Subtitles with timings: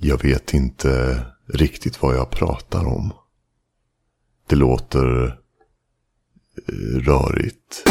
[0.00, 3.12] Jag vet inte riktigt vad jag pratar om.
[4.46, 7.84] Det låter eh, rörigt.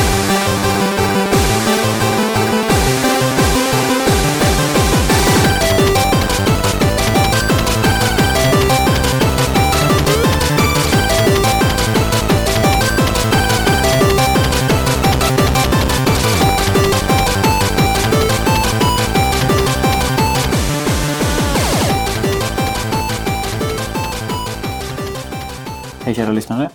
[26.08, 26.70] Hej kära lyssnare.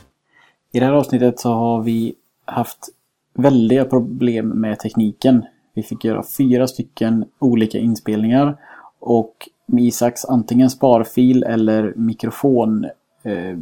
[0.72, 2.14] I det här avsnittet så har vi
[2.45, 2.88] haft
[3.34, 5.45] väldiga problem med tekniken.
[5.74, 8.56] Vi fick göra fyra stycken olika inspelningar.
[9.00, 12.84] Och Isaks antingen sparfil eller mikrofon
[13.23, 13.59] eh,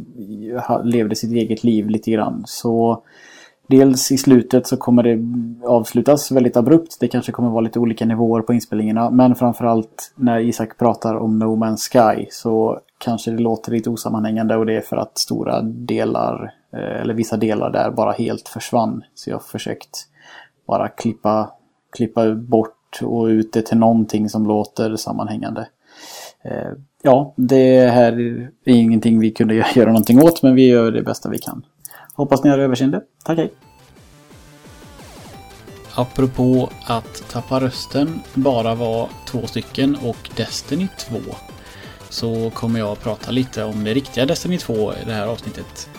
[0.83, 2.43] levde sitt eget liv lite grann.
[2.45, 3.03] Så
[3.67, 5.19] dels i slutet så kommer det
[5.67, 6.97] avslutas väldigt abrupt.
[6.99, 9.09] Det kanske kommer vara lite olika nivåer på inspelningarna.
[9.09, 14.55] Men framförallt när Isak pratar om No Man's Sky så kanske det låter lite osammanhängande
[14.55, 19.03] och det är för att stora delar, eh, eller vissa delar där bara helt försvann.
[19.13, 20.07] Så jag har försökt
[20.67, 21.51] bara klippa,
[21.91, 25.67] klippa bort och ut det till någonting som låter sammanhängande.
[26.43, 26.71] Eh,
[27.01, 28.11] ja, det här
[28.65, 31.65] är ingenting vi kunde göra någonting åt men vi gör det bästa vi kan.
[32.15, 33.01] Hoppas ni har överseende.
[33.23, 33.53] Tack hej!
[35.95, 41.15] Apropå att tappa rösten bara var två stycken och Destiny 2
[42.11, 45.89] så kommer jag att prata lite om det riktiga Destiny 2 i det här avsnittet.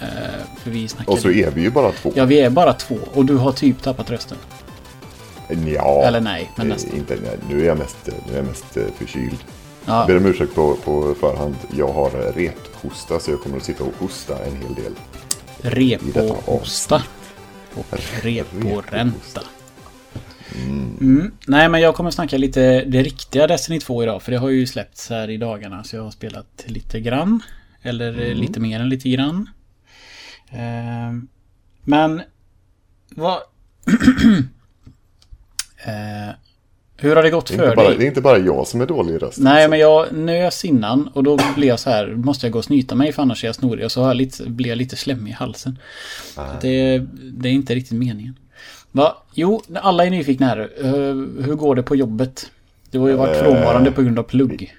[0.00, 0.06] Eh,
[0.62, 1.12] För vi snackade...
[1.16, 2.12] Och så är vi ju bara två.
[2.14, 4.38] Ja, vi är bara två och du har typ tappat rösten.
[5.66, 6.96] Ja, Eller nej, men eh, nästan.
[6.96, 7.96] Inte, nej, nu är jag mest,
[8.26, 9.36] nu är jag mest eh, förkyld.
[9.84, 11.54] Ja, Ber om ursäkt på, på förhand.
[11.76, 14.92] Jag har rephosta så jag kommer att sitta och hosta en hel del.
[15.62, 17.02] repohosta
[17.74, 17.86] och
[18.22, 19.40] reporänta.
[20.54, 21.32] Mm.
[21.46, 24.22] Nej, men jag kommer snacka lite det riktiga Destiny 2 idag.
[24.22, 25.84] För det har ju släppts här i dagarna.
[25.84, 27.42] Så jag har spelat lite grann.
[27.82, 29.50] Eller eh, lite mer än lite grann.
[30.50, 31.28] Ehm,
[31.84, 32.22] men
[33.10, 33.32] vad...
[35.86, 36.34] eh,
[36.96, 37.98] hur har det gått Det för bara, dig?
[37.98, 39.44] det är inte bara jag som är dålig i rösten.
[39.44, 42.64] Nej, men jag nös innan och då blev jag så här, måste jag gå och
[42.64, 43.84] snyta mig för annars är jag snorig.
[43.84, 45.78] Och så har jag lite, blev jag lite slemmig i halsen.
[46.60, 46.98] Det,
[47.32, 48.38] det är inte riktigt meningen.
[48.92, 49.22] Va?
[49.34, 50.70] Jo, alla är nyfikna här.
[50.78, 51.14] Eh,
[51.44, 52.50] hur går det på jobbet?
[52.90, 54.74] Du har ju varit Eh, frånvarande på grund av plugg.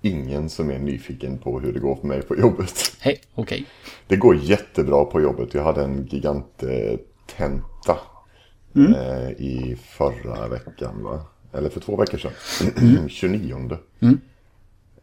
[0.00, 2.96] Ingen som är nyfiken på hur det går för mig på jobbet.
[3.00, 3.66] Hej, okej.
[4.06, 5.54] Det går jättebra på jobbet.
[5.54, 6.98] Jag hade en gigant eh,
[7.36, 7.98] tenta
[8.74, 11.20] eh, i förra veckan va?
[11.52, 13.08] Eller för två veckor sedan.
[13.08, 13.78] 29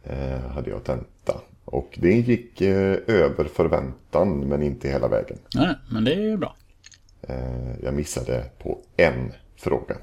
[0.04, 1.40] eh, hade jag tenta.
[1.64, 5.38] Och det gick över förväntan men inte hela vägen.
[5.54, 6.56] Nej, men det är ju bra.
[7.28, 9.96] Eh, jag missade på en fråga.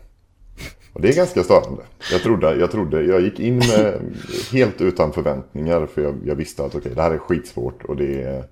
[0.93, 1.81] Och det är ganska störande.
[2.11, 4.01] Jag trodde, jag trodde, jag gick in med
[4.51, 8.23] helt utan förväntningar för jag, jag visste att okej, det här är skitsvårt och det
[8.23, 8.43] är,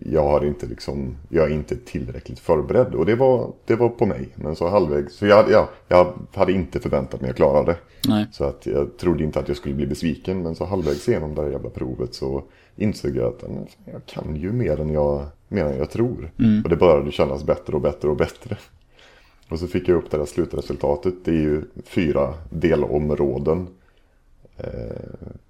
[0.00, 4.06] jag har inte liksom, jag är inte tillräckligt förberedd och det var, det var på
[4.06, 4.28] mig.
[4.34, 7.76] Men så halvvägs, så jag, ja, jag hade inte förväntat mig att klara det.
[8.08, 8.26] Nej.
[8.32, 11.42] Så att jag trodde inte att jag skulle bli besviken men så halvvägs igenom det
[11.42, 12.44] här jävla provet så
[12.80, 16.30] insåg jag att "Men fan, jag kan ju mer än jag, mer än jag tror.
[16.64, 18.56] Och det började kännas bättre och bättre och bättre.
[19.48, 21.14] Och så fick jag upp det där slutresultatet.
[21.24, 23.66] Det är ju fyra delområden.
[24.56, 24.66] Eh,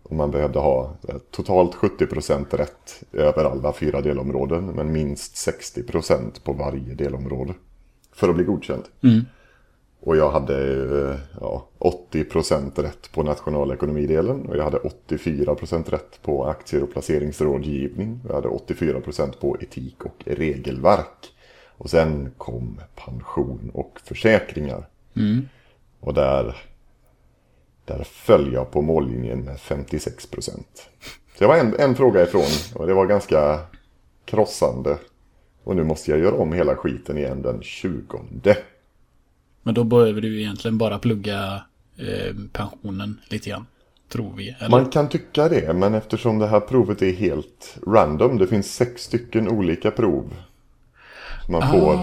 [0.03, 4.67] och man behövde ha eh, totalt 70% rätt över alla fyra delområden.
[4.67, 7.55] Men minst 60% på varje delområde.
[8.13, 8.83] För att bli godkänd.
[10.03, 10.57] Och jag hade
[11.11, 14.47] eh, ja, 80% rätt på nationalekonomidelen.
[14.47, 18.21] Och jag hade 84% rätt på aktier och placeringsrådgivning.
[18.29, 21.35] Jag hade 84% på etik och regelverk.
[21.77, 24.89] Och sen kom pension och försäkringar.
[26.01, 26.57] Och där,
[27.85, 30.51] där föll jag på mållinjen med 56%.
[31.39, 33.61] Så jag var en, en fråga ifrån och det var ganska
[34.25, 34.99] krossande.
[35.65, 38.21] Och nu måste jag göra om hela skiten igen den 20.
[39.63, 41.63] Men då behöver du egentligen bara plugga
[41.97, 43.67] eh, pensionen lite grann.
[44.09, 44.57] Tror vi.
[44.59, 44.71] Eller?
[44.71, 48.39] Man kan tycka det, men eftersom det här provet är helt random.
[48.39, 50.35] Det finns sex stycken olika prov.
[51.49, 51.95] Man får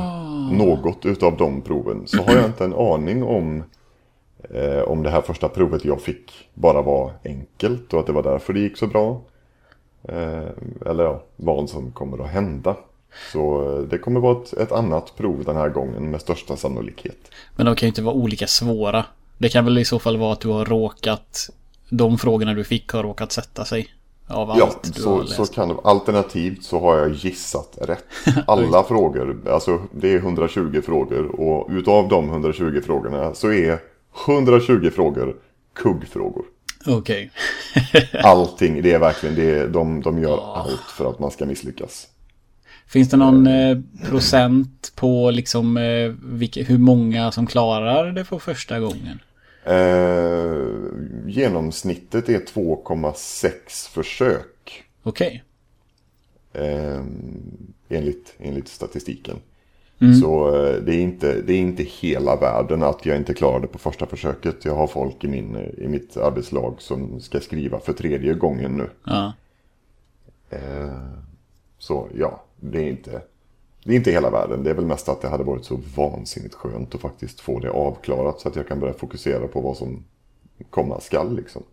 [0.53, 2.07] något utav de proven.
[2.07, 3.63] Så har jag inte en aning om
[4.49, 8.23] eh, om det här första provet jag fick bara var enkelt och att det var
[8.23, 9.21] därför det gick så bra.
[10.03, 10.47] Eh,
[10.85, 12.75] eller ja, vad som kommer att hända.
[13.31, 17.17] Så eh, det kommer vara ett, ett annat prov den här gången med största sannolikhet.
[17.55, 19.05] Men de kan ju inte vara olika svåra.
[19.37, 21.49] Det kan väl i så fall vara att du har råkat...
[21.89, 23.93] De frågorna du fick har råkat sätta sig.
[24.27, 25.35] Av allt Ja, du så, har läst.
[25.35, 28.05] så kan det Alternativt så har jag gissat rätt.
[28.47, 33.79] Alla frågor, alltså det är 120 frågor och utav de 120 frågorna så är
[34.27, 35.35] 120 frågor
[35.75, 36.45] kuggfrågor.
[36.85, 37.31] Okej.
[38.23, 39.67] Allting, det är verkligen det.
[39.67, 40.59] De, de gör oh.
[40.59, 42.07] allt för att man ska misslyckas.
[42.87, 43.77] Finns det någon eh,
[44.09, 49.19] procent på liksom eh, vilka, hur många som klarar det för första gången?
[49.63, 50.67] Eh,
[51.25, 54.83] genomsnittet är 2,6 försök.
[55.03, 55.43] Okej.
[56.53, 56.67] Okay.
[56.67, 57.01] Eh,
[57.89, 59.39] enligt, enligt statistiken.
[59.99, 60.13] Mm.
[60.15, 63.67] Så eh, det är, inte, det är inte hela världen att jag inte klarar det
[63.67, 64.65] på första försöket.
[64.65, 68.89] Jag har folk i, min, i mitt arbetslag som ska skriva för tredje gången nu.
[69.03, 69.33] Ja.
[70.49, 71.01] Eh,
[71.79, 73.21] så ja, det är, inte,
[73.83, 74.63] det är inte hela världen.
[74.63, 77.69] Det är väl mest att det hade varit så vansinnigt skönt att faktiskt få det
[77.69, 80.03] avklarat så att jag kan börja fokusera på vad som
[80.69, 81.63] komma skall liksom.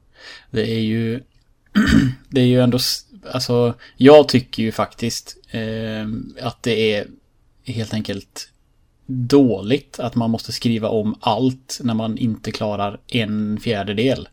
[0.50, 1.22] Det är ju
[2.28, 2.78] det är ju ändå,
[3.32, 7.06] alltså jag tycker ju faktiskt eh, att det är
[7.64, 8.50] helt enkelt
[9.06, 14.28] dåligt att man måste skriva om allt när man inte klarar en fjärdedel.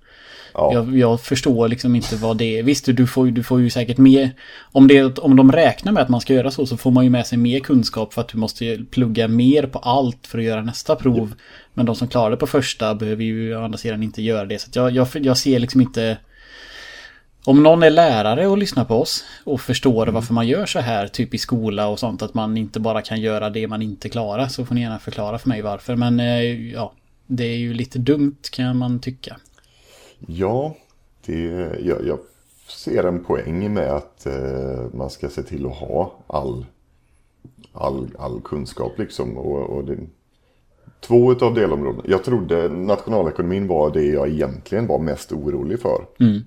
[0.53, 0.73] Ja.
[0.73, 2.63] Jag, jag, förstår liksom inte vad det är.
[2.63, 4.31] Visst, du får, du får ju säkert mer...
[4.61, 7.09] Om, det, om de räknar med att man ska göra så så får man ju
[7.09, 10.61] med sig mer kunskap för att du måste plugga mer på allt för att göra
[10.61, 11.33] nästa prov.
[11.73, 14.61] Men de som klarar det på första behöver ju å andra sidan inte göra det.
[14.61, 16.17] Så jag, jag, jag ser liksom inte...
[17.45, 20.13] Om någon är lärare och lyssnar på oss och förstår mm.
[20.15, 23.21] varför man gör så här, typ i skola och sånt, att man inte bara kan
[23.21, 25.95] göra det man inte klarar, så får ni gärna förklara för mig varför.
[25.95, 26.93] Men eh, ja,
[27.27, 29.37] det är ju lite dumt kan man tycka.
[30.27, 30.75] Ja,
[31.25, 31.41] det,
[31.83, 32.19] jag, jag
[32.67, 36.65] ser en poäng med att eh, man ska se till att ha all,
[37.73, 39.37] all, all kunskap liksom.
[39.37, 39.97] Och, och det,
[40.99, 42.03] två av delområdena.
[42.07, 46.05] Jag trodde nationalekonomin var det jag egentligen var mest orolig för.
[46.19, 46.41] Mm.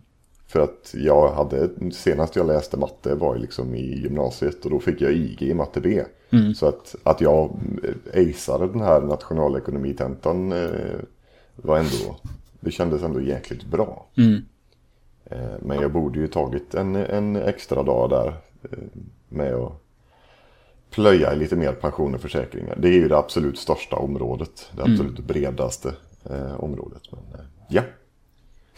[0.54, 5.00] För att jag hade, senast jag läste matte var liksom i gymnasiet och då fick
[5.00, 6.04] jag IG i matte B.
[6.30, 6.54] Mm.
[6.54, 7.60] Så att, att jag
[8.14, 10.98] aceade den här nationalekonomitentan eh,
[11.56, 12.16] var ändå
[12.60, 14.06] det kändes ändå jäkligt bra.
[14.16, 14.42] Mm.
[15.24, 18.28] Eh, men jag borde ju tagit en, en extra dag där
[18.62, 18.78] eh,
[19.28, 19.72] med att
[20.90, 22.76] plöja i lite mer pension och försäkringar.
[22.78, 24.70] Det är ju det absolut största området.
[24.72, 24.92] Det mm.
[24.92, 25.26] absolut mm.
[25.26, 25.94] bredaste
[26.30, 27.02] eh, området.
[27.10, 27.82] Men eh, ja,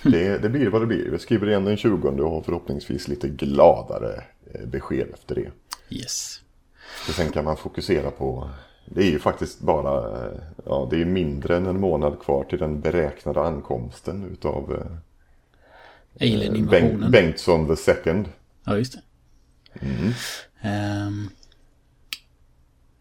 [0.02, 1.10] det, det, blir vad det blir.
[1.10, 5.50] Vi skriver igen den 20 och har förhoppningsvis lite gladare eh, besked efter det.
[5.96, 6.40] Yes.
[7.08, 8.50] Och sen kan man fokusera på
[8.90, 10.30] det är ju faktiskt bara,
[10.64, 14.96] ja det är mindre än en månad kvar till den beräknade ankomsten utav eh,
[16.20, 17.00] Alien-invasionen.
[17.00, 18.28] Bengt, Bengtsson the second.
[18.64, 19.02] Ja, just det.
[19.80, 21.06] Mm.
[21.06, 21.30] Um,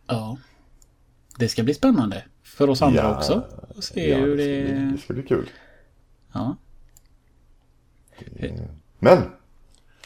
[0.07, 0.37] ja.
[1.37, 2.23] Det ska bli spännande.
[2.43, 3.43] För oss andra ja, också.
[3.79, 4.63] Se ja, hur det...
[4.63, 4.91] det...
[4.91, 5.49] det ska bli kul.
[6.33, 6.57] Ja.
[8.99, 9.21] Men.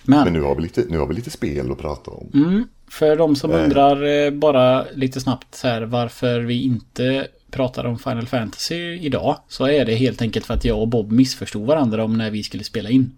[0.05, 0.23] Men.
[0.23, 2.31] Men nu, har vi lite, nu har vi lite spel att prata om.
[2.33, 2.67] Mm.
[2.89, 3.63] För de som Nej.
[3.63, 9.37] undrar eh, bara lite snabbt här varför vi inte pratar om Final Fantasy idag.
[9.47, 12.43] Så är det helt enkelt för att jag och Bob missförstod varandra om när vi
[12.43, 13.11] skulle spela in.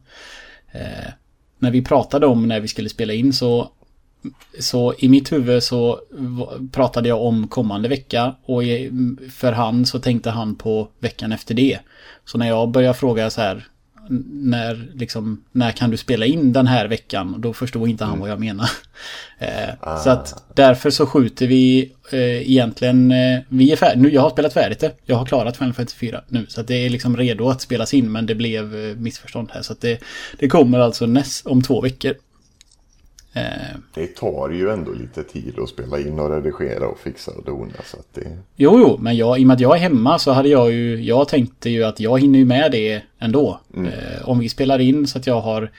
[0.71, 1.11] Eh,
[1.59, 3.71] när vi pratade om när vi skulle spela in så
[4.59, 5.99] så i mitt huvud så
[6.71, 8.61] pratade jag om kommande vecka och
[9.31, 11.79] för han så tänkte han på veckan efter det.
[12.25, 13.67] Så när jag började fråga så här
[14.31, 17.36] när, liksom, när kan du spela in den här veckan?
[17.42, 18.22] Då förstod inte han mm.
[18.22, 18.69] vad jag menar.
[19.80, 19.98] ah.
[20.04, 24.30] Så att därför så skjuter vi eh, egentligen, eh, vi är färdiga, nu jag har
[24.30, 24.92] spelat färdigt det.
[25.06, 26.46] Jag har klarat Final Fantasy 4 nu.
[26.50, 29.62] Så att det är liksom redo att spelas in men det blev eh, missförstånd här.
[29.62, 30.00] Så att det,
[30.40, 32.15] det kommer alltså näst, om två veckor.
[33.33, 37.43] Eh, det tar ju ändå lite tid att spela in och redigera och fixa och
[37.43, 37.73] dona.
[37.85, 38.38] Så att det...
[38.55, 41.03] Jo, jo, men jag, i och med att jag är hemma så hade jag ju...
[41.03, 43.59] Jag tänkte ju att jag hinner ju med det ändå.
[43.73, 43.85] Mm.
[43.85, 45.71] Eh, om vi spelar in så att jag har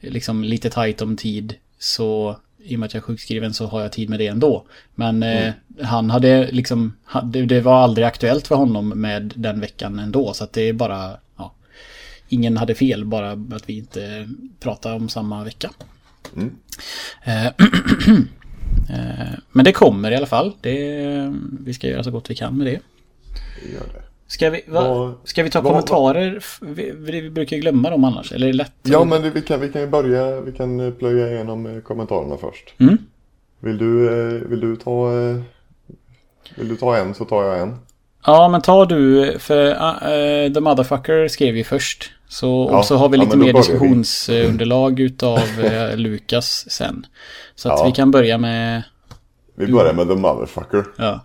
[0.00, 3.80] liksom lite tajt om tid så i och med att jag är sjukskriven så har
[3.80, 4.64] jag tid med det ändå.
[4.94, 5.52] Men eh, mm.
[5.78, 6.92] eh, han hade liksom,
[7.24, 10.32] det var aldrig aktuellt för honom med den veckan ändå.
[10.32, 11.54] Så att det är bara, ja,
[12.28, 14.28] ingen hade fel, bara att vi inte
[14.60, 15.70] pratar om samma vecka.
[16.36, 16.56] Mm.
[17.24, 17.46] Eh,
[18.90, 20.52] eh, men det kommer i alla fall.
[20.60, 22.80] Det, vi ska göra så gott vi kan med det.
[23.72, 24.02] Gör det.
[24.26, 26.44] Ska vi, va, ska vi ta vad, kommentarer?
[26.60, 28.32] Vi, vi, brukar glömma dem annars.
[28.32, 28.72] Eller är det lätt?
[28.82, 30.40] Ja, men vi kan, vi kan börja.
[30.40, 32.74] Vi kan plöja igenom kommentarerna först.
[32.78, 32.98] Mm.
[33.60, 34.08] Vill, du,
[34.48, 35.10] vill du ta...
[36.54, 37.76] Vill du ta en så tar jag en.
[38.26, 42.12] Ja, men tar du, för uh, The Motherfucker skrev ju först.
[42.32, 47.06] Så, ja, och så har vi lite ja, mer diskussionsunderlag utav uh, Lukas sen.
[47.54, 47.84] Så att ja.
[47.86, 48.82] vi kan börja med...
[49.54, 50.84] Vi börjar med The Motherfucker.
[50.98, 51.20] Ja.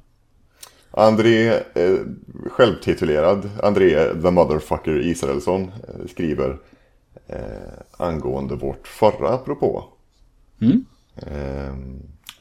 [0.92, 2.00] André, eh,
[2.50, 6.58] självtitulerad, André The Motherfucker Israelsson eh, skriver
[7.28, 7.38] eh,
[7.98, 9.84] angående vårt förra apropå.
[10.62, 10.86] Mm.
[11.16, 11.74] Eh,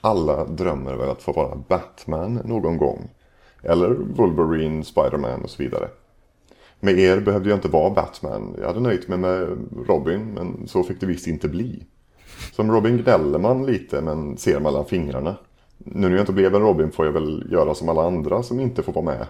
[0.00, 3.11] alla drömmer väl att få vara Batman någon gång.
[3.62, 5.88] Eller Wolverine, Spiderman och så vidare.
[6.80, 8.54] Med er behövde jag inte vara Batman.
[8.59, 11.87] Jag hade nöjt mig med Robin, men så fick det visst inte bli.
[12.52, 15.37] Som Robin gnäller man lite, men ser mellan fingrarna.
[15.78, 18.61] Nu när jag inte blev en Robin får jag väl göra som alla andra som
[18.61, 19.26] inte får vara med.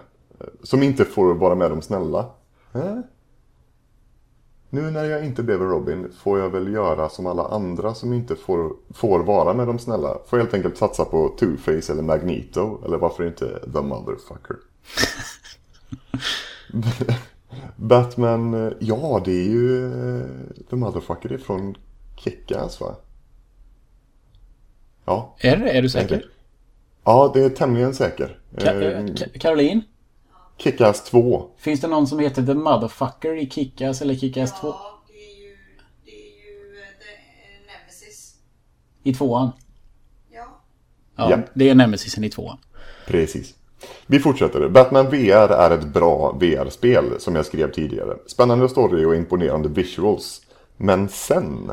[0.63, 2.25] Som inte får vara med de snälla.
[2.73, 2.99] Äh?
[4.69, 8.13] Nu när jag inte blev en Robin får jag väl göra som alla andra som
[8.13, 10.17] inte får, får vara med de snälla.
[10.27, 12.85] Får helt enkelt satsa på Two-Face eller Magneto.
[12.85, 14.57] Eller varför inte The Motherfucker.
[17.75, 20.25] Batman, ja det är ju eh,
[20.69, 21.75] The Motherfucker är från
[22.15, 22.95] Kickass va?
[25.05, 25.35] Ja.
[25.39, 25.69] Är det?
[25.71, 26.15] Är du säker?
[26.15, 26.25] Är
[27.03, 28.39] ja, det är tämligen säker.
[28.57, 29.05] Ka eh,
[29.39, 29.81] Caroline?
[30.57, 31.49] Kickass 2.
[31.57, 34.67] Finns det någon som heter The Motherfucker i Kickass eller Kickass 2?
[34.67, 35.55] Ja, det är ju,
[36.05, 38.35] det är ju the, Nemesis.
[39.03, 39.51] I tvåan?
[40.29, 40.61] Ja.
[41.15, 41.39] Ja, ja.
[41.53, 42.57] det är Nemesisen i tvåan.
[43.07, 43.56] Precis.
[44.07, 44.69] Vi fortsätter.
[44.69, 48.17] Batman VR är ett bra VR-spel som jag skrev tidigare.
[48.25, 50.41] Spännande story och imponerande visuals.
[50.77, 51.71] Men sen?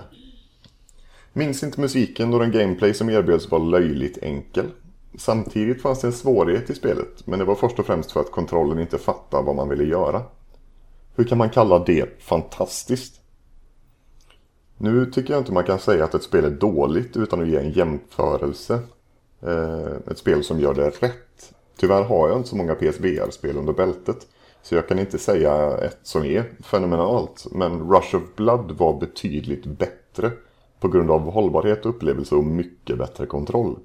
[1.32, 4.66] Minns inte musiken och den gameplay som erbjöds var löjligt enkel.
[5.18, 8.30] Samtidigt fanns det en svårighet i spelet, men det var först och främst för att
[8.30, 10.22] kontrollen inte fattade vad man ville göra.
[11.16, 13.20] Hur kan man kalla det fantastiskt?
[14.78, 17.56] Nu tycker jag inte man kan säga att ett spel är dåligt utan att ge
[17.56, 18.78] en jämförelse.
[19.40, 21.54] Eh, ett spel som gör det rätt.
[21.84, 24.26] Tyvärr har jag inte så många PSVR-spel under bältet.
[24.62, 27.46] Så jag kan inte säga ett som är fenomenalt.
[27.50, 30.30] Men Rush of Blood var betydligt bättre.
[30.80, 33.78] På grund av hållbarhet, upplevelse och mycket bättre kontroll.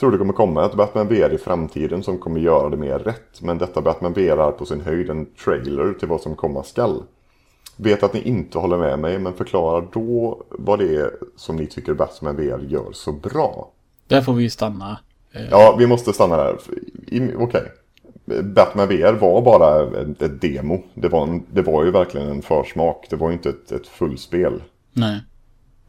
[0.00, 3.42] Tror det kommer komma ett Batman VR i framtiden som kommer göra det mer rätt.
[3.42, 7.02] Men detta Batman VR är på sin höjd en trailer till vad som komma skall.
[7.76, 11.66] Vet att ni inte håller med mig men förklara då vad det är som ni
[11.66, 13.70] tycker Batman VR gör så bra.
[14.06, 14.98] Där får vi stanna.
[15.32, 15.48] Eh.
[15.50, 16.56] Ja, vi måste stanna där.
[17.06, 17.36] Okej.
[17.36, 17.62] Okay.
[18.42, 20.82] Batman VR var bara ett, ett demo.
[20.94, 23.06] Det var, en, det var ju verkligen en försmak.
[23.10, 24.62] Det var ju inte ett, ett fullspel.
[24.92, 25.20] Nej.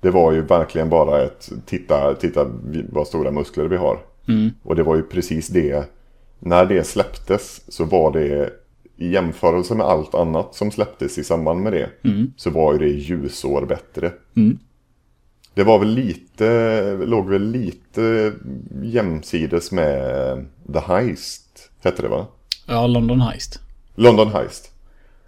[0.02, 2.46] Det var ju verkligen bara ett titta, titta
[2.90, 4.00] vad stora muskler vi har.
[4.28, 4.50] Mm.
[4.64, 5.86] Och det var ju precis det.
[6.40, 8.50] När det släpptes så var det
[8.98, 11.90] i jämförelse med allt annat som släpptes i samband med det.
[12.04, 12.34] Mm.
[12.38, 14.12] Så var ju det ljusår bättre.
[14.36, 14.60] Mm.
[15.54, 18.34] Det var väl lite, låg väl lite
[18.82, 22.28] jämsides med The Heist, hette det va?
[22.68, 23.60] Ja, London Heist.
[23.96, 24.72] London Heist.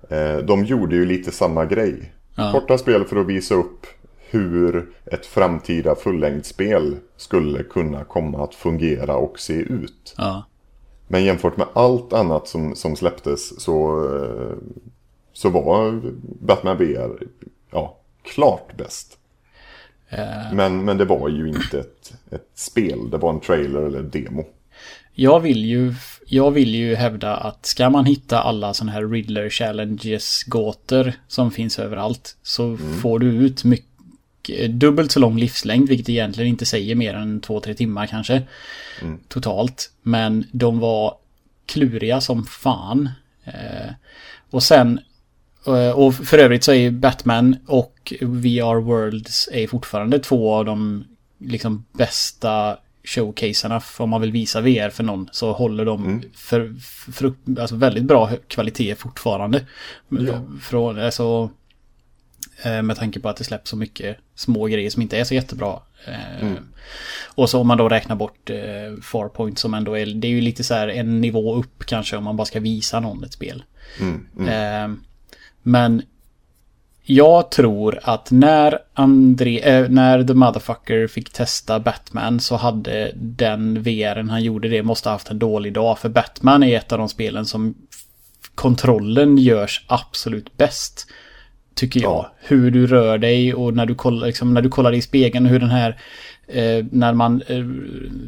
[0.10, 2.14] Eh, de gjorde ju lite samma grej.
[2.36, 2.52] Ja.
[2.52, 3.86] Korta spel för att visa upp
[4.30, 10.16] hur ett framtida fullängdsspel skulle kunna komma att fungera och se ut.
[10.18, 10.44] Ja.
[11.08, 14.58] Men jämfört med allt annat som, som släpptes så, eh,
[15.34, 16.02] så var
[16.40, 17.28] Batman VR
[17.72, 19.18] ja, klart bäst.
[20.18, 24.02] Uh, men, men det var ju inte ett, ett spel, det var en trailer eller
[24.02, 24.46] demo.
[25.16, 25.94] Jag vill ju,
[26.28, 31.52] jag vill ju hävda att ska man hitta alla sådana här Riddler Challenges gåtor som
[31.52, 33.00] finns överallt så mm.
[33.02, 37.60] får du ut mycket dubbelt så lång livslängd, vilket egentligen inte säger mer än två,
[37.60, 38.42] tre timmar kanske.
[39.02, 39.20] Mm.
[39.28, 39.92] Totalt.
[40.02, 41.18] Men de var
[41.66, 43.10] kluriga som fan.
[43.44, 43.94] Eh,
[44.50, 45.04] och sen eh,
[45.96, 51.06] och för övrigt så är Batman och VR Worlds är fortfarande två av de
[51.40, 56.22] liksom bästa showcaserna om man vill visa VR för någon så håller de mm.
[56.36, 56.76] för,
[57.12, 59.66] för, alltså väldigt bra kvalitet fortfarande.
[60.10, 60.42] Ja.
[60.62, 61.50] Från, alltså,
[62.62, 65.34] Eh, med tanke på att det släpps så mycket små grejer som inte är så
[65.34, 65.80] jättebra.
[66.08, 66.58] Eh, mm.
[67.36, 70.42] Och så om man då räknar bort eh, Farpoint som ändå är, det är ju
[70.42, 73.64] lite så här en nivå upp kanske om man bara ska visa någon ett spel.
[74.00, 74.98] Mm.
[75.64, 76.02] Men
[77.06, 83.84] jag tror att när André, äh, när The Motherfucker fick testa Batman så hade den
[83.84, 86.00] VRen han gjorde det måste ha haft en dålig dag.
[86.00, 87.76] För Batman är ett av de spelen som
[88.56, 91.08] kontrollen görs absolut bäst.
[91.76, 92.12] Tycker jag.
[92.12, 92.34] Ja.
[92.40, 95.60] Hur du rör dig och när du kollar, liksom, när du kollar i spegeln hur
[95.60, 95.98] den här
[96.48, 97.66] eh, när man eh,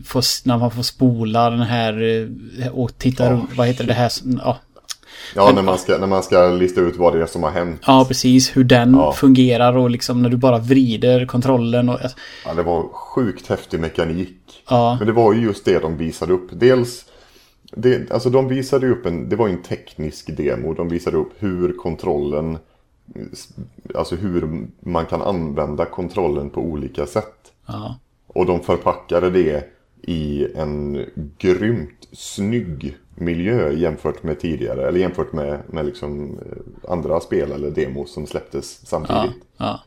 [0.05, 2.01] får, när man får spola den här
[2.61, 4.11] eh, och titta, oh, vad heter det här?
[4.43, 4.59] Ja,
[5.35, 7.81] Ja, när man, ska, när man ska lista ut vad det är som har hänt.
[7.87, 8.57] Ja, precis.
[8.57, 9.13] Hur den ja.
[9.13, 11.89] fungerar och liksom när du bara vrider kontrollen.
[11.89, 11.99] Och...
[12.45, 14.63] Ja, det var sjukt häftig mekanik.
[14.69, 14.95] Ja.
[14.99, 16.47] Men det var ju just det de visade upp.
[16.51, 17.05] Dels,
[17.71, 20.73] det, alltså de visade upp en, det var en teknisk demo.
[20.73, 22.57] De visade upp hur kontrollen
[23.95, 27.53] Alltså hur man kan använda kontrollen på olika sätt.
[27.65, 27.99] Ja.
[28.27, 29.63] Och de förpackade det
[30.01, 31.05] i en
[31.37, 34.87] grymt snygg miljö jämfört med tidigare.
[34.87, 39.43] Eller jämfört med, med liksom eh, andra spel eller demos som släpptes samtidigt.
[39.57, 39.83] Ja,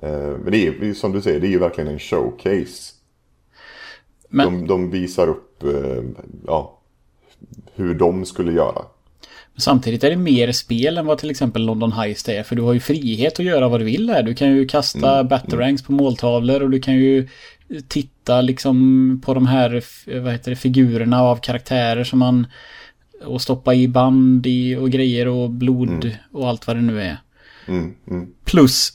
[0.00, 0.08] ja.
[0.08, 2.92] Eh, men det är som du säger, det är ju verkligen en showcase.
[4.28, 4.46] Men...
[4.46, 6.02] De, de visar upp eh,
[6.46, 6.78] ja,
[7.74, 8.82] hur de skulle göra.
[9.54, 12.42] Men samtidigt är det mer spel än vad till exempel London Heist är.
[12.42, 14.22] För du har ju frihet att göra vad du vill här.
[14.22, 15.28] Du kan ju kasta mm.
[15.28, 17.28] batarangs på måltavlor och du kan ju
[17.88, 19.84] titta liksom på de här
[20.20, 22.46] vad heter det, figurerna av karaktärer som man
[23.24, 26.12] och stoppa i band i och grejer och blod mm.
[26.32, 27.16] och allt vad det nu är.
[27.66, 28.28] Mm, mm.
[28.44, 28.92] Plus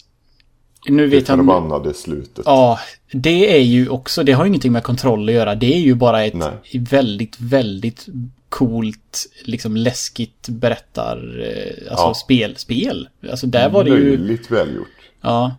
[0.88, 2.46] nu vet det förbannade slutet.
[2.46, 2.80] Ja,
[3.12, 5.56] det är ju också, det har ingenting med kontroll att göra.
[5.56, 6.52] Det är ju bara ett Nej.
[6.74, 8.08] väldigt, väldigt
[8.50, 12.14] coolt, liksom läskigt berättar, eh, alltså ja.
[12.14, 13.10] spel, spel.
[13.32, 14.12] Alltså där var det ju...
[14.12, 14.88] Väldigt välgjort.
[15.22, 15.56] Ja.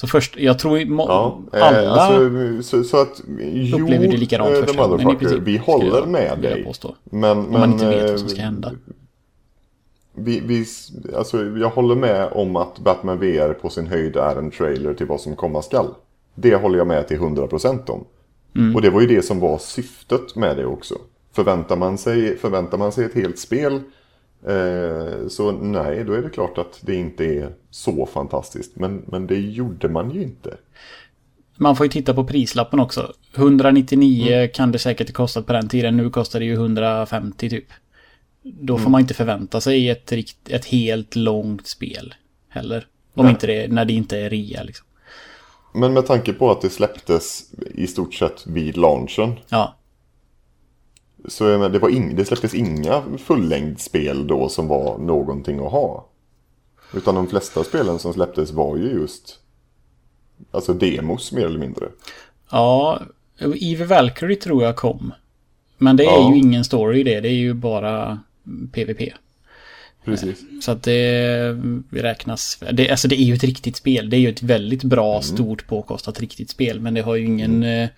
[0.00, 4.56] Så först, jag tror ja, eh, alla alltså, så, så att, jo, upplever det likadant
[4.56, 5.38] eh, första gången i princip.
[5.42, 6.72] Vi håller med dig.
[7.04, 8.72] Men, Om man inte vet vad som ska hända.
[10.14, 10.66] Vi, vi,
[11.16, 15.06] alltså, jag håller med om att Batman VR på sin höjd är en trailer till
[15.06, 15.94] vad som komma skall.
[16.34, 18.04] Det håller jag med till 100% om.
[18.56, 18.76] Mm.
[18.76, 20.94] Och det var ju det som var syftet med det också.
[21.32, 23.80] Förväntar man sig, förväntar man sig ett helt spel eh,
[25.28, 28.76] så nej, då är det klart att det inte är så fantastiskt.
[28.76, 30.56] Men, men det gjorde man ju inte.
[31.56, 33.12] Man får ju titta på prislappen också.
[33.34, 34.48] 199 mm.
[34.48, 35.96] kan det säkert kostat på den tiden.
[35.96, 37.66] Nu kostar det ju 150 typ.
[38.42, 38.92] Då får mm.
[38.92, 40.12] man inte förvänta sig ett,
[40.48, 42.14] ett helt långt spel
[42.48, 42.86] heller.
[43.14, 44.86] Om inte det, när det inte är rea liksom.
[45.74, 49.32] Men med tanke på att det släpptes i stort sett vid launchen.
[49.48, 49.76] Ja.
[51.28, 56.08] Så det, var in, det släpptes inga fullängdspel då som var någonting att ha.
[56.94, 59.40] Utan de flesta spelen som släpptes var ju just
[60.50, 61.88] Alltså demos mer eller mindre.
[62.50, 63.02] Ja,
[63.60, 65.12] Eve Valkyrie tror jag kom.
[65.78, 66.32] Men det är ja.
[66.32, 67.20] ju ingen story i det.
[67.20, 68.20] Det är ju bara
[68.72, 69.12] PVP.
[70.04, 70.44] Precis.
[70.62, 71.52] Så att det
[71.90, 72.62] räknas.
[72.72, 74.10] Det, alltså det är ju ett riktigt spel.
[74.10, 75.22] Det är ju ett väldigt bra, mm.
[75.22, 76.80] stort, påkostat riktigt spel.
[76.80, 77.88] Men det har ju ingen mm.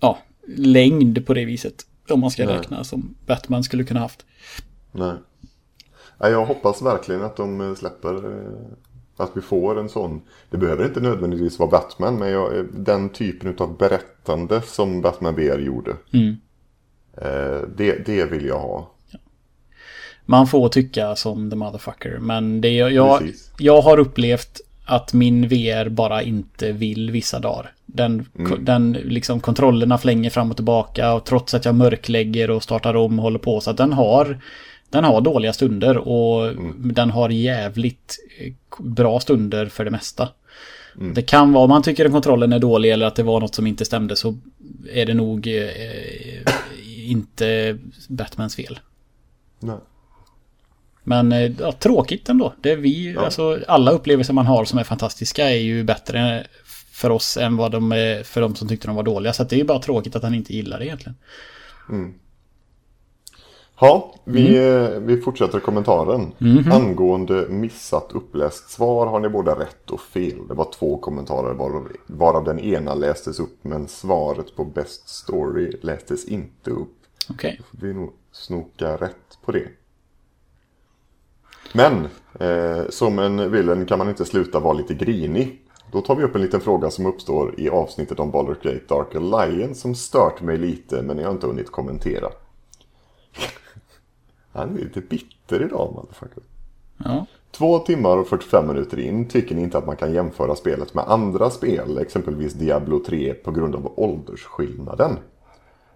[0.00, 0.18] ja,
[0.56, 1.86] längd på det viset.
[2.10, 2.56] Om man ska Nej.
[2.56, 4.26] räkna som Batman skulle kunna haft.
[4.92, 5.14] Nej.
[6.18, 8.66] Jag hoppas verkligen att de eh, släpper eh,
[9.16, 10.22] att vi får en sån.
[10.50, 12.18] Det behöver inte nödvändigtvis vara Batman.
[12.18, 15.96] Men jag, den typen av berättande som Batman VR gjorde.
[16.12, 16.36] Mm.
[17.76, 18.94] Det, det vill jag ha.
[20.26, 22.18] Man får tycka som the motherfucker.
[22.18, 27.73] Men det, jag, jag har upplevt att min VR bara inte vill vissa dagar.
[27.86, 28.64] Den, mm.
[28.64, 33.18] den liksom kontrollerna flänger fram och tillbaka och trots att jag mörklägger och startar om
[33.18, 33.60] och håller på.
[33.60, 34.40] Så att den har,
[34.90, 36.92] den har dåliga stunder och mm.
[36.94, 40.28] den har jävligt eh, bra stunder för det mesta.
[40.96, 41.14] Mm.
[41.14, 43.54] Det kan vara om man tycker att kontrollen är dålig eller att det var något
[43.54, 44.38] som inte stämde så
[44.92, 45.70] är det nog eh,
[47.06, 48.78] inte Batmans fel.
[49.60, 49.76] Nej.
[51.04, 52.54] Men eh, ja, tråkigt ändå.
[52.60, 53.24] Det vi, ja.
[53.24, 56.46] alltså, alla upplevelser man har som är fantastiska är ju bättre
[56.94, 59.32] för oss än vad de är för de som tyckte de var dåliga.
[59.32, 61.16] Så det är ju bara tråkigt att han inte gillar det egentligen.
[61.88, 62.14] Mm.
[63.80, 64.92] Ja, vi, mm.
[64.92, 66.32] Eh, vi fortsätter kommentaren.
[66.40, 70.48] Mm Angående missat uppläst svar har ni båda rätt och fel.
[70.48, 75.72] Det var två kommentarer varav, varav den ena lästes upp men svaret på Best Story
[75.82, 76.96] lästes inte upp.
[77.30, 77.60] Okej.
[77.60, 77.88] Okay.
[77.88, 79.68] Vi nog snoka rätt på det.
[81.72, 82.08] Men
[82.40, 85.63] eh, som en villain kan man inte sluta vara lite grinig.
[85.94, 89.14] Då tar vi upp en liten fråga som uppstår i avsnittet om Baldur's Gate Dark
[89.14, 92.28] Alliance som stört mig lite men jag har inte hunnit kommentera.
[94.52, 96.42] Han är lite bitter idag, motherfucker.
[97.04, 97.26] Ja.
[97.50, 101.04] Två timmar och 45 minuter in tycker ni inte att man kan jämföra spelet med
[101.08, 105.18] andra spel, exempelvis Diablo 3, på grund av åldersskillnaden.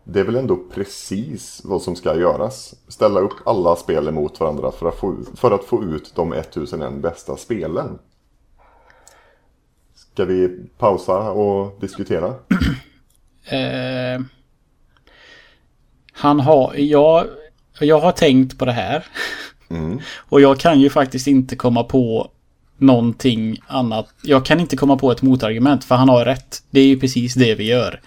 [0.04, 2.74] Det är väl ändå precis vad som ska göras.
[2.88, 6.92] Ställa upp alla spel emot varandra för att få, för att få ut de 1001
[7.02, 7.98] bästa spelen.
[10.18, 12.34] Ska vi pausa och diskutera?
[13.50, 14.20] Eh,
[16.12, 17.26] han har, jag,
[17.80, 19.06] jag har tänkt på det här.
[19.70, 20.00] Mm.
[20.18, 22.30] Och jag kan ju faktiskt inte komma på
[22.78, 24.08] någonting annat.
[24.22, 26.62] Jag kan inte komma på ett motargument för han har rätt.
[26.70, 28.00] Det är ju precis det vi gör.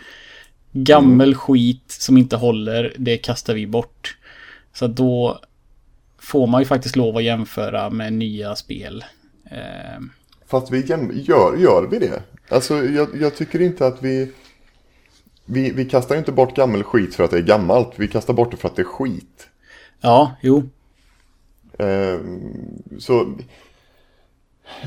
[0.71, 1.39] Gammel mm.
[1.39, 4.17] skit som inte håller, det kastar vi bort.
[4.73, 5.39] Så då
[6.19, 9.03] får man ju faktiskt lov att jämföra med nya spel.
[9.51, 10.01] Eh.
[10.51, 10.81] Fast vi
[11.21, 12.23] gör, gör vi det?
[12.49, 14.31] Alltså jag, jag tycker inte att vi,
[15.45, 15.71] vi...
[15.71, 17.91] Vi kastar inte bort gammal skit för att det är gammalt.
[17.95, 19.47] Vi kastar bort det för att det är skit.
[20.01, 20.63] Ja, jo.
[21.77, 22.19] Eh,
[22.99, 23.33] så...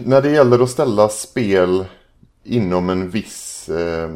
[0.05, 1.85] När det gäller att ställa spel
[2.43, 4.11] inom en viss eh,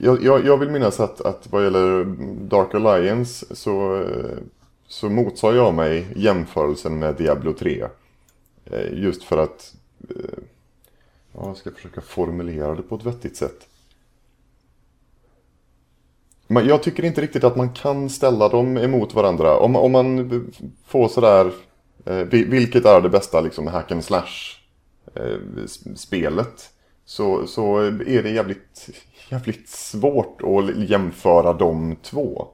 [0.00, 2.04] jag, jag, vill minnas att, att vad gäller
[2.48, 4.38] Dark Alliance så, eh,
[4.88, 7.86] så motsar jag mig jämförelsen med Diablo 3.
[8.64, 9.74] Eh, just för att,
[10.10, 10.38] eh,
[11.44, 13.68] jag ska försöka formulera det på ett vettigt sätt.
[16.46, 19.58] Men jag tycker inte riktigt att man kan ställa dem emot varandra.
[19.58, 20.30] Om, om man
[20.86, 21.52] får sådär,
[22.04, 24.56] eh, vilket är det bästa liksom hack and slash
[25.14, 26.70] eh, spelet?
[27.04, 28.88] Så, så är det jävligt,
[29.28, 32.48] jävligt svårt att jämföra de två.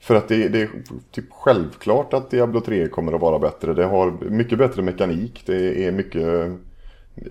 [0.00, 0.70] För att det, det, är
[1.10, 3.74] typ självklart att Diablo 3 kommer att vara bättre.
[3.74, 5.42] Det har mycket bättre mekanik.
[5.46, 6.50] Det är mycket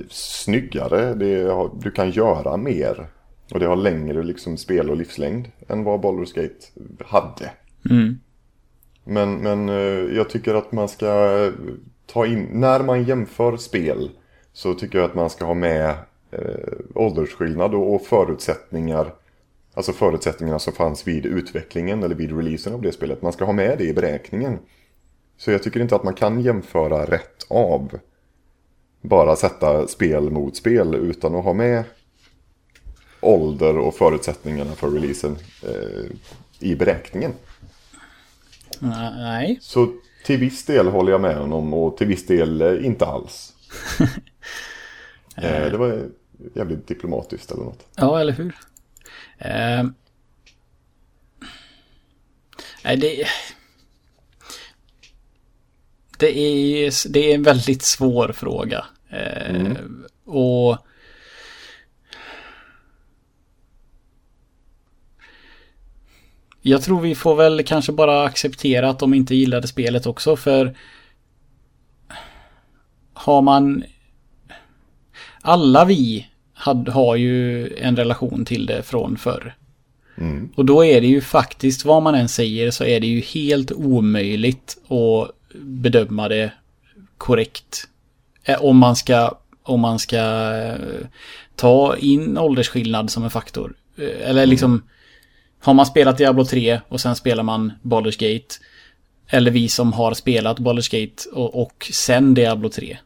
[0.09, 0.95] snyggare.
[1.51, 3.07] Har, du kan göra mer.
[3.53, 6.65] Och det har längre liksom spel och livslängd än vad Baldur's Gate
[7.05, 7.51] hade.
[7.89, 8.19] Mm.
[9.03, 11.51] Men, men eh, jag tycker att man ska
[12.05, 14.09] ta in, när man jämför spel
[14.53, 15.89] så tycker jag att man ska ha med
[16.31, 19.13] eh, åldersskillnad och, och förutsättningar.
[19.73, 23.21] Alltså förutsättningarna som fanns vid utvecklingen eller vid releasen av det spelet.
[23.21, 24.59] Man ska ha med det i beräkningen.
[25.37, 27.99] Så jag tycker inte att man kan jämföra rätt av.
[29.01, 31.83] Bara sätta spel mot spel utan att ha med
[33.19, 36.05] ålder och förutsättningarna för releasen eh,
[36.59, 37.33] i beräkningen.
[38.79, 39.57] Nej.
[39.61, 39.93] Så
[40.25, 43.53] till viss del håller jag med honom och till viss del eh, inte alls.
[45.37, 46.09] eh, det var
[46.55, 47.87] jävligt diplomatiskt eller något.
[47.95, 48.55] Ja, eller hur?
[49.37, 49.83] Eh,
[52.83, 53.25] nej, det...
[56.21, 58.85] Det är, det är en väldigt svår fråga.
[59.09, 60.05] Eh, Mm.
[60.25, 60.77] Och...
[66.61, 70.77] Jag tror vi får väl kanske bara acceptera att de inte gillade spelet också för...
[73.13, 73.83] Har man...
[75.41, 79.55] Alla vi had, har ju en relation till det från förr.
[80.17, 80.51] Mm.
[80.55, 83.71] Och då är det ju faktiskt, vad man än säger, så är det ju helt
[83.71, 86.51] omöjligt att bedöma det
[87.17, 87.87] korrekt.
[88.43, 90.17] Eh, Om man ska, om man ska
[90.53, 91.07] eh,
[91.55, 93.73] ta in åldersskillnad som en faktor.
[93.97, 94.83] Eh, Eller liksom,
[95.59, 98.55] har man spelat Diablo 3 och sen spelar man Baldur's Gate.
[99.27, 102.97] Eller vi som har spelat Baldur's Gate och, och sen Diablo 3.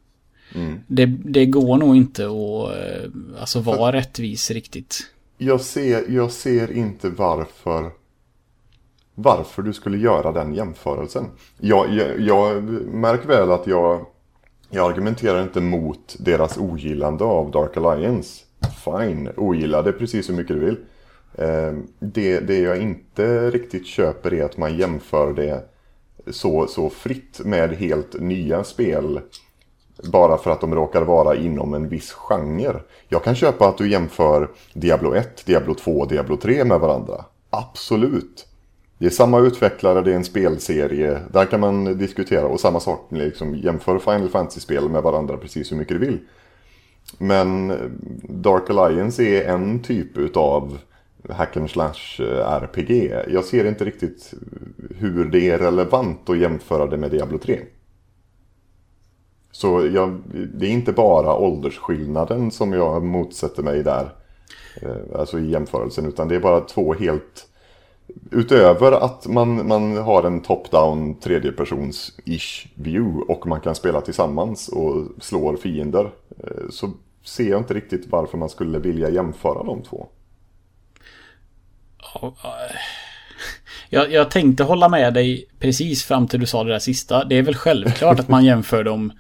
[0.56, 0.80] Mm.
[0.88, 5.00] Det, det går nog inte att alltså, vara rättvis riktigt.
[5.38, 7.92] Jag, ser, jag ser inte varför
[9.15, 11.25] varför du skulle göra den jämförelsen.
[11.58, 14.06] Jag, jag, jag märker väl att jag,
[14.69, 18.43] jag argumenterar inte mot deras ogillande av Dark Alliance.
[18.86, 20.78] Fine, ogilla det precis hur mycket du vill.
[21.38, 25.63] Eh, det, det jag inte riktigt köper är att man jämför det
[26.28, 29.19] så, så fritt med helt nya spel.
[30.04, 32.80] Bara för att de råkar vara inom en viss genre.
[33.08, 37.25] Jag kan köpa att du jämför Diablo 1, Diablo 2 och Diablo 3 med varandra.
[37.49, 38.45] Absolut.
[38.98, 41.20] Det är samma utvecklare, det är en spelserie.
[41.32, 42.48] Där kan man diskutera.
[42.48, 46.20] Och samma sak, liksom, jämför Final Fantasy-spel med varandra precis hur mycket du vill.
[47.18, 47.78] Men eh,
[48.30, 50.78] Dark Alliance är en typ utav
[51.30, 53.14] hack and slash eh, RPG.
[53.28, 54.34] Jag ser inte riktigt
[54.98, 57.60] hur det är relevant att jämföra det med Diablo 3.
[59.52, 60.22] Så jag,
[60.54, 64.10] det är inte bara åldersskillnaden som jag motsätter mig där.
[64.82, 66.06] Eh, alltså i jämförelsen.
[66.06, 67.48] Utan det är bara två helt...
[68.32, 75.24] Utöver att man, man har en top-down tredjepersons-ish view och man kan spela tillsammans och
[75.24, 76.12] slår fiender.
[76.44, 76.91] eh, Så
[77.24, 80.08] ser jag inte riktigt varför man skulle vilja jämföra de två.
[83.89, 87.26] Jag, jag tänkte hålla med dig precis fram till du sa det där sista.
[87.26, 89.12] Det är väl självklart att man jämför dem.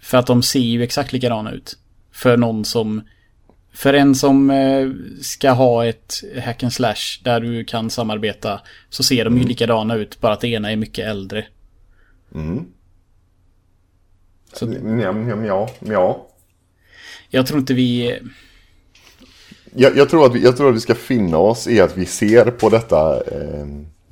[0.00, 1.78] För att de ser ju exakt likadana ut.
[2.12, 3.02] För någon som...
[3.80, 4.88] För en som eh,
[5.22, 8.60] ska ha ett hack and slash där du kan samarbeta.
[8.90, 10.20] Så ser de ju likadana ut.
[10.20, 11.46] Bara att det ena är mycket äldre.
[12.34, 12.64] Mm.
[14.52, 16.26] Så Ja, ja, ja, ja.
[17.30, 18.18] jag tror inte vi...
[19.74, 22.06] Jag, jag, tror att vi, jag tror att vi ska finna oss i att vi
[22.06, 23.66] ser på detta eh,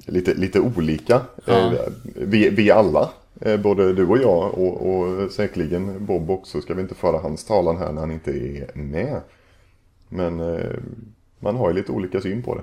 [0.07, 1.20] lite, lite olika.
[1.44, 1.52] Ja.
[1.54, 1.81] Eh,
[2.14, 6.83] vi, vi alla, eh, både du och jag och, och säkerligen Bob också, ska vi
[6.83, 9.20] inte föra hans talan här när han inte är med.
[10.08, 10.76] Men eh,
[11.38, 12.62] man har ju lite olika syn på det.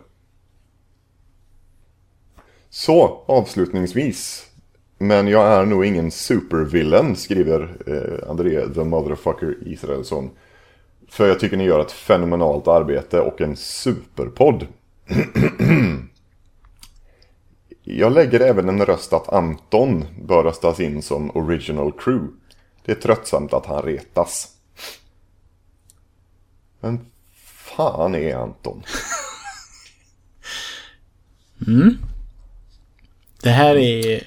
[2.70, 4.50] Så, avslutningsvis.
[4.98, 10.30] Men jag är nog ingen supervillain, skriver eh, André the motherfucker Israelsson.
[11.08, 14.68] För jag tycker ni gör ett fenomenalt arbete och en superpodd.
[17.84, 22.34] jag lägger även en röst att Anton bör röstas in som original crew.
[22.86, 24.58] Det är tröttsamt att han retas.
[26.80, 27.00] Men
[27.76, 28.84] fan är Anton?
[33.44, 34.24] Det här är...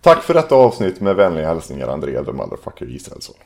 [0.00, 3.36] Tack för detta avsnitt med vänliga hälsningar André the motherfucker Israelsson.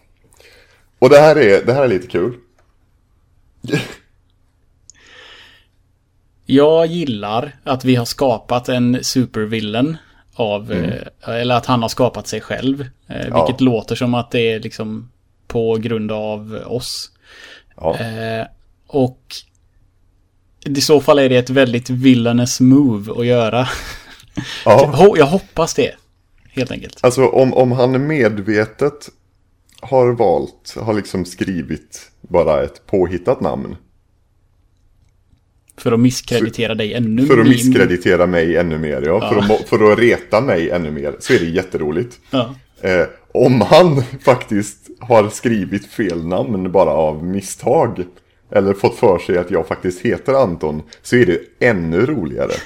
[0.99, 2.35] Och det här är, det här är lite kul.
[6.47, 9.97] Jag gillar att vi har skapat en supervillain
[10.35, 10.91] av, Mm.
[10.91, 12.87] eh, eller att han har skapat sig själv.
[13.07, 15.11] Eh, vilket låter som att det är liksom
[15.47, 17.11] på grund av oss.
[17.77, 17.97] Ja.
[17.99, 18.47] Eh,
[18.93, 19.35] och
[20.65, 23.69] i så fall är det ett väldigt villainous move att göra.
[24.65, 24.93] ja.
[24.95, 25.93] Ho- Jag hoppas det.
[26.53, 26.99] Helt enkelt.
[27.03, 29.09] Alltså om, om han medvetet
[29.81, 33.77] har valt, har liksom skrivit bara ett påhittat namn.
[35.77, 37.51] För att misskreditera dig ännu För att mer.
[37.53, 39.29] misskreditera mig ännu mer, ja.
[39.33, 41.17] För, att, för att reta mig ännu mer.
[41.21, 42.19] Så är det jätteroligt.
[42.31, 42.55] Ja.
[42.83, 48.05] Eh, om han faktiskt har skrivit fel namn bara av misstag.
[48.53, 50.83] Eller fått för sig att jag faktiskt heter Anton.
[51.03, 52.53] Så är det ännu roligare.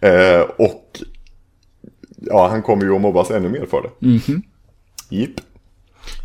[0.00, 1.02] Eh, och
[2.16, 4.06] ja, han kommer ju att mobbas ännu mer för det.
[4.06, 4.42] Mhm.
[5.10, 5.40] Jipp.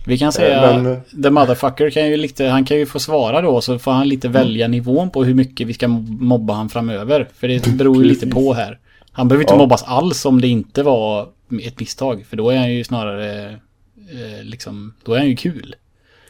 [0.05, 3.61] Vi kan säga, men- the motherfucker kan ju lite, han kan ju få svara då
[3.61, 4.41] så får han lite Mm.
[4.41, 7.29] välja nivån på hur mycket vi ska mobba han framöver.
[7.33, 8.79] För det beror ju lite på här.
[9.11, 9.57] Han behöver inte Ja.
[9.57, 11.29] mobbas alls om det inte var
[11.63, 12.25] ett misstag.
[12.29, 13.45] För då är han ju snarare,
[14.11, 15.75] eh, liksom, då är han ju kul.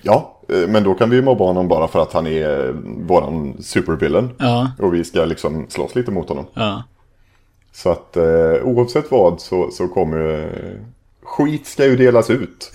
[0.02, 2.74] Ja, eh, men då kan vi ju mobba honom bara för att han är eh,
[3.08, 4.30] våran supervillain.
[4.40, 6.46] Ja, Och vi ska liksom slåss lite mot honom.
[6.54, 6.84] ja.
[7.74, 10.82] Så att eh, oavsett vad så, så kommer eh,
[11.24, 12.72] skit ska ju delas ut.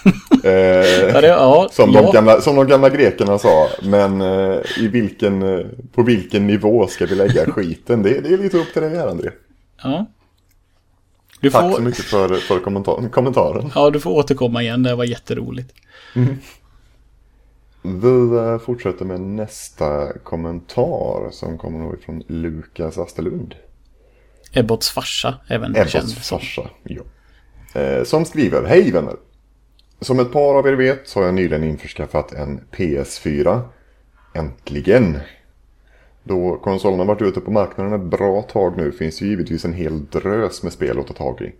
[0.44, 2.02] eh, Ja, det, ja, som, ja.
[2.02, 3.68] de gamla, som de gamla grekerna sa.
[3.82, 8.02] Men eh, i vilken, på vilken nivå ska vi lägga skiten?
[8.02, 9.30] Det, det är lite upp till dig här André.
[9.82, 10.06] ja.
[11.40, 13.70] Du Tack så får, mycket för, för kommentar, kommentaren.
[13.74, 15.74] ja, du får återkomma igen, det var jätteroligt.
[17.86, 23.54] Vi fortsätter med nästa kommentar som kommer nog ifrån Lukas Asterlund.
[24.52, 25.86] Ebbots farsa, även känd.
[25.86, 26.70] Ebbas farsa.
[26.82, 27.02] Ja.
[27.80, 29.16] Eh, som skriver, hej vänner.
[30.00, 33.60] Som ett par av er vet så har jag nyligen införskaffat en PS4.
[34.34, 35.18] Äntligen.
[36.24, 39.72] Då konsolen har varit ute på marknaden ett bra tag nu finns det givetvis en
[39.72, 41.52] hel drös med spel att ta tag i.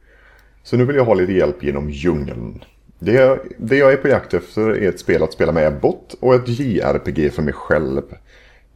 [0.63, 2.65] Så nu vill jag ha lite hjälp genom djungeln.
[2.99, 6.15] Det jag, det jag är på jakt efter är ett spel att spela med Ebbot
[6.21, 8.03] och ett JRPG för mig själv.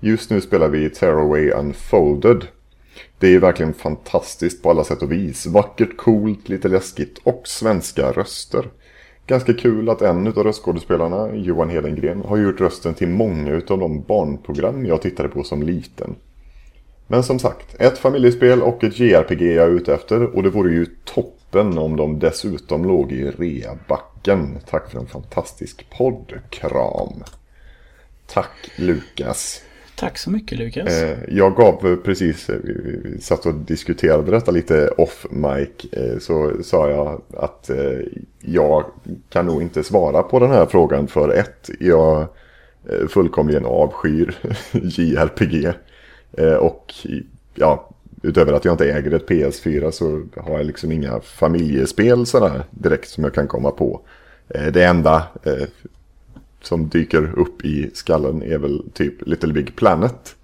[0.00, 2.46] Just nu spelar vi Tearaway Unfolded.
[3.18, 5.46] Det är verkligen fantastiskt på alla sätt och vis.
[5.46, 8.70] Vackert, coolt, lite läskigt och svenska röster.
[9.26, 14.02] Ganska kul att en av röstskådespelarna, Johan Hedengren, har gjort rösten till många av de
[14.02, 16.14] barnprogram jag tittade på som liten.
[17.06, 20.72] Men som sagt, ett familjespel och ett JRPG är jag ute efter och det vore
[20.72, 20.86] ju
[21.50, 24.58] toppen om de dessutom låg i reabacken.
[24.70, 26.40] Tack för en fantastisk podd.
[26.50, 27.24] Kram.
[28.26, 29.62] Tack Lukas.
[29.96, 31.02] Tack så mycket Lukas.
[31.02, 35.92] Eh, jag gav precis, eh, vi, satt och diskuterade detta lite off mic.
[35.92, 37.98] Eh, så sa jag att eh,
[38.40, 38.84] jag
[39.28, 42.20] kan nog inte svara på den här frågan för ett, jag
[42.88, 44.34] eh, fullkomligen avskyr
[44.72, 45.72] JRPG.
[46.32, 46.94] Eh, och
[47.54, 47.90] ja,
[48.22, 53.08] utöver att jag inte äger ett PS4 så har jag liksom inga familjespel sådär direkt
[53.08, 54.00] som jag kan komma på.
[54.48, 55.66] Eh, det enda eh,
[56.62, 60.36] som dyker upp i skallen är väl typ Little Big Planet.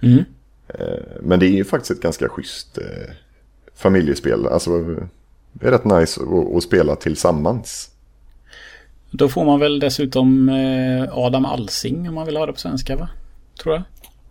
[0.00, 0.24] Mm.
[0.68, 2.78] Eh, Men det är ju faktiskt ett ganska schysst
[3.74, 4.46] familjespel.
[4.46, 4.78] Alltså
[5.52, 6.20] det är rätt nice
[6.56, 7.90] att, spela tillsammans.
[9.10, 10.50] Då får man väl dessutom
[11.12, 13.08] Adam Alsing om man vill ha det på svenska va?
[13.62, 13.82] Tror jag.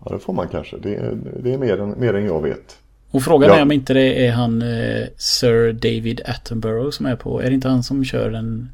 [0.06, 0.78] Ja det får man kanske.
[0.78, 2.78] Det är, det är mer, än, mer än jag vet.
[3.12, 3.56] Och frågan Ja.
[3.58, 7.42] är om inte det är han eh, Sir David Attenborough som är på.
[7.42, 8.70] Är det inte han som kör den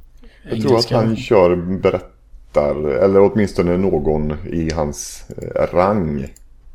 [0.49, 6.27] Jag tror att han kör berättar, eller åtminstone någon i hans eh, rang.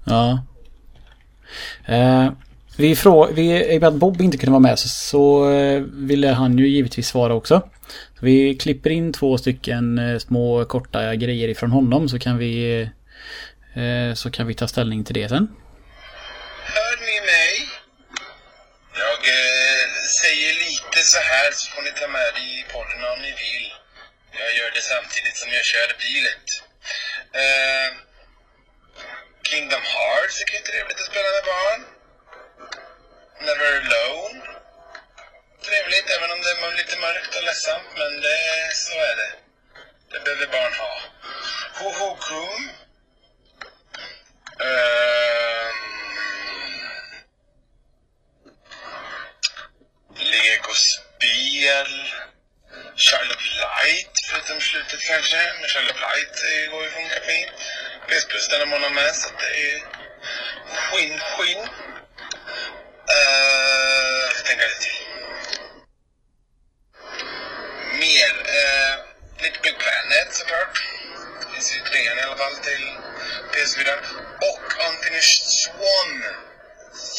[0.05, 0.43] Ja.
[1.87, 2.29] Eh,
[2.77, 5.83] vi frå- vi, I och med att Bob inte kunde vara med så, så eh,
[5.93, 7.63] ville han ju givetvis svara också.
[8.19, 12.81] Så vi klipper in två stycken eh, små korta grejer ifrån honom så kan vi
[13.75, 15.49] eh, så kan vi ta ställning till det sen.
[16.75, 17.69] Hör ni mig?
[18.95, 19.85] Jag eh,
[20.21, 23.75] säger lite så här så får ni ta med det i podden om ni vill.
[24.33, 26.47] Jag gör det samtidigt som jag kör bilet.
[27.43, 27.91] Eh,
[29.43, 31.81] Kingdom Hearts är trevligt att spela med barn.
[33.41, 34.41] Never Alone.
[35.67, 39.33] Trevligt även om det är lite mörkt och ledsamt men det, så är det.
[40.11, 41.01] Det behöver barn ha.
[41.79, 42.71] Ho Ho Krum.
[44.61, 45.88] Eh,
[50.19, 51.87] Legospel.
[52.97, 55.53] Child of Light, förutom slutet kanske.
[55.61, 57.53] Men Child of Light går ju funka fint.
[58.09, 59.81] PS Plus den man har med så att det är
[60.87, 61.59] skinn, skinn.
[61.59, 61.65] Uh,
[63.15, 64.99] eh, jag ska tänka lite till.
[68.01, 68.33] Mer.
[68.57, 68.95] Uh,
[69.43, 70.83] lite Big Planet såklart.
[71.41, 72.85] Det finns ju trean i alla fall till
[73.53, 73.89] PS4.
[74.51, 76.25] Och Unfinished Swan.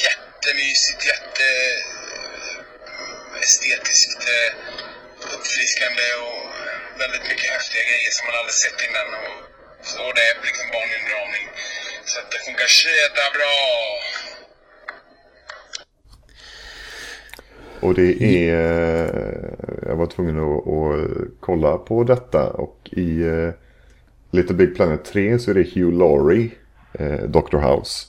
[0.03, 1.43] Jättemysigt, jätte
[3.47, 4.51] estetiskt eh,
[5.35, 9.07] uppfriskande och eh, väldigt mycket häftiga grejer som man aldrig sett innan.
[9.23, 9.37] Och,
[10.03, 11.45] och det är liksom barnunderhållning.
[12.09, 12.69] Så att det funkar
[13.01, 13.53] jättebra.
[17.85, 18.53] Och det är...
[18.53, 19.29] Eh,
[19.87, 23.49] jag var tvungen att, att kolla på detta och i eh,
[24.31, 26.51] Little Big Planet 3 så är det Hugh Laurie,
[26.93, 27.57] eh, Dr.
[27.57, 28.05] House.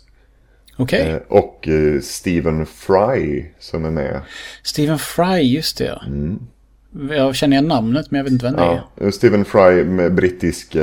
[0.81, 1.09] Okej.
[1.09, 4.21] Eh, Och eh, Stephen Fry som är med.
[4.62, 6.03] Stephen Fry, just det ja.
[7.14, 8.83] Jag känner igen namnet men jag vet inte vem det är.
[8.97, 10.77] Ja, eh, Stephen Fry brittisk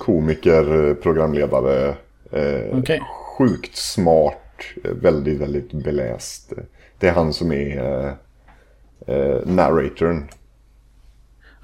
[0.00, 1.94] komiker, programledare.
[2.72, 3.00] Okej.
[3.38, 6.52] Sjukt smart, väldigt, väldigt beläst.
[6.98, 8.14] Det är han som är
[9.44, 10.28] narratorn.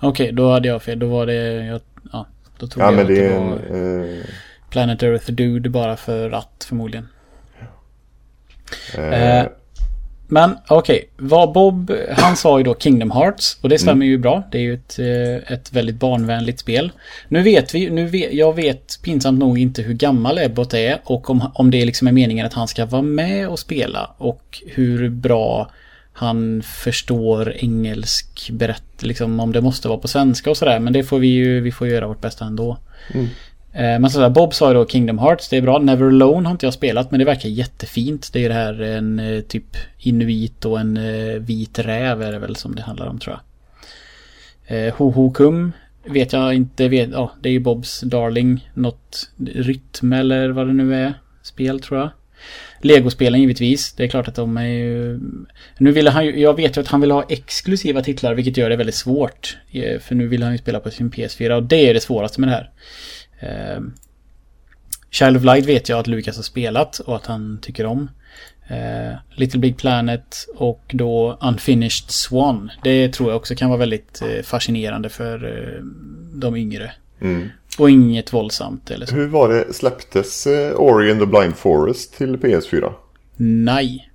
[0.00, 0.98] Okej, då hade jag fel.
[0.98, 1.66] Då var det...
[1.66, 1.80] Jag,
[2.12, 2.26] ja,
[2.58, 4.22] då trodde Ja jag men det är en...
[4.70, 7.08] Planet Earth Dude bara för att förmodligen.
[8.94, 9.46] Eh,
[10.26, 14.42] Men okej, vad Bob, han sa ju då Kingdom Hearts och det stämmer ju bra.
[14.52, 16.92] Det är ju ett, eh, ett väldigt barnvänligt spel.
[17.28, 21.30] Nu vet vi, nu vet, jag vet pinsamt nog inte hur gammal Ebbot är och
[21.30, 25.08] om, om det liksom är meningen att han ska vara med och spela och hur
[25.08, 25.70] bra
[26.12, 30.78] han förstår engelsk berätt, liksom om det måste vara på svenska och sådär.
[30.78, 32.78] Men det får vi ju, vi får göra vårt bästa ändå.
[33.14, 33.24] Eh,
[33.74, 35.78] Eh, men sådär, Bob sa ju då Kingdom Hearts, det är bra.
[35.78, 38.30] Never Alone har inte jag spelat men det verkar jättefint.
[38.32, 40.98] Det är det här eh, en eh, typ inuit och en
[41.44, 43.40] vit räv är det väl som det handlar om tror jag.
[44.92, 45.72] Ho Ho Kum
[46.04, 48.70] vet jag inte, vet, ja det är ju Bobs Darling.
[48.74, 51.14] Något rytm eller vad det nu är.
[51.42, 52.10] Spel tror jag.
[52.80, 53.92] Legospelen givetvis.
[53.92, 55.20] Det är klart att de är ju...
[55.78, 58.70] Nu ville han ju, jag vet ju att han vill ha exklusiva titlar vilket gör
[58.70, 59.56] det väldigt svårt.
[60.00, 62.48] För nu vill han ju spela på sin PS4 och det är det svåraste med
[62.48, 62.70] det här.
[63.44, 63.80] Eh,
[65.10, 68.08] Child of Light vet jag att Lucas har spelat och att han tycker om.
[68.68, 72.70] Eh, Little Big Planet och då Unfinished Swan.
[72.82, 75.84] Det tror jag också kan vara väldigt eh, fascinerande för eh,
[76.34, 76.92] de yngre.
[77.20, 77.48] mm.
[77.78, 79.14] Och inget våldsamt eller så.
[79.14, 82.92] Hur var det, släpptes eh, Ori and the Blind Forest till PS4?
[83.36, 84.10] Nej.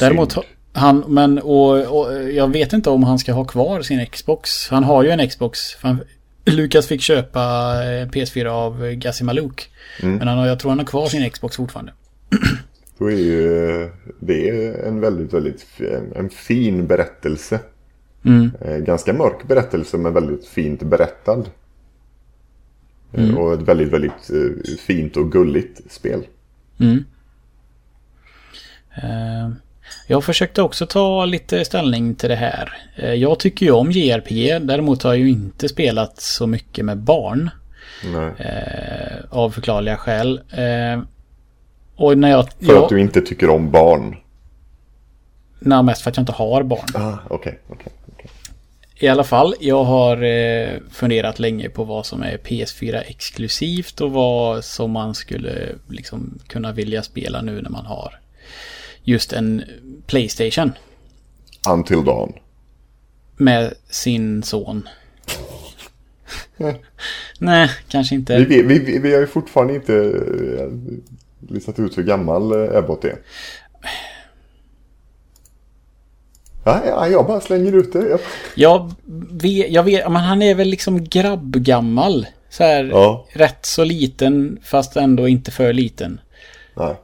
[0.00, 0.46] Däremot Synd.
[0.72, 4.68] han, men och, och jag vet inte om han ska ha kvar sin Xbox.
[4.68, 5.58] Han har ju en Xbox.
[5.82, 6.00] Han,
[6.44, 7.40] Lukas fick köpa
[7.84, 9.70] eh, PS4 av Gassi Maluk.
[10.02, 11.92] Men han har, jag tror han har kvar sin Xbox fortfarande.
[12.98, 13.88] Då är ju eh,
[14.20, 15.66] det är en väldigt, väldigt
[16.14, 17.60] en fin berättelse.
[18.24, 18.50] Mm.
[18.60, 21.38] Eh, Ganska mörk berättelse men väldigt fint berättad.
[23.12, 23.38] Eh, Mm.
[23.38, 26.26] Och ett väldigt, väldigt eh, fint och gulligt spel.
[26.80, 27.04] Mm.
[29.02, 29.50] Eh,
[30.06, 32.72] Jag försökte också ta lite ställning till det här.
[32.96, 34.58] Eh, Jag tycker ju om JRPG.
[34.60, 37.50] Däremot har jag ju inte spelat så mycket med barn.
[38.38, 40.40] Eh, Av förklarliga skäl.
[40.52, 41.02] Eh,
[41.96, 42.48] Och när jag...
[42.52, 44.16] För jag att du inte tycker om barn.
[45.58, 46.86] Nej, mest för att jag inte har barn.
[46.94, 47.92] Ah, okej, okej.
[48.12, 48.30] okej.
[48.96, 54.12] I alla fall, jag har eh, funderat länge på vad som är PS4 exklusivt och
[54.12, 58.18] vad som man skulle liksom kunna vilja spela nu när man har
[59.04, 59.62] just en
[60.06, 60.72] Playstation
[61.68, 62.32] Until Dawn.
[63.36, 64.88] med sin son.
[67.38, 68.38] Nej, kanske Vi, inte.
[68.38, 69.94] vi, vi, vi har ju fortfarande inte
[70.60, 70.68] eh,
[71.54, 73.18] listat ut hur gammal eh, Ebbot är.
[76.64, 78.08] Ja, ja, jag bara slänger ut det.
[78.08, 78.20] Jag...
[78.54, 78.92] Jag
[79.42, 82.26] vet, jag vet, men han är väl liksom grabbgammal.
[82.50, 83.26] Så här, Ja.
[83.32, 86.20] rätt så liten fast ändå inte för liten.
[86.76, 86.94] Nej.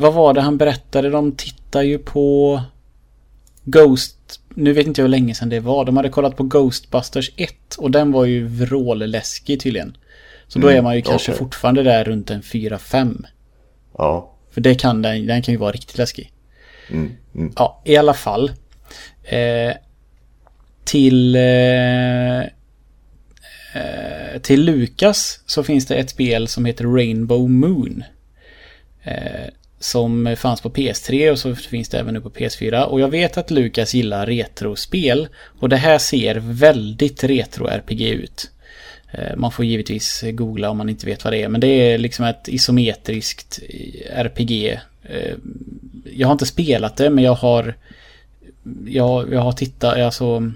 [0.00, 1.10] Vad var det han berättade?
[1.10, 2.60] De tittar ju på
[3.64, 4.40] Ghost.
[4.54, 5.84] Nu vet inte jag hur länge sedan det var.
[5.84, 9.96] De hade kollat på Ghostbusters 1 och den var ju vrålläskig tydligen.
[10.48, 11.38] Så då är man ju kanske okej.
[11.38, 13.24] fortfarande där runt en 4-5.
[13.98, 14.32] Ja.
[14.50, 16.32] För det kan den, den kan ju vara riktigt läskig.
[16.90, 17.52] Mm, mm.
[17.56, 18.52] Ja, i alla fall.
[19.22, 19.72] Eh,
[20.84, 21.36] till...
[21.36, 22.40] Eh,
[23.74, 28.04] eh, till Lukas så finns det ett spel som heter Rainbow Moon.
[29.02, 29.50] Eh,
[29.80, 32.82] som fanns på PS3 och så finns det även nu på PS4.
[32.82, 35.28] Och jag vet att Lukas gillar retrospel.
[35.60, 38.50] Och det här ser väldigt retro-RPG ut.
[39.12, 41.48] Eh, man får givetvis googla om man inte vet vad det är.
[41.48, 44.80] Men det är liksom ett isometriskt eh, RPG.
[45.02, 45.34] Eh,
[46.14, 47.74] jag har inte spelat det men jag har
[48.86, 50.52] jag, jag har tittat, alltså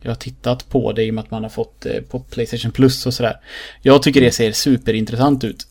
[0.00, 2.70] jag har tittat på det i och med att man har fått det på Playstation
[2.70, 3.36] Plus och sådär.
[3.82, 5.66] Jag tycker det ser superintressant ut.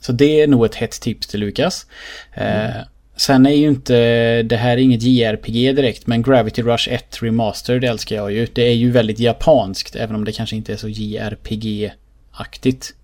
[0.00, 1.86] Så det är nog ett hett tips till Lukas.
[2.34, 2.76] Eh,
[3.18, 7.84] Sen är ju inte, det här är inget JRPG direkt, men Gravity Rush 1 Remastered
[7.84, 8.46] älskar jag ju.
[8.52, 12.94] Det är ju väldigt japanskt, även om det kanske inte är så JRPG-aktigt.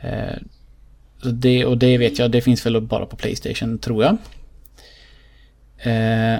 [0.00, 0.36] Eh,
[1.22, 4.16] så det, och det vet jag, det finns väl bara på Playstation tror jag.
[5.78, 6.38] Eh,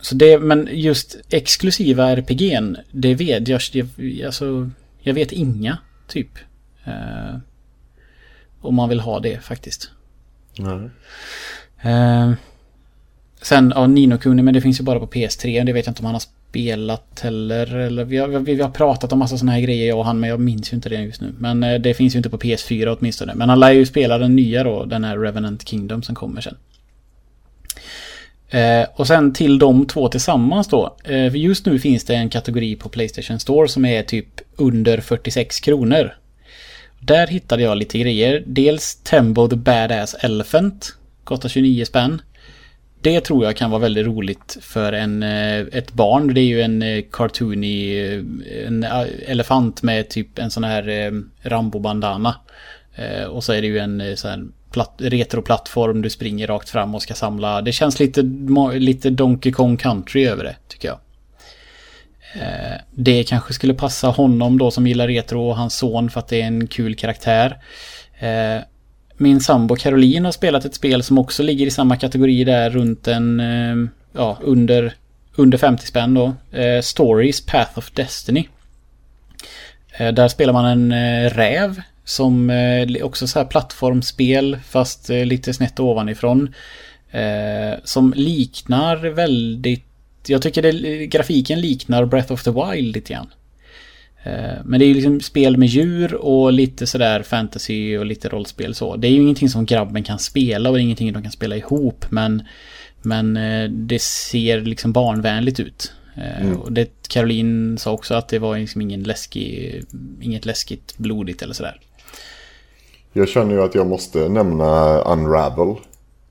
[0.00, 3.88] så det, men just exklusiva RPG'n, det vet jag, jag,
[4.26, 6.30] alltså, jag vet inga, typ.
[6.84, 7.36] Eh,
[8.66, 9.90] om man vill ha det faktiskt.
[10.58, 10.90] Nej.
[11.82, 12.32] Eh,
[13.42, 15.64] sen, ja, Nino Kuni, men det finns ju bara på PS3.
[15.64, 17.74] Det vet jag inte om han har spelat heller.
[17.76, 20.20] Eller, vi, har, vi, vi har pratat om massa sådana här grejer, jag och han,
[20.20, 21.34] men jag minns ju inte det just nu.
[21.38, 23.34] Men eh, det finns ju inte på PS4 åtminstone.
[23.34, 26.56] Men han lär ju spela den nya då, den här Revenant Kingdom som kommer sen.
[28.48, 30.96] Eh, och sen till de två tillsammans då.
[31.04, 35.60] Eh, just nu finns det en kategori på Playstation Store som är typ under 46
[35.60, 36.14] kronor.
[37.00, 38.42] Där hittade jag lite grejer.
[38.46, 40.96] Dels Tembo the Badass Elephant.
[41.24, 42.22] Kostar 29 spänn.
[43.00, 46.34] Det tror jag kan vara väldigt roligt för en, eh, ett barn.
[46.34, 48.22] Det är ju en eh, cartoony eh,
[48.66, 48.86] en
[49.26, 52.34] elefant med typ en sån här Rambo-bandana.
[53.28, 57.02] Och så är det ju en sån här platt, retroplattform du springer rakt fram och
[57.02, 57.62] ska samla.
[57.62, 58.22] Det känns lite,
[58.78, 60.98] lite Donkey Kong Country över det, tycker jag.
[62.40, 66.28] Eh, det kanske skulle passa honom då som gillar retro och hans son för att
[66.28, 67.58] det är en kul karaktär.
[68.18, 68.62] Eh,
[69.16, 73.08] min sambo Caroline har spelat ett spel som också ligger i samma kategori där runt
[73.08, 74.94] en, eh, ja, under,
[75.36, 76.34] under 50 spänn då.
[76.82, 78.48] Stories Path of Destiny.
[79.98, 82.52] Där spelar man en räv som
[83.02, 86.54] också så här plattformsspel fast lite snett ovanifrån.
[87.84, 89.85] Som liknar väldigt,
[90.28, 93.30] jag tycker det, grafiken liknar Breath of the Wild lite grann.
[94.22, 98.28] Eh, men det är ju liksom spel med djur och lite sådär fantasy och lite
[98.28, 98.96] rollspel så.
[98.96, 102.42] Det är ju ingenting som grabben kan spela och ingenting de kan spela ihop men
[103.02, 105.92] Men eh, det ser liksom barnvänligt ut.
[106.16, 106.56] Eh, mm.
[106.56, 109.82] Och det Caroline sa också att det var liksom ingen läskig
[110.20, 111.80] Inget läskigt blodigt eller sådär.
[113.12, 115.74] Jag känner ju att jag måste nämna Unravel.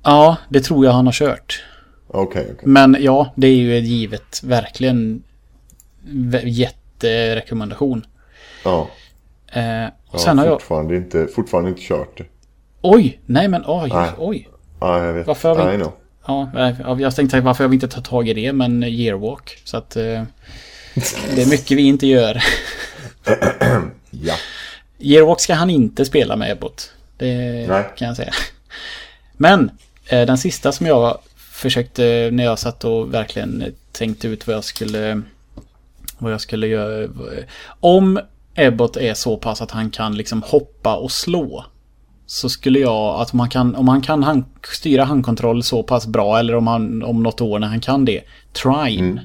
[0.03, 1.63] Ja, det tror jag han har kört.
[2.15, 5.23] Okay, okay, Men ja, det är ju ett givet, verkligen
[6.43, 8.05] jätte jätterekommendation.
[8.63, 8.89] Ja.
[9.47, 11.03] Eh, och sen har fortfarande jag...
[11.03, 12.25] Inte, fortfarande inte kört det.
[12.81, 14.09] Oj, nej men oj, nej.
[14.17, 14.49] oj.
[14.79, 15.27] Ja, jag vet.
[15.27, 15.91] Varför har vi inte...
[16.27, 16.49] Ja,
[16.99, 19.61] jag tänkte varför har vi inte tagit tag i det, men yearwalk.
[19.63, 20.23] Så att eh,
[21.35, 22.43] det är mycket vi inte gör.
[24.09, 24.33] ja.
[24.99, 26.91] Yearwalk ska han inte spela med Ebbot.
[27.17, 27.33] Det
[27.69, 27.83] nej.
[27.95, 28.33] kan jag säga.
[29.37, 29.71] Men
[30.07, 31.17] eh, den sista som jag
[31.55, 35.21] försökte när jag satt och verkligen tänkte ut vad jag skulle
[36.17, 37.09] vad jag skulle göra.
[37.79, 38.19] Om
[38.55, 41.65] Ebbot är så pass att han kan liksom hoppa och slå.
[42.25, 44.43] Så skulle jag, att man kan, om han kan hand,
[44.73, 48.21] styra handkontroll så pass bra eller om han om något år när han kan det.
[48.53, 49.11] Trine.
[49.11, 49.19] Mm.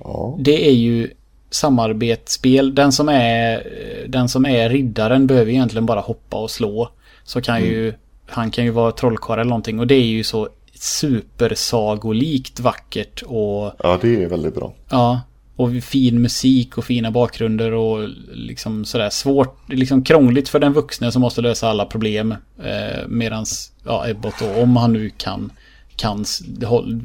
[0.00, 0.36] Ja.
[0.40, 1.10] Det är ju
[1.50, 2.74] samarbetsspel.
[2.74, 3.62] Den som är
[4.08, 6.90] den som är riddaren behöver egentligen bara hoppa och slå.
[7.24, 7.70] Så kan mm.
[7.70, 7.94] ju
[8.26, 10.48] han kan ju vara trollkarl eller någonting och det är ju så
[10.78, 13.72] supersagolikt vackert och...
[13.82, 14.74] Ja, det är väldigt bra.
[14.90, 15.20] Ja,
[15.56, 21.12] och fin musik och fina bakgrunder och liksom sådär svårt, liksom krångligt för den vuxne
[21.12, 22.34] som måste lösa alla problem.
[22.62, 25.52] Eh, medans, ja, Ebbot då, om han nu kan,
[25.96, 26.24] kan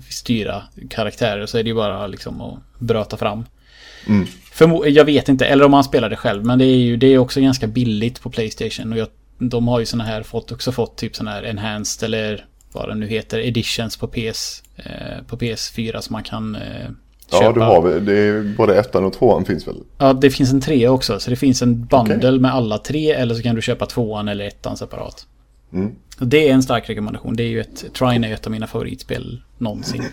[0.09, 3.45] styra karaktärer så är det ju bara liksom att bröta fram.
[4.07, 4.28] Mm.
[4.51, 7.07] För, jag vet inte, eller om han spelar det själv, men det är ju det
[7.07, 9.07] är också ganska billigt på Playstation och jag,
[9.38, 12.95] de har ju sådana här, fått, också fått typ sådana här enhanced eller vad det
[12.95, 16.61] nu heter, editions på PS, eh, på PS4 som man kan eh,
[17.32, 17.45] köpa.
[17.45, 19.76] Ja, du har det är både ettan och tvåan finns väl?
[19.97, 21.20] Ja, det finns en trea också.
[21.20, 22.39] Så det finns en bundle okay.
[22.39, 25.28] med alla tre eller så kan du köpa tvåan eller ettan separat.
[25.74, 25.95] Mm.
[26.20, 27.36] Det är en stark rekommendation.
[27.36, 30.03] Det är ju ett, Trine är ett av mina favoritspel någonsin.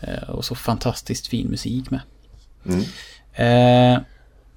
[0.00, 2.00] eh, och så fantastiskt fin musik med.
[2.66, 2.80] Mm.
[3.34, 4.02] Eh,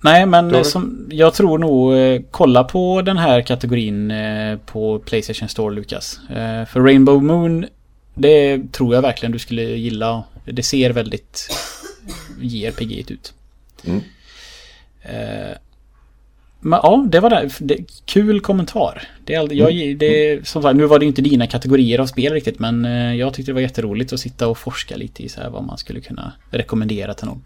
[0.05, 5.49] Nej, men som, jag tror nog eh, kolla på den här kategorin eh, på Playstation
[5.49, 6.19] Store, Lukas.
[6.29, 7.65] Eh, för Rainbow Moon,
[8.15, 10.23] det tror jag verkligen du skulle gilla.
[10.45, 11.49] Det ser väldigt
[12.41, 13.33] JRPG ut.
[13.85, 14.01] Mm.
[16.59, 17.49] Men ja, det var det.
[17.59, 19.07] det kul kommentar.
[19.25, 19.97] Det jag, mm.
[19.97, 22.85] det, som sagt, nu var det inte dina kategorier av spel riktigt, men
[23.17, 25.77] jag tyckte det var jätteroligt att sitta och forska lite i så här vad man
[25.77, 27.45] skulle kunna rekommendera till någon.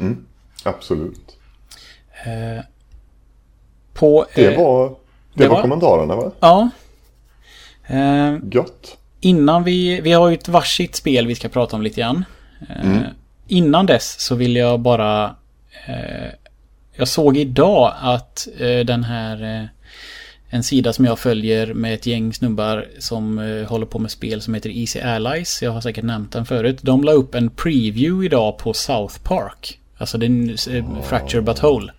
[0.00, 0.24] Mm.
[0.62, 1.37] Absolut.
[2.24, 2.64] Eh,
[3.94, 4.94] på, det eh, var, det,
[5.34, 6.32] det var, var kommentarerna va?
[6.40, 6.70] Ja.
[7.86, 8.98] Eh, Gött.
[9.20, 12.24] Innan vi, vi har ju ett varsitt spel vi ska prata om lite grann.
[12.82, 13.02] Mm.
[13.48, 15.34] Innan dess så vill jag bara...
[16.96, 18.48] jag såg idag att
[18.84, 19.68] den här...
[20.50, 23.38] en sida som jag följer med ett gäng snubbar som
[23.68, 25.62] håller på med spel som heter Easy Allies.
[25.62, 26.78] Jag har säkert nämnt den förut.
[26.82, 29.78] De la upp en preview idag på South Park.
[29.98, 30.56] Alltså den
[31.02, 31.92] Fracture But Whole.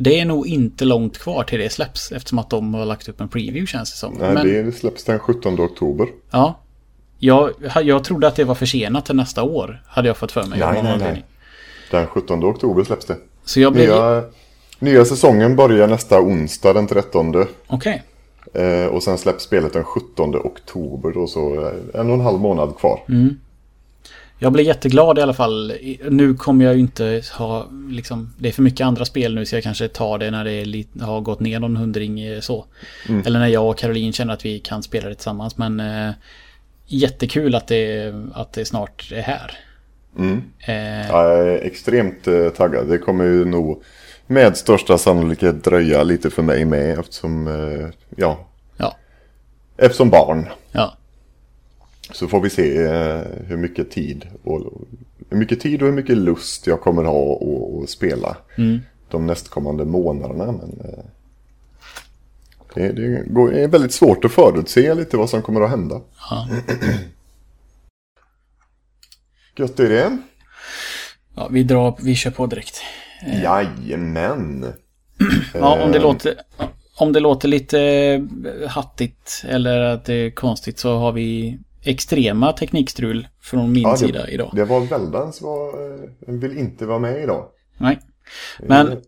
[0.00, 3.20] Det är nog inte långt kvar till det släpps eftersom att de har lagt upp
[3.20, 4.14] en preview känns det som.
[4.14, 6.08] Nej, Men, det släpps den 17 oktober.
[6.30, 6.60] Ja.
[7.18, 7.50] Jag,
[7.82, 9.82] jag trodde att det var försenat till nästa år.
[9.86, 10.58] Hade jag fått för mig.
[10.58, 11.24] Nej, nej, nej.
[11.90, 13.16] Den 17 oktober släpps det.
[13.44, 13.88] Så jag blev...
[13.88, 14.22] Nya,
[14.78, 17.46] nya säsongen börjar nästa onsdag den 13.
[17.66, 18.02] Okej.
[18.54, 21.18] Eh, och sen släpps spelet den 17 oktober.
[21.18, 23.00] Och så en och en halv månad kvar.
[24.38, 25.72] Jag blev jätteglad i alla fall.
[26.10, 29.56] Nu kommer jag ju inte ha liksom, det är för mycket andra spel nu så
[29.56, 32.64] jag kanske tar det när det lite, har gått ner någon hundring eh, så.
[33.26, 35.56] Eller när jag och Caroline känner att vi kan spela det tillsammans.
[35.56, 36.10] Men eh,
[36.86, 39.58] jättekul att det, att det snart är här.
[40.18, 40.42] Mm.
[40.58, 42.88] Eh, Ja, jag är extremt eh, taggad.
[42.88, 43.82] Det kommer ju nog
[44.26, 48.96] med största sannolikhet dröja lite för mig med eftersom, eh, ja, ja,
[49.76, 50.46] eftersom barn.
[50.72, 50.97] ja.
[52.12, 54.60] Så får vi se eh, hur mycket tid och
[55.30, 57.34] hur mycket tid och hur mycket lust jag kommer ha
[57.82, 58.36] att- spela
[59.10, 60.52] de nästkommande månaderna.
[60.52, 61.04] Men eh,
[62.74, 66.00] det, det går- är väldigt svårt att förutse lite vad som kommer att hända.
[66.30, 66.48] Ja.
[69.56, 70.18] Gött är det.
[71.36, 72.80] ja vi drar, vi kör på direkt.
[73.42, 74.66] Jajamän.
[75.54, 76.34] Ja, om det Eh, låter...
[77.00, 82.52] Om det låter lite eh, hattigt eller att det är konstigt så har vi extrema
[82.52, 84.50] teknikstrul från min ja, sida det, idag.
[84.54, 87.46] det var Väldans var, eh, vill inte vara med idag.
[87.78, 87.98] Nej.
[88.62, 88.98] Men, Eh,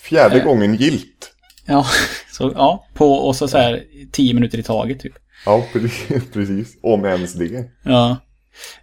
[0.00, 0.44] Fjärde Eh.
[0.44, 1.32] gången gilt.
[1.66, 1.86] ja,
[2.32, 5.12] så, ja, på och så, så här tio minuter i taget typ.
[5.46, 5.64] Ja,
[6.32, 6.78] precis.
[6.82, 7.70] Om ens det.
[7.84, 8.16] Ja.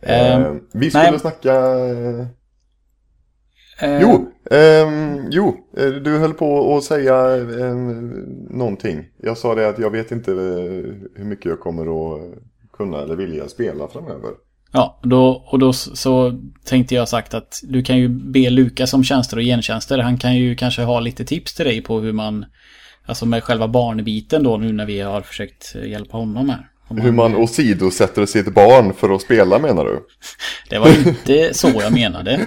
[0.01, 1.19] Eh, Ehm, vi skulle nej.
[1.19, 1.53] snacka...
[3.81, 5.55] Eh, jo, ehm, jo,
[6.03, 7.75] du höll på att säga eh,
[8.49, 9.05] någonting.
[9.17, 11.81] Jag sa det att jag vet inte hur mycket jag kommer
[12.15, 12.21] att
[12.77, 14.31] kunna eller vilja spela framöver.
[14.75, 19.03] Ja, då, och då så tänkte jag sagt att du kan ju be Lukas om
[19.03, 19.97] tjänster och gentjänster.
[19.97, 22.45] Han kan ju kanske ha lite tips till dig på hur man,
[23.05, 26.69] alltså med själva barnbiten då nu när vi har försökt eh, hjälpa honom här.
[26.87, 29.99] Om Hur man åsidosätter sitt barn för att spela menar du?
[30.69, 32.39] Det var inte så jag menade.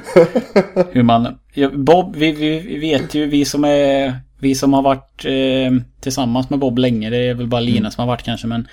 [0.92, 1.38] Hur man...
[1.74, 4.20] Bob, vi, vi vet ju, vi som är...
[4.38, 8.02] Vi som har varit eh, tillsammans med Bob länge, det är väl bara Lina som
[8.02, 8.68] har varit kanske, men...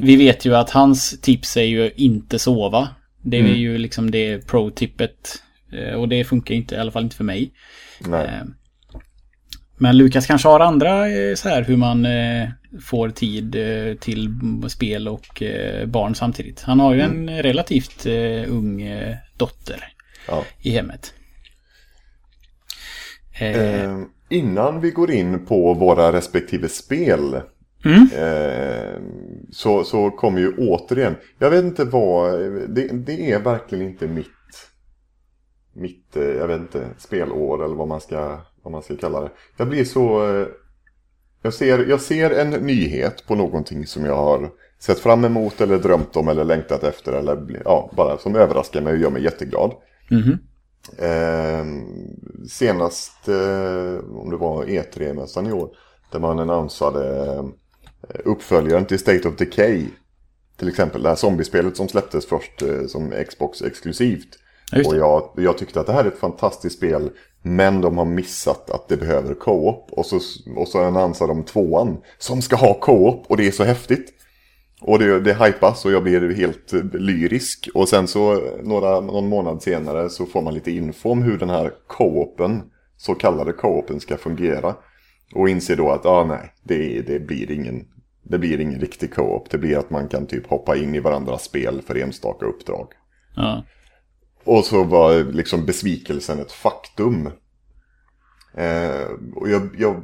[0.00, 2.88] Vi vet ju att hans tips är ju inte sova.
[3.22, 5.42] Det är ju liksom det pro-tippet.
[5.72, 7.52] Eh, och det funkar inte, i alla fall inte för mig.
[8.00, 8.26] Nej.
[8.26, 8.46] Eh,
[9.78, 12.06] Men Lukas kanske har andra eh, så här hur man
[12.84, 13.56] får tid
[14.00, 14.30] till
[14.68, 15.42] spel och
[15.86, 16.62] barn samtidigt.
[16.62, 18.06] Han har ju en relativt
[18.48, 18.82] ung
[19.36, 19.84] dotter
[20.28, 20.44] Ja.
[20.62, 21.14] i hemmet.
[23.40, 23.98] Eh,
[24.30, 27.40] innan vi går in på våra respektive spel
[27.84, 28.08] Mm.
[28.12, 29.00] eh,
[29.50, 34.26] så, så kommer ju återigen, jag vet inte vad, det, det är verkligen inte mitt,
[35.72, 39.30] mitt eh, jag vet inte, spelår eller vad man ska, vad man ska kalla det.
[39.56, 40.46] Jag blir så, eh,
[41.42, 45.78] jag ser, jag ser en nyhet på någonting som jag har sett fram emot eller
[45.78, 49.72] drömt om eller längtat efter eller ja, bara som överraskar mig och gör mig jätteglad.
[50.10, 50.38] mhm.
[50.98, 51.64] Eh,
[52.48, 55.70] senast, eh, om det var E3-mässan i år,
[56.12, 57.44] där man annonsade
[58.24, 59.84] uppföljaren till State of Decay.
[60.56, 64.38] Till exempel det här zombiespelet som släpptes först eh, som Xbox exklusivt.
[64.72, 67.10] Ja, Och jag, jag tyckte att det här är ett fantastiskt spel,
[67.42, 69.88] men de har missat att det behöver co-op.
[69.90, 70.20] Och så,
[70.56, 74.14] och så annonsar de tvåan som ska ha co-op och det är så häftigt.
[74.80, 77.68] Och det, det hypas och jag blir helt eh, lyrisk.
[77.74, 81.50] Och sen så några, någon månad senare så får man lite info om hur den
[81.50, 82.62] här co-open,
[82.96, 84.74] så kallade co-open ska fungera.
[85.34, 87.84] Och inser då att, ah, nej, det, det, blir ingen,
[88.28, 89.50] det blir ingen riktig co-op.
[89.50, 92.88] Det blir att man kan typ hoppa in i varandras spel för enstaka uppdrag.
[93.36, 93.64] Ja.
[94.44, 97.26] Och så var liksom besvikelsen ett faktum.
[98.54, 100.02] Eh, och jag, jag,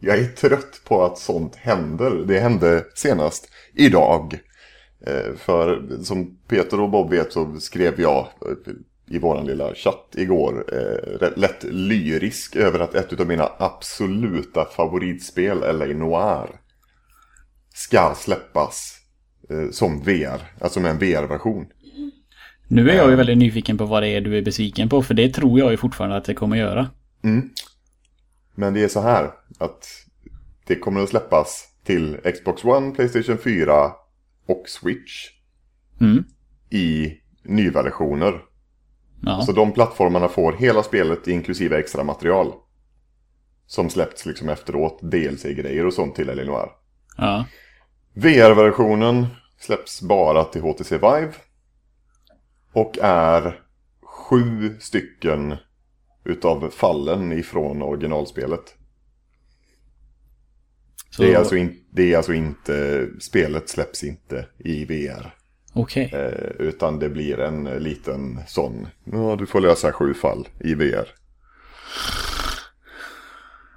[0.00, 2.24] jag är trött på att sånt händer.
[2.26, 4.38] Det hände senast idag.
[5.06, 8.72] Eh, för som Peter och Bob vet så skrev jag eh,
[9.10, 15.58] i våran lilla chatt igår eh, lätt lyrisk över att ett av mina absoluta favoritspel,
[15.58, 16.60] LA Noir,
[17.80, 18.96] ska släppas
[19.50, 21.66] eh, som VR, alltså med en VR-version.
[22.68, 25.14] Nu är jag ju väldigt nyfiken på vad det är du är besviken på, för
[25.14, 26.90] det tror jag ju fortfarande att det kommer göra.
[28.54, 29.86] Men det är så här att
[30.66, 33.92] det kommer att släppas till Xbox One, Playstation 4
[34.46, 35.28] och Switch
[36.00, 36.24] Mm.
[36.70, 37.12] i
[37.42, 38.40] nyversioner.
[39.22, 39.42] Ja.
[39.42, 42.52] Så de plattformarna får hela spelet inklusive extra material.
[43.66, 46.68] Som släppts liksom efteråt, DLC-grejer och sånt till Elinor.
[47.16, 47.46] ja.
[48.20, 49.26] VR-versionen
[49.58, 51.32] släpps bara till HTC Vive.
[52.72, 53.60] Och är
[54.02, 55.56] sju stycken
[56.24, 58.76] utav fallen ifrån originalspelet.
[61.10, 65.34] Så, Det, är alltså in, det är alltså inte, spelet släpps inte i VR.
[65.72, 66.10] Okej.
[66.14, 71.08] Eh, utan det blir en liten sån, ja du får lösa sju fall i VR.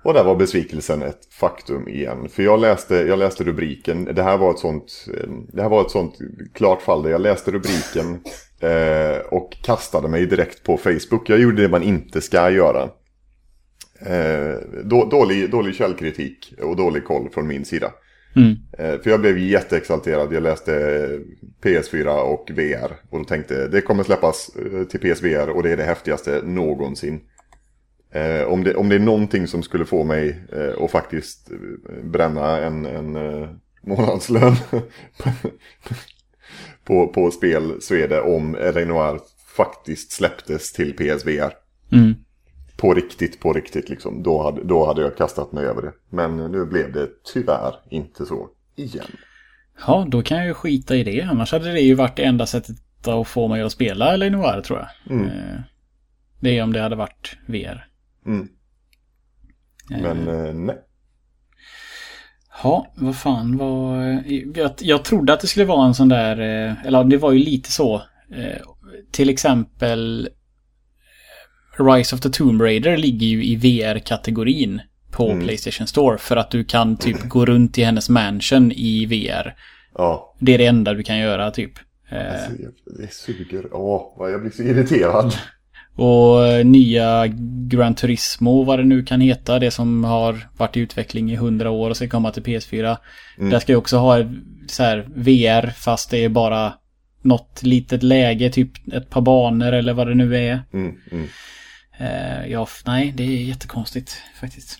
[0.04, 2.30] Och där var besvikelsen ett faktum igen.
[2.30, 5.82] För jag läste, jag läste rubriken, det här var ett sånt, eh, det här var
[5.82, 6.16] ett sånt
[6.54, 8.20] klart fall där jag läste rubriken
[8.60, 11.30] eh, och kastade mig direkt på Facebook.
[11.30, 12.89] Jag gjorde det man inte ska göra.
[14.06, 17.91] Eh, då, dålig, dålig källkritik och dålig koll från min sida.
[18.36, 18.56] Mm.
[18.78, 20.34] Eh, För jag blev jätteexalterad.
[20.34, 20.72] Jag läste
[21.64, 22.91] PS4 och VR.
[23.10, 27.22] Och då tänkte det kommer släppas eh, till PSVR och det är det häftigaste någonsin.
[28.14, 32.03] Eh, Om det, om det är någonting som skulle få mig eh, att faktiskt eh,
[32.03, 33.49] bränna en, en eh,
[33.84, 34.55] månadslön
[36.84, 39.20] på, på spel så är det om Renoir
[39.57, 41.53] faktiskt släpptes till PSVR.
[41.91, 42.14] Mm.
[42.78, 44.24] På riktigt, på riktigt liksom.
[44.24, 45.91] Då hade, då hade jag kastat mig över det.
[46.09, 49.05] Men nu blev det tyvärr inte så igen.
[49.88, 51.22] Ja, då kan jag ju skita i det.
[51.22, 54.80] Annars hade det ju varit det enda sättet att få mig att spela Lenoir tror
[54.80, 55.16] jag.
[55.18, 55.28] Mm.
[55.28, 55.59] Eh,
[56.39, 57.86] Det är om det hade varit VR.
[58.26, 58.47] Mm.
[59.89, 60.76] Men eh, nej.
[62.63, 64.01] Ja, vad fan var...
[64.55, 66.39] Jag, jag trodde att det skulle vara en sån där...
[66.67, 67.95] eh, Eller det var ju lite så.
[68.36, 68.61] eh,
[69.11, 70.30] Till exempel
[71.80, 75.43] eh, Rise of the Tomb Raider ligger ju i VR-kategorin på Mm.
[75.43, 76.17] Playstation Store.
[76.17, 79.55] För att du kan typ gå runt i hennes mansion i VR.
[79.95, 81.71] Ja, Det är det enda du kan göra typ.
[82.11, 82.51] Eh, alltså,
[82.99, 83.67] det suger.
[83.74, 85.34] Åh, jag blir så irriterad.
[85.96, 87.28] Och eh, nya
[87.68, 91.70] Gran Turismo, vad det nu kan heta, det som har varit i utveckling i 100
[91.70, 92.98] år och ska komma till PS4.
[93.38, 94.18] Där ska jag också ha
[94.68, 96.74] så här VR fast det är bara
[97.22, 100.62] något litet läge, typ ett par banor eller vad det nu är.
[100.74, 101.28] Mm, mm.
[101.98, 104.80] Eh, ja, nej, det är jättekonstigt faktiskt.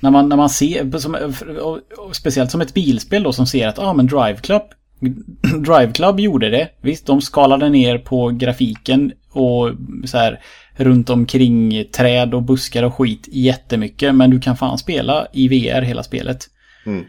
[0.00, 1.14] När man, när man ser, som,
[1.60, 4.62] och, och speciellt som ett bilspel då som ser att ah, men Drive Club
[5.66, 6.68] Drive Club gjorde det.
[6.80, 9.70] Visst, de skalade ner på grafiken och
[10.04, 10.40] så här
[10.76, 14.14] runt omkring träd och buskar och skit jättemycket.
[14.14, 16.38] Men du kan fan spela i VR hela spelet.
[16.86, 17.04] Mm.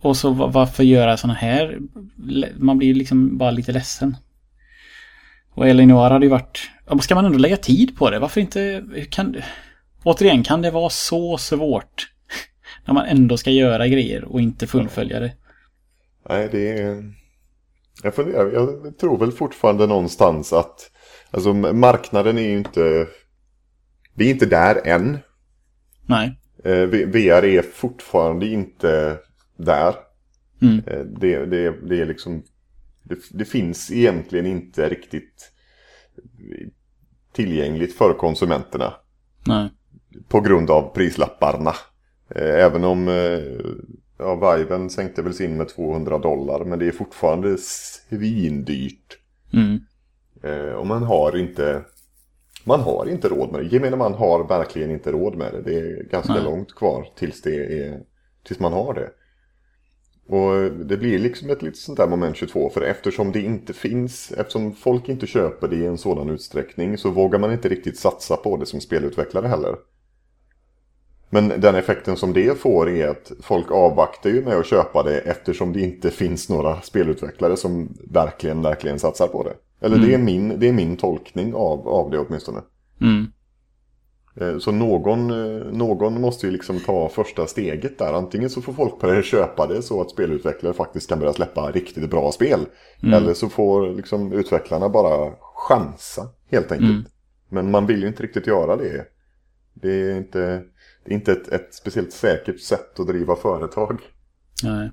[0.00, 1.78] Och så va- varför göra såna här?
[2.56, 4.16] Man blir liksom bara lite ledsen.
[5.54, 6.70] Och Elinor hade ju varit...
[7.00, 8.18] Ska man ändå lägga tid på det?
[8.18, 8.84] Varför inte...
[9.10, 9.36] Kan,
[10.04, 12.08] återigen, kan det vara så svårt?
[12.84, 15.32] När man ändå ska göra grejer och inte fullfölja det.
[16.28, 17.14] Nej, det är...
[18.02, 20.90] Jag funderar, jag tror väl fortfarande någonstans att...
[21.30, 23.06] Alltså marknaden är ju inte...
[24.14, 25.18] Vi är inte där än.
[26.06, 26.40] Nej.
[26.64, 29.18] Eh, VR är fortfarande inte
[29.56, 29.94] där.
[30.62, 30.78] Mm.
[30.86, 32.42] Eh, Det, det, det är liksom...
[33.02, 35.52] Det, det finns egentligen inte riktigt
[37.32, 38.94] tillgängligt för konsumenterna.
[39.46, 39.70] Nej.
[40.28, 41.74] På grund av prislapparna.
[42.34, 43.08] Eh, Även om
[44.18, 46.64] ja, Viven sänkte väl sin med 200 dollar.
[46.64, 49.18] Men det är fortfarande svindyrt.
[49.52, 49.80] Mm.
[50.42, 51.84] Eh, Och man har inte...
[52.64, 53.66] Man har inte råd med det.
[53.66, 55.62] Gemene man har verkligen inte råd med det.
[55.62, 56.42] Det är ganska Nej.
[56.42, 58.00] långt kvar tills, det är,
[58.44, 59.10] tills man har det.
[60.28, 62.70] Och det blir liksom ett litet sånt där moment 22.
[62.70, 67.10] För eftersom det inte finns, eftersom folk inte köper det i en sådan utsträckning så
[67.10, 69.76] vågar man inte riktigt satsa på det som spelutvecklare heller.
[71.30, 75.18] Men den effekten som det får är att folk avvaktar ju med att köpa det
[75.18, 79.86] eftersom det inte finns några spelutvecklare som verkligen, verkligen satsar på det.
[79.86, 82.60] Eller det, är min, det är min tolkning av, av det åtminstone.
[83.00, 83.26] Mm.
[84.40, 88.12] Eh, Så någon, eh, någon måste ju liksom ta första steget där.
[88.12, 92.10] Antingen så får folk börja köpa det så att spelutvecklare faktiskt kan börja släppa riktigt
[92.10, 92.60] bra spel.
[93.14, 96.90] Eller så får liksom utvecklarna bara chansa helt enkelt.
[96.90, 97.04] Mm.
[97.48, 99.04] Men man vill ju inte riktigt göra det.
[99.74, 100.62] Det är inte,
[101.08, 104.00] det är inte ett, ett speciellt säkert sätt att driva företag.
[104.62, 104.90] Nej.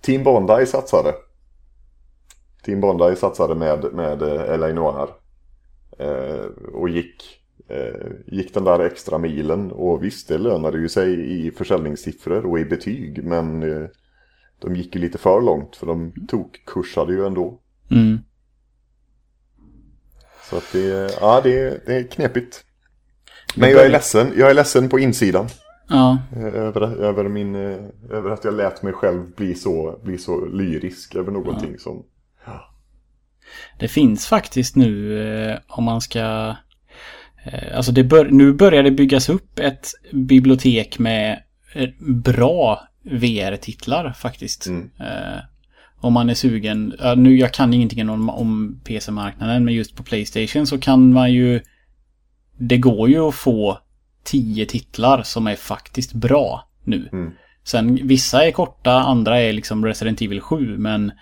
[0.00, 1.14] Team Bondi satsade.
[2.62, 5.08] Team Bondi satsade med, med eh, LA Noir.
[5.98, 9.72] Eh, och gick, eh, gick den där extra milen.
[9.72, 13.24] Och visst, det lönade ju sig i försäljningssiffror och i betyg.
[13.24, 13.88] Men eh,
[14.58, 17.60] de gick ju lite för långt för de tog kursade ju ändå.
[17.90, 18.18] Mm.
[20.50, 22.64] Så att det, ja, det, det är knepigt.
[23.60, 25.46] Men jag är ledsen, jag är ledsen på insidan.
[25.88, 26.18] Ja.
[26.36, 27.78] eh, Över, över, min, eh,
[28.10, 32.02] över att jag lät mig själv bli så, bli så lyrisk över någonting som...
[33.78, 36.54] Det finns faktiskt nu eh, om man ska...
[37.74, 41.42] Alltså det bör, nu börjar det byggas upp ett bibliotek med
[42.24, 44.66] bra VR-titlar faktiskt.
[44.66, 44.90] Mm.
[45.00, 45.38] Eh,
[46.00, 46.94] om man är sugen.
[46.98, 51.32] Ja, nu, jag kan ingenting om, om PC-marknaden men just på Playstation så kan man
[51.32, 51.60] ju
[52.58, 53.78] det går ju att få
[54.24, 57.08] tio titlar som är faktiskt bra nu.
[57.12, 57.30] Mm.
[57.64, 61.12] Sen vissa är korta, andra är liksom Resident Evil 7 men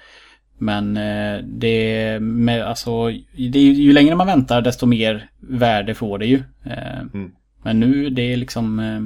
[0.58, 3.06] men eh, det med, alltså,
[3.50, 6.42] det är, ju ju längre man väntar desto mer värde får det ju.
[6.64, 7.32] Eh, Mm.
[7.62, 9.00] Men nu det är liksom eh,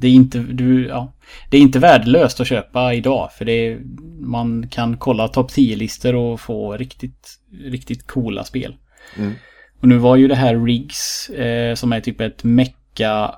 [0.00, 1.12] det är inte, du, ja,
[1.50, 3.80] det är inte värdelöst att köpa idag för det är,
[4.20, 8.76] man kan kolla topp 10-listor och få riktigt, riktigt coola spel.
[9.18, 9.32] Mm.
[9.80, 13.34] Och nu var ju det här Riggs eh, som är typ ett mecka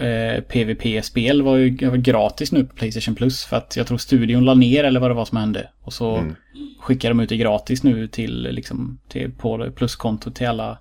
[0.00, 1.68] eh, PVP-spel var ju
[1.98, 5.14] gratis nu på Playstation Plus för att jag tror studion la ner eller vad det
[5.14, 5.70] var som hände.
[5.82, 6.34] Och så Mm.
[6.80, 10.78] skickar de ut det gratis nu till liksom till, på pluskonto till alla.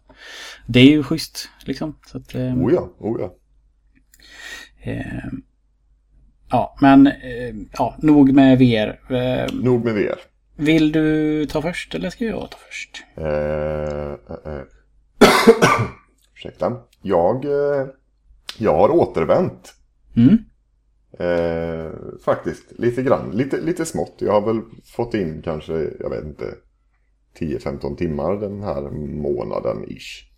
[0.68, 2.00] Det är ju schysst liksom.
[2.08, 3.36] Så att, eh, Oh ja, oh ja.
[4.92, 5.24] eh,
[6.52, 9.14] ja, men eh, ja, nog med VR.
[9.16, 10.20] Eh, Nog med VR.
[10.56, 13.04] vill du ta först eller ska jag ta först?
[16.36, 16.78] Ursäkta.
[17.02, 17.88] Jag, eh,
[18.58, 19.74] jag har återvänt.
[20.16, 20.38] Mm?
[21.20, 21.92] Eh,
[22.26, 23.32] faktiskt, lite grann.
[23.32, 24.16] Lite, lite smått.
[24.18, 26.56] Jag har väl fått in kanske, jag vet inte,
[27.40, 28.82] 10-15 timmar den här
[29.22, 30.30] månaden ish.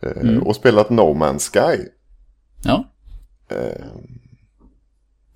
[0.00, 0.42] Eh, Mm.
[0.42, 1.88] Och spelat No Man's Sky.
[2.64, 2.84] Ja.
[3.48, 3.86] Eh,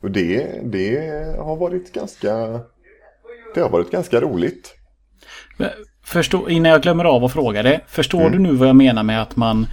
[0.01, 0.99] och det, det
[1.39, 2.61] har varit ganska,
[3.55, 4.75] det har varit ganska roligt.
[6.13, 7.81] Förstå, innan jag glömmer av att fråga det.
[7.87, 8.33] Förstår Mm.
[8.33, 9.67] du nu vad jag menar med att man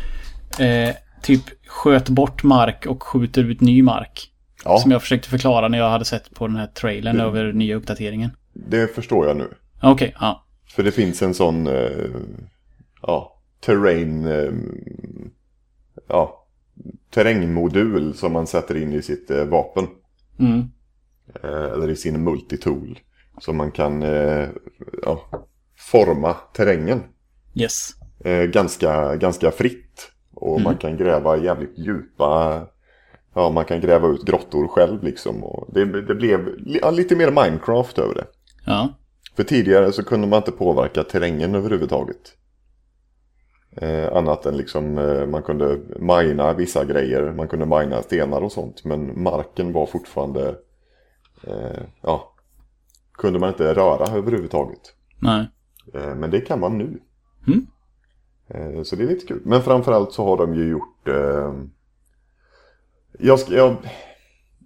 [0.59, 4.31] eh, typ sköt bort mark och skjuter ut ny mark?
[4.65, 7.27] Ja, Som jag försökte förklara när jag hade sett på den här trailern Mm.
[7.27, 8.31] över nya uppdateringen.
[8.53, 9.47] det förstår jag nu.
[9.81, 10.43] Okej, ja.
[10.75, 12.07] För det finns en sån, eh,
[13.01, 13.33] ja,
[13.65, 14.51] terrain, eh,
[16.07, 16.45] ja,
[17.13, 19.87] terrängmodul som man sätter in i sitt eh, vapen.
[20.39, 20.59] Mm.
[21.43, 22.99] Eh, eller i sin multitool.
[23.41, 24.47] Så man kan, eh,
[25.03, 25.21] ja,
[25.91, 27.03] forma terrängen.
[27.55, 27.89] Yes.
[28.25, 30.11] Eh, ganska, ganska fritt.
[30.33, 32.61] Och man kan gräva jävligt djupa,
[33.33, 35.43] ja, man kan gräva ut grottor själv liksom.
[35.43, 38.25] Och det, det blev ja, lite mer Minecraft över det.
[38.65, 38.89] Ja.
[39.35, 42.33] För tidigare så kunde man inte påverka terrängen överhuvudtaget.
[43.81, 48.51] Eh, annat än liksom eh, man kunde mina vissa grejer, man kunde mina stenar och
[48.51, 48.83] sånt.
[48.85, 50.55] Men marken var fortfarande,
[51.43, 52.33] eh, ja,
[53.13, 54.81] kunde man inte röra överhuvudtaget.
[55.19, 55.47] Nej.
[55.93, 56.99] Eh, men det kan man nu.
[57.47, 57.67] Mm.
[58.47, 59.41] Eh, så det är lite kul.
[59.45, 61.53] Men framförallt så har de ju gjort, eh,
[63.19, 63.77] jag ska, jag,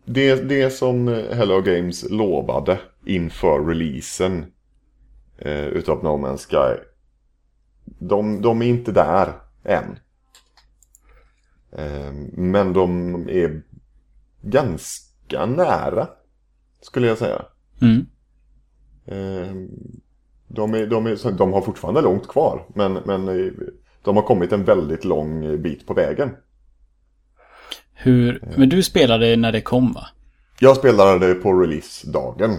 [0.06, 4.46] det, det som Hello Games lovade inför releasen
[5.72, 6.84] utav No Man's Sky.
[7.86, 10.00] De, de är inte där än.
[12.34, 13.62] Men de är
[14.42, 16.08] ganska nära.
[16.82, 17.46] Skulle jag säga.
[17.82, 18.06] Mm.
[20.52, 22.66] Eh, de, är, de, är, de har fortfarande långt kvar.
[22.76, 23.52] Men, men eh,
[24.04, 26.30] de har kommit en väldigt lång bit på vägen.
[27.94, 28.44] Hur...
[28.58, 30.08] Men du spelade när det kom va?
[30.60, 32.52] Jag spelade på release-dagen.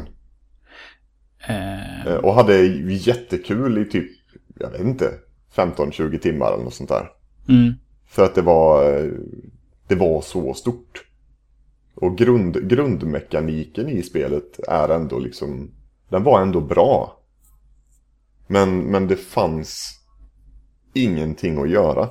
[1.49, 2.57] Eh, Eh, Och hade
[2.89, 4.11] jättekul i typ,
[4.59, 5.11] jag vet inte,
[5.55, 7.11] 15-20 timmar eller något sånt där.
[7.49, 7.75] mm.
[8.09, 9.11] För att det var, eh,
[9.89, 11.05] det var så stort.
[11.95, 15.71] Och grund, grundmekaniken i spelet är ändå liksom,
[16.09, 17.19] den var ändå bra.
[18.53, 20.01] Men, men det fanns
[20.95, 22.09] ingenting att göra.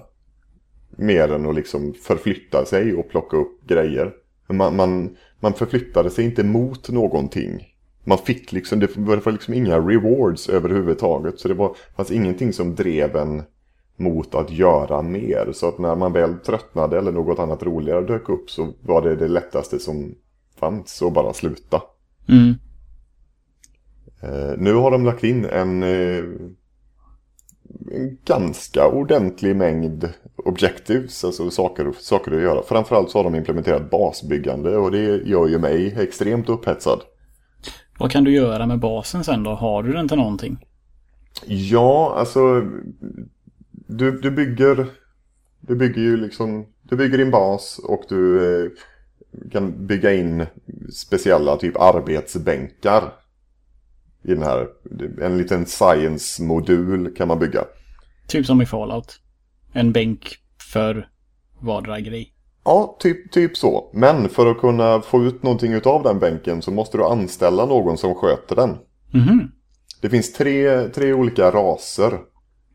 [0.90, 4.14] Mer än att liksom förflytta sig och plocka upp grejer.
[4.50, 7.68] Man, man, man förflyttade sig inte mot någonting.
[8.04, 11.40] Man fick liksom, det var liksom inga rewards överhuvudtaget.
[11.40, 13.44] Så det var, fanns ingenting som drev en
[13.96, 15.52] mot att göra mer.
[15.54, 19.16] Så att när man väl tröttnade eller något annat roligare dök upp så var det
[19.16, 20.16] det lättaste som
[20.60, 21.82] fanns att bara sluta.
[22.30, 22.54] Mm.
[24.24, 26.24] Eh, nu har de lagt in en, eh,
[27.92, 32.64] en ganska ordentlig mängd objectives, alltså saker, saker att göra.
[32.64, 37.02] Framförallt så har de implementerat basbyggande och det gör ju mig extremt upphetsad.
[38.00, 39.52] Vad kan du göra med basen sen då?
[39.52, 40.58] Har du den till någonting?
[41.46, 42.62] Ja, alltså
[43.72, 44.88] du, du bygger
[45.60, 48.72] du bygger ju liksom du bygger din bas och du eh,
[49.52, 50.46] kan bygga in
[50.94, 53.04] speciella typ arbetsbänkar
[54.24, 54.68] i den här
[55.22, 57.66] en liten science-modul kan man bygga.
[58.28, 59.20] Typ som i Fallout.
[59.74, 60.38] En bänk
[60.72, 61.08] för
[61.60, 62.34] vardera grej.
[62.64, 63.92] Ja, typ, typ så.
[63.94, 67.98] Men för att kunna få ut någonting av den bänken så måste du anställa någon
[67.98, 68.78] som sköter den.
[69.12, 69.52] Mhm.
[70.02, 72.20] Det finns tre, tre olika raser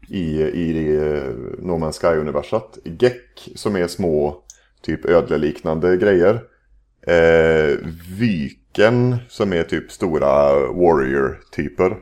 [0.09, 2.79] i, i eh, No Man's Sky-universat.
[2.85, 4.43] Gek som är små,
[4.83, 6.41] typ ödleliknande grejer.
[7.07, 7.79] Eh,
[8.77, 11.97] Vyken som är typ stora warrior-typer.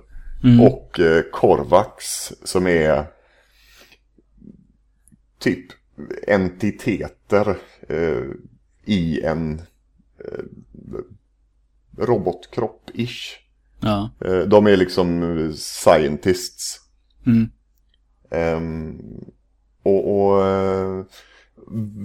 [0.60, 2.04] Och eh, Korvax
[2.44, 3.06] som är
[5.38, 5.66] typ
[6.28, 7.56] entiteter
[7.88, 8.24] eh,
[8.84, 9.62] i en
[10.18, 10.44] eh,
[11.98, 13.36] robotkropp-ish.
[13.80, 14.10] Ja.
[14.24, 16.80] Eh, de är liksom eh, scientists.
[17.26, 17.50] Mm.
[18.30, 19.00] Ehm,
[19.82, 20.44] och och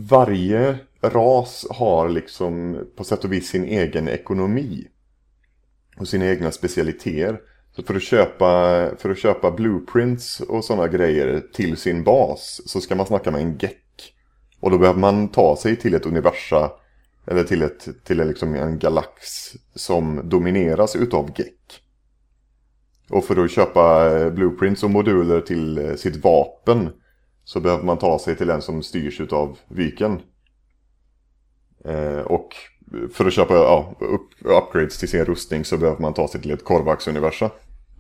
[0.10, 4.88] varje ras har liksom på sätt och vis sin egen ekonomi.
[5.97, 7.39] Och sina egna specialiteter.
[7.76, 8.45] Så för att köpa,
[8.97, 13.41] för att köpa blueprints och sådana grejer till sin bas så ska man snacka med
[13.41, 14.14] en geck.
[14.60, 16.72] Och då behöver man ta sig till ett universa
[17.28, 19.20] eller till, ett, till liksom en galax
[19.76, 21.82] som domineras utav geck.
[23.10, 26.89] Och för att köpa blueprints och moduler till sitt vapen
[27.50, 30.22] så behöver man ta sig till en som styrs utav Vyken.
[31.86, 32.50] Eh, och
[33.14, 36.52] för att köpa ja, upp, upgrades till sin rustning så behöver man ta sig till
[36.52, 37.52] ett Korvax-universa.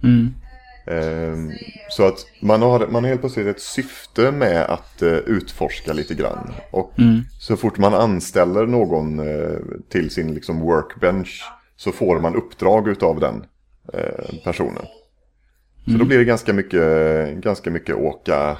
[0.03, 0.33] Mm.
[0.87, 1.55] Eh,
[1.89, 6.15] så att man har, man har helt plötsligt ett syfte med att eh, utforska lite
[6.15, 6.51] grann.
[6.71, 7.21] Och Mm.
[7.39, 9.57] så fort man anställer någon eh,
[9.89, 11.43] till sin liksom, workbench
[11.75, 13.45] så får man uppdrag utav den
[13.93, 14.85] eh, personen.
[15.85, 18.57] Så då blir det ganska mycket, ganska mycket åka,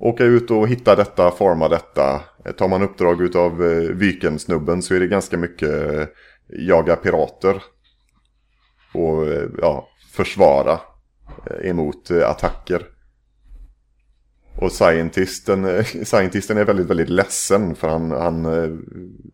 [0.00, 2.20] åka ut och hitta detta, forma detta.
[2.56, 6.06] Tar man uppdrag utav eh, Vyken-snubben så är det ganska mycket eh,
[6.48, 7.62] jaga pirater.
[8.94, 10.80] Och eh, ja, försvara
[11.50, 12.86] eh, emot attacker.
[14.56, 18.44] Och scientisten, scientisten är väldigt, väldigt ledsen för han, han,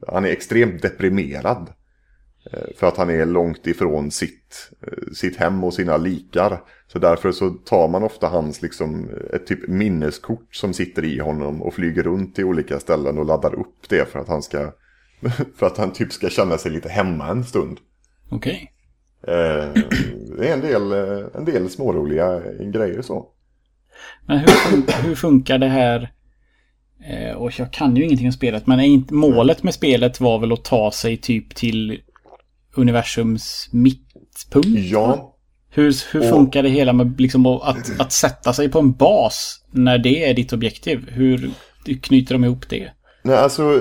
[0.06, 1.72] han är extremt deprimerad.
[2.53, 6.61] Eh, För att han är långt ifrån sitt, eh, sitt hem och sina likar.
[6.86, 11.62] Så därför så tar man ofta hans liksom, ett typ minneskort som sitter i honom
[11.62, 14.72] och flyger runt till olika ställen och laddar upp det för att han ska
[15.57, 17.78] för att han typ ska känna sig lite hemma en stund.
[18.30, 18.72] Okej.
[19.26, 19.82] Eh,
[20.38, 20.92] Det är en del,
[21.34, 22.40] en del småroliga
[22.72, 23.26] grejer så.
[24.26, 26.12] Men hur, fun hur funkar det här?
[27.11, 30.53] Eh, och jag kan ju ingenting om spelet, men inte, målet med spelet var väl
[30.53, 32.01] att ta sig typ till
[32.78, 34.68] universums mittpunkt?
[34.90, 35.32] Ja,
[35.70, 39.64] Hur, hur Och- funkar det hela med liksom att, att sätta sig på en bas
[39.70, 41.10] när det är ditt objektiv?
[41.10, 41.50] Hur
[42.02, 42.90] knyter de ihop det?
[43.22, 43.80] Nej, alltså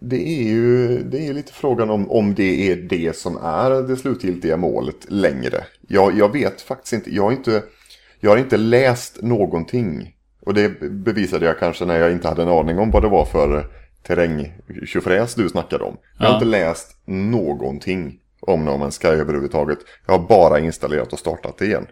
[0.00, 3.96] det är ju det är lite frågan om, om det är det som är det
[3.96, 5.64] slutgiltiga målet längre.
[5.88, 7.14] Jag, jag vet faktiskt inte.
[7.14, 7.62] Jag har inte,
[8.20, 10.12] jag har inte läst någonting.
[10.46, 13.24] Och det bevisade jag kanske när jag inte hade en aning om vad det var
[13.24, 13.66] för
[14.06, 15.96] terrängtjofräs du snackade om.
[16.18, 16.34] Jag har Ja.
[16.36, 19.78] inte läst någonting om No Man's Sky överhuvudtaget.
[20.06, 21.86] Jag har bara installerat och startat det igen.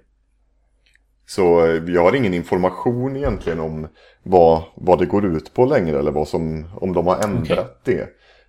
[1.27, 3.89] Så eh, jag har ingen information egentligen om
[4.23, 8.09] vad, vad det går ut på längre eller vad som, om de har ändrat det.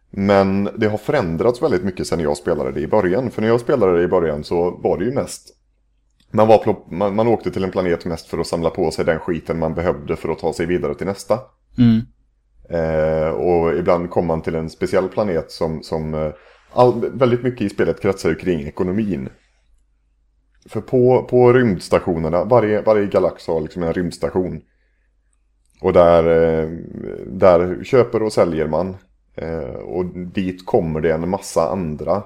[0.09, 3.31] Men det har förändrats väldigt mycket sedan jag spelade det i början.
[3.31, 5.51] För när jag spelade det i början så var det ju mest
[6.31, 9.19] man, var, man, man åkte till en planet mest för att samla på sig den
[9.19, 11.39] skiten man behövde för att ta sig vidare till nästa.
[11.77, 11.99] Mm.
[12.69, 16.31] Eh, och ibland kommer man till en speciell planet som, som eh,
[16.73, 19.29] all, väldigt mycket i spelet kretsar kring ekonomin.
[20.69, 24.61] För på, på rymdstationerna, varje, varje galax har liksom en rymdstation.
[25.81, 26.69] Och där, eh,
[27.27, 28.95] där köper och säljer man.
[29.35, 32.23] Eh, och dit kommer det en massa andra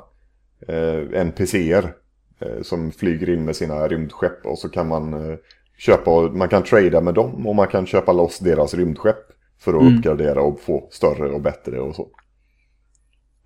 [0.67, 1.93] eh, NPCer
[2.39, 4.45] eh, som flyger in med sina rymdskepp.
[4.45, 5.37] Och så kan man eh,
[5.77, 9.38] köpa, och man kan trada med dem och man kan köpa loss deras rymdskepp.
[9.59, 12.09] För att uppgradera och få större och bättre och så.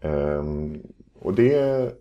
[0.01, 0.81] Ehm,
[1.19, 1.91] och det,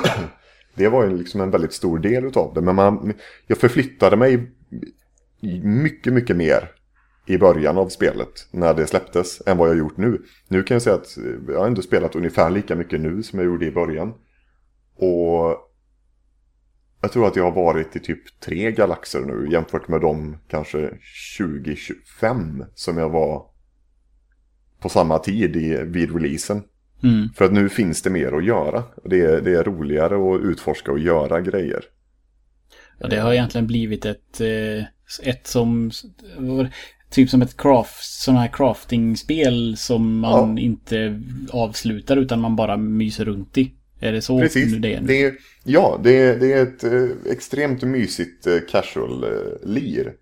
[0.74, 2.60] det var ju liksom en väldigt stor del utav det.
[2.60, 3.12] Men man,
[3.46, 4.50] jag förflyttade mig
[5.62, 6.70] mycket, mycket mer
[7.26, 10.22] i början av spelet när det släpptes än vad jag gjort nu.
[10.48, 13.46] Nu kan jag säga att jag har ändå spelat ungefär lika mycket nu som jag
[13.46, 14.14] gjorde i början.
[14.96, 15.67] Och
[17.00, 20.90] jag tror att jag har varit i typ tre galaxer nu jämfört med de kanske
[21.38, 23.46] 20-25 som jag var
[24.80, 26.62] på samma tid i, vid releasen.
[27.02, 27.28] Mm.
[27.36, 28.82] För att nu finns det mer att göra.
[29.04, 31.84] Det är, det är roligare att utforska och göra grejer.
[32.98, 34.84] Ja, det har egentligen blivit ett, eh,
[35.28, 35.90] ett som,
[37.10, 40.62] typ som ett craft, sån här crafting-spel som man Ja.
[40.62, 43.74] inte avslutar utan man bara myser runt i.
[44.00, 44.72] Är det så Precis.
[44.72, 45.00] nu det är?
[45.00, 45.06] nu?
[45.06, 45.34] Det är,
[45.64, 50.12] ja, det är, det är ett eh, extremt mysigt eh, casual-lir.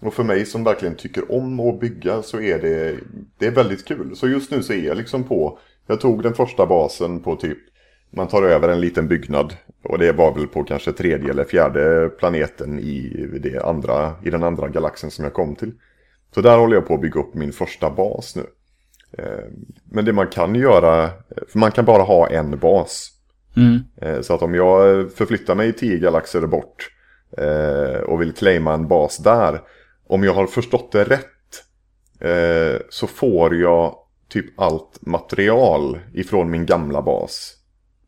[0.00, 2.96] och för mig som verkligen tycker om att bygga så är det,
[3.38, 4.16] det är väldigt kul.
[4.16, 7.58] Så just nu så är jag liksom på, jag tog den första basen på typ,
[8.10, 9.56] man tar över en liten byggnad.
[9.82, 14.42] Och det var väl på kanske tredje eller fjärde planeten i, det andra, i den
[14.42, 15.72] andra galaxen som jag kom till.
[16.34, 18.46] Så där håller jag på att bygga upp min första bas nu.
[19.18, 19.44] Eh,
[19.84, 21.10] Men det man kan göra,
[21.48, 23.10] för man kan bara ha en bas.
[23.56, 23.78] Mm.
[24.02, 26.90] Eh, Så att om jag förflyttar mig 10 galaxer bort
[27.38, 29.60] eh, och vill claima en bas där.
[30.06, 31.26] Om jag har förstått det rätt
[32.20, 33.94] eh, så får jag
[34.28, 37.56] typ allt material ifrån min gamla bas.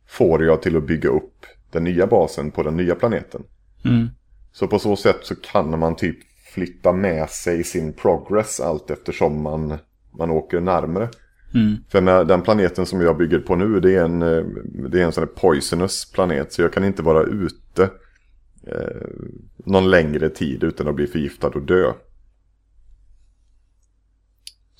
[0.08, 3.42] Får jag till att bygga upp den nya basen på den nya planeten.
[3.84, 4.08] Mm.
[4.52, 6.16] Så på så sätt så kan man typ
[6.54, 9.78] flytta med sig sin progress allt eftersom man,
[10.18, 11.08] man åker närmre.
[11.54, 11.76] Mm.
[11.88, 14.44] För med den planeten som jag bygger på nu det är en, eh,
[14.90, 16.52] det är en sån här poisonous planet.
[16.52, 17.90] Så jag kan inte vara ute
[18.66, 19.06] eh,
[19.56, 21.92] någon längre tid utan att bli förgiftad och dö.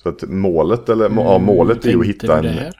[0.03, 2.71] Så att målet, eller, ja, målet är att Mm, hitta en...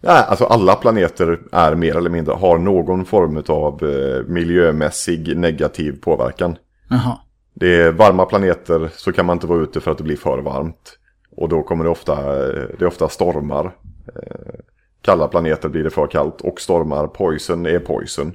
[0.00, 6.00] Nej, alltså alla planeter är mer eller mindre, har någon form av eh, miljömässig negativ
[6.00, 6.56] påverkan.
[6.88, 7.18] Jaha.
[7.54, 10.38] Det är varma planeter så kan man inte vara ute för att det blir för
[10.38, 10.98] varmt.
[11.36, 12.42] Och då kommer det ofta,
[12.78, 13.76] det ofta stormar.
[14.06, 14.54] Eh,
[15.00, 17.06] Kalla planeter blir det för kallt och stormar.
[17.06, 18.32] Poison är poison.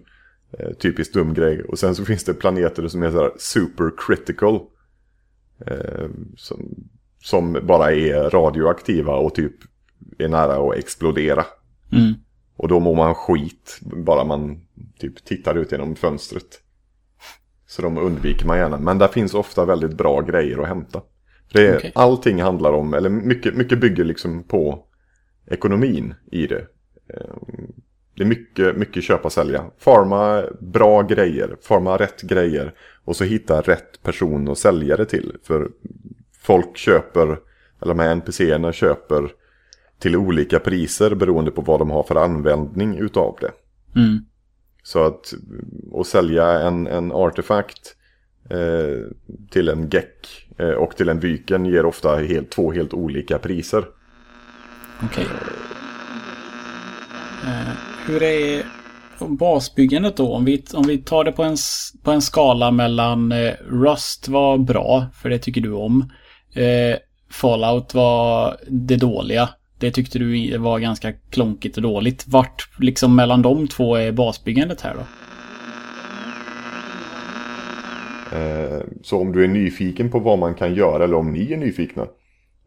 [0.51, 1.63] Eh, Typiskt dum grej.
[1.63, 4.59] Och sen så finns det planeter som är så super critical.
[5.65, 6.75] Eh, Som,
[7.23, 9.53] som bara är radioaktiva och typ
[10.17, 11.45] är nära att explodera.
[11.91, 12.13] Mm.
[12.55, 14.61] Och då mår man skit bara man
[14.99, 16.61] typ tittar ut genom fönstret.
[17.67, 18.79] Så de undviker man gärna.
[18.79, 21.01] Men där finns ofta väldigt bra grejer att hämta.
[21.53, 21.91] Det Okej.
[21.95, 24.83] Allting handlar om, eller mycket, mycket bygger liksom på
[25.47, 26.67] ekonomin i det.
[27.13, 27.35] Eh,
[28.15, 29.65] Det är mycket, mycket köpa och sälja.
[29.77, 32.73] Farma bra grejer, farma rätt grejer.
[33.05, 35.37] Och så hitta rätt person att sälja det till.
[35.43, 35.71] För
[36.41, 37.27] folk köper,
[37.81, 39.31] eller de här NPCerna köper
[39.99, 43.51] till olika priser beroende på vad de har för användning utav det.
[43.99, 44.25] Mm.
[44.83, 45.33] Så att
[45.99, 47.95] att sälja en, en artefakt
[48.49, 49.05] Eh,
[49.49, 53.85] till en geck eh, och till en vyken ger ofta helt, två helt olika priser.
[55.03, 55.25] Okej.
[57.45, 57.73] Eh,
[58.05, 58.63] hur är
[59.27, 60.33] basbyggandet då?
[60.33, 61.57] Om vi, om vi tar det på en,
[62.03, 66.11] på en skala mellan eh, Rust var bra, för det tycker du om.
[66.53, 66.97] Eh,
[67.31, 69.49] Fallout var det dåliga.
[69.79, 72.25] Det tyckte du var ganska klonkigt och dåligt.
[72.27, 74.99] Vart liksom mellan de två är basbyggandet här då?
[74.99, 75.05] Eh,
[79.01, 82.07] så om du är nyfiken på vad man kan göra eller om ni är nyfikna.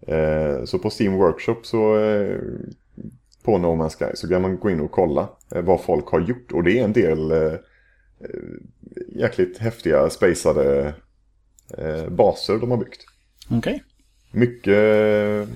[0.06, 2.36] Eh, så på Steam Workshop så eh,
[3.42, 6.20] på No Man's Sky så kan man gå in och kolla eh, vad folk har
[6.20, 6.52] gjort.
[6.52, 7.58] Och det är en del eh, eh,
[9.08, 10.94] jäkligt häftiga spacade
[11.78, 13.06] eh, baser de har byggt.
[13.50, 13.82] Okej.
[14.30, 15.48] Mycket...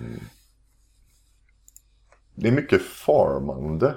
[2.38, 3.94] Det är mycket farmande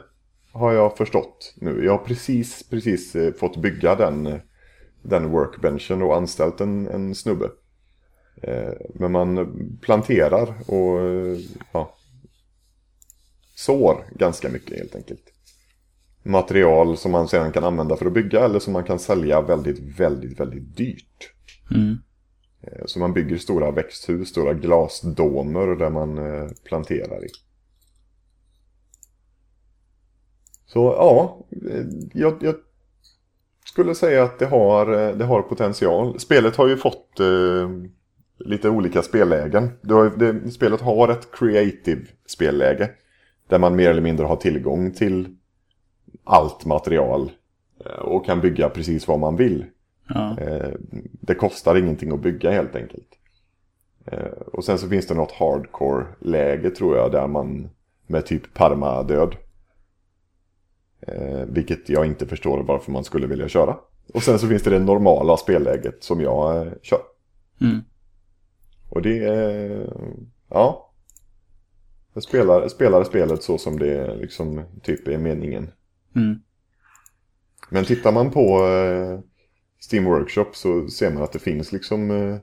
[0.51, 1.85] har jag förstått nu.
[1.85, 4.39] Jag har precis, precis eh, fått bygga den,
[5.01, 7.49] den workbenchen och anställt en, en snubbe.
[8.41, 9.47] Eh, Men man
[9.81, 11.37] planterar och eh,
[11.71, 11.95] ja,
[13.55, 15.33] sår ganska mycket helt enkelt.
[16.23, 19.99] Material som man sedan kan använda för att bygga eller som man kan sälja väldigt,
[19.99, 21.33] väldigt, väldigt dyrt.
[21.71, 21.97] Mm.
[22.61, 26.19] Eh, Så man bygger stora växthus, stora glasdomer där man
[26.63, 27.29] planterar i.
[30.65, 31.45] Så ja,
[32.13, 32.55] jag, jag
[33.71, 36.19] skulle säga att det har, eh, det har potential.
[36.19, 37.69] Spelet har ju fått eh,
[38.37, 39.69] lite olika spellägen.
[39.81, 42.89] Det har, det, spelet har ett creative spelläge.
[43.49, 45.35] Där man mer eller mindre har tillgång till
[46.23, 47.31] allt material.
[47.85, 49.65] eh, Och kan bygga precis vad man vill.
[50.09, 50.37] Ja.
[50.39, 50.69] Eh,
[51.21, 53.07] Det kostar ingenting att bygga helt enkelt.
[54.05, 57.69] Eh, Och sen så finns det något hardcore-läge tror jag där man
[58.07, 59.35] med typ permadöd.
[61.11, 63.77] Eh, Vilket jag inte förstår varför man skulle vilja köra.
[64.13, 67.01] Och sen så finns det det normala spelläget som jag eh, kör.
[67.61, 67.79] Mm.
[68.89, 69.93] Och det är...
[70.49, 70.93] Ja.
[72.13, 75.71] Jag spelar, spelar spelet så som det liksom typ är meningen.
[76.15, 76.39] Mm.
[77.69, 79.19] Men tittar man på eh,
[79.91, 82.37] Steam Workshop så ser man att det finns liksom eh,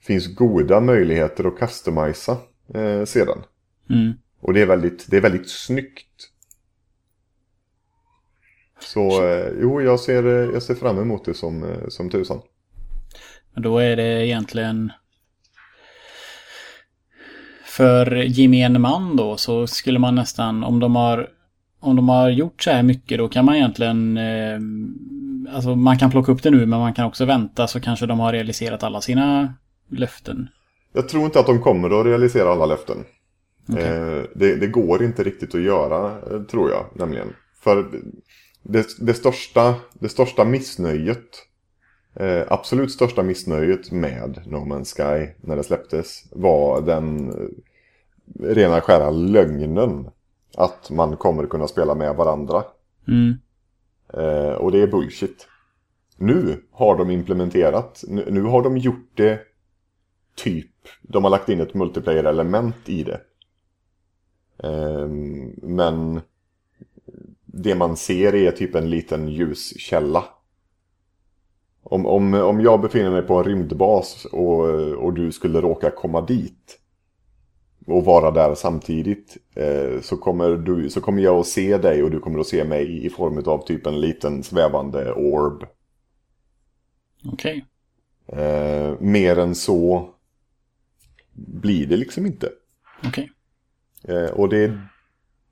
[0.00, 2.36] finns goda möjligheter att customisa
[2.74, 3.38] eh, sedan.
[3.90, 4.12] Mm.
[4.40, 6.30] Och det är väldigt, det är väldigt snyggt.
[8.84, 12.40] Så eh, jo, jag ser, eh, jag ser fram emot det som, eh, som tusan.
[13.54, 14.92] Men Då är det egentligen...
[17.64, 21.28] För gemene man då så skulle man nästan, om de har,
[21.80, 24.16] om de har gjort så här mycket då kan man egentligen...
[24.16, 24.58] Eh,
[25.54, 28.20] alltså man kan plocka upp det nu men man kan också vänta så kanske de
[28.20, 29.54] har realiserat alla sina
[29.90, 30.48] löften.
[30.92, 32.96] Jag tror inte att de kommer att realisera alla löften.
[33.68, 33.84] Okej.
[33.84, 37.28] Eh, det, det går inte riktigt att göra, eh, tror jag nämligen.
[37.60, 37.86] För
[38.64, 41.46] det, det, största, det största missnöjet,
[42.14, 48.80] eh, absolut största missnöjet med No Man's Sky när det släpptes var den eh, rena
[48.80, 50.10] skära lögnen
[50.56, 52.64] att man kommer kunna spela med varandra.
[53.08, 53.34] Mm.
[54.14, 55.48] Eh, och det är bullshit.
[56.16, 59.40] Nu har de implementerat, nu, nu har de gjort det
[60.34, 60.70] typ,
[61.02, 63.20] de har lagt in ett multiplayer-element i det.
[64.62, 66.20] Ehm, men
[67.62, 70.24] det man ser är typ en liten ljuskälla.
[71.82, 76.20] Om, om, om jag befinner mig på en rymdbas och, och du skulle råka komma
[76.20, 76.78] dit
[77.86, 82.10] och vara där samtidigt eh, så, kommer du, så kommer jag att se dig och
[82.10, 85.64] du kommer att se mig i form av typ en liten svävande orb.
[87.32, 87.64] Okej.
[88.26, 90.10] Eh, mer än så
[91.32, 92.52] blir det liksom inte.
[93.06, 93.30] Okej.
[94.08, 94.78] Eh, och det,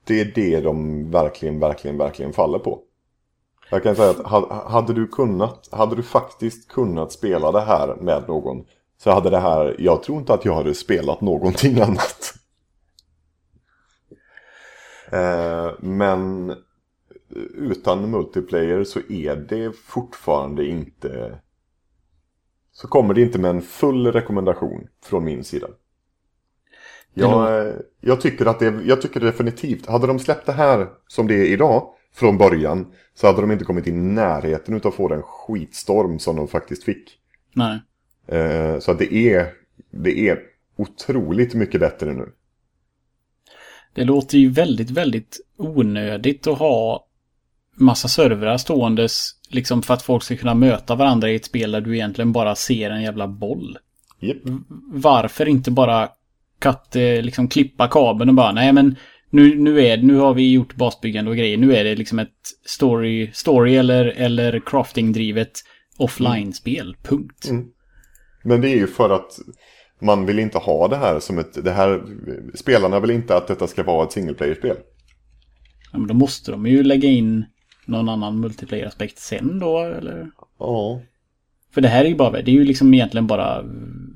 [0.05, 2.83] det är det de verkligen, verkligen, verkligen faller på.
[3.71, 8.25] Jag kan säga att hade du kunnat, hade du faktiskt kunnat spela det här med
[8.29, 8.65] någon
[8.97, 12.35] så hade det här, jag tror inte att jag hade spelat någonting annat.
[15.13, 16.55] Eh, men
[17.55, 21.39] utan multiplayer så är det fortfarande inte...
[22.73, 25.69] Så kommer det inte med en full rekommendation från min sida.
[27.15, 31.27] Jag, eh, jag, tycker att det, jag tycker definitivt, hade de släppt det här som
[31.27, 35.09] det är idag från början så hade de inte kommit i närheten utav att få
[35.09, 37.19] den skitstorm som de faktiskt fick.
[37.53, 37.81] Nej.
[38.27, 39.53] Eh, så att det är,
[39.91, 40.39] det är
[40.77, 42.29] otroligt mycket bättre nu.
[43.95, 47.07] Det låter ju väldigt, väldigt onödigt att ha
[47.75, 51.81] massa servrar ståendes liksom för att folk ska kunna möta varandra i ett spel där
[51.81, 53.79] du egentligen bara ser en jävla boll.
[54.21, 54.37] Japp.
[54.93, 56.09] Varför inte bara
[56.63, 58.97] cut, eh, liksom klippa kabeln och bara nej men
[59.31, 61.57] nu, nu, är, nu har vi gjort basbyggande och grejer.
[61.59, 62.29] Nu är det liksom ett
[62.65, 65.53] story, story eller, eller crafting-drivet
[65.99, 66.97] offline-spel.
[67.03, 67.49] Punkt.
[67.51, 67.67] Mm.
[68.45, 69.39] Men det är ju för att
[70.01, 71.65] man vill inte ha det här som ett...
[71.65, 72.03] Det här,
[72.55, 74.77] spelarna vill inte att detta ska vara ett single player-spel.
[75.93, 77.45] Ja, men då måste de ju lägga in
[77.87, 80.31] någon annan multiplayer-aspekt sen då, eller?
[80.59, 81.01] Ja.
[81.75, 83.63] För det här är ju bara, det är ju liksom egentligen bara,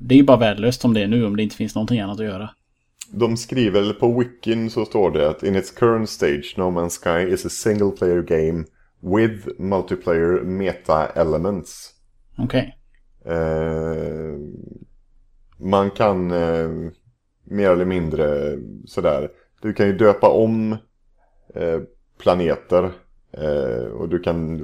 [0.01, 2.19] det är ju bara värdelöst som det är nu om det inte finns någonting annat
[2.19, 2.49] att göra.
[3.11, 6.99] De skriver, eller på Wikin så står det att in its current stage No Man's
[7.03, 8.65] Sky is a single player game
[9.01, 11.93] with multiplayer meta elements.
[12.37, 12.77] Okej.
[13.25, 14.37] Eh,
[15.57, 16.69] man kan eh,
[17.43, 19.29] mer eller mindre sådär.
[19.61, 20.71] Du kan ju döpa om
[21.55, 21.81] eh,
[22.17, 22.91] planeter.
[23.41, 24.57] Eh, och du kan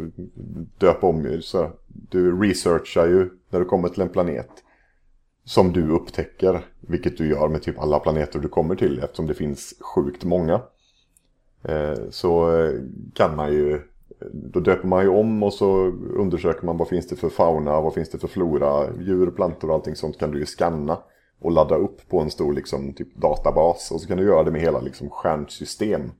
[0.78, 4.50] döpa om så Du researchar ju när du kommer till en planet.
[5.46, 6.66] Som du upptäcker.
[6.80, 9.00] Vilket du gör med typ alla planeter du kommer till.
[9.00, 10.62] Eftersom det finns sjukt många.
[11.64, 12.74] Eh, så eh,
[13.14, 13.82] kan man ju
[14.32, 15.86] då döper man ju om och så
[16.18, 19.76] undersöker man vad finns det för fauna, vad finns det för flora, djur, plantor och
[19.76, 21.00] allting sånt kan du ju scanna
[21.40, 23.92] och ladda upp på en stor liksom, typ databas.
[23.92, 26.12] Och så kan du göra det med hela liksom, stjärnsystem.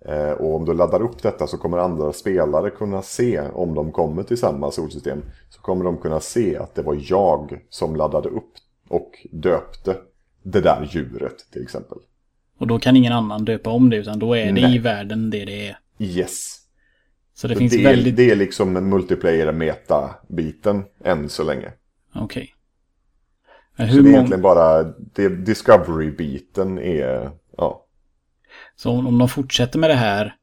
[0.00, 3.92] Eh, och om du laddar upp detta så kommer andra spelare kunna se, om de
[3.92, 8.28] kommer till samma solsystem, så kommer de kunna se att det var jag som laddade
[8.28, 8.52] upp
[8.88, 9.96] och döpte
[10.42, 11.98] det där djuret till exempel.
[12.58, 14.74] Och då kan ingen annan döpa om det utan då är det Nej.
[14.74, 15.78] i världen det det är.
[15.98, 16.54] Yes.
[17.34, 18.16] Så det Så finns det, är, väldigt...
[18.16, 21.72] det är liksom multiplayer-meta-biten än så länge.
[22.14, 22.54] Okej.
[23.76, 24.14] Men Så det är många...
[24.14, 24.82] egentligen bara,
[25.44, 27.84] discovery-biten är, ja.
[28.78, 30.34] Så om, om de fortsätter med det här,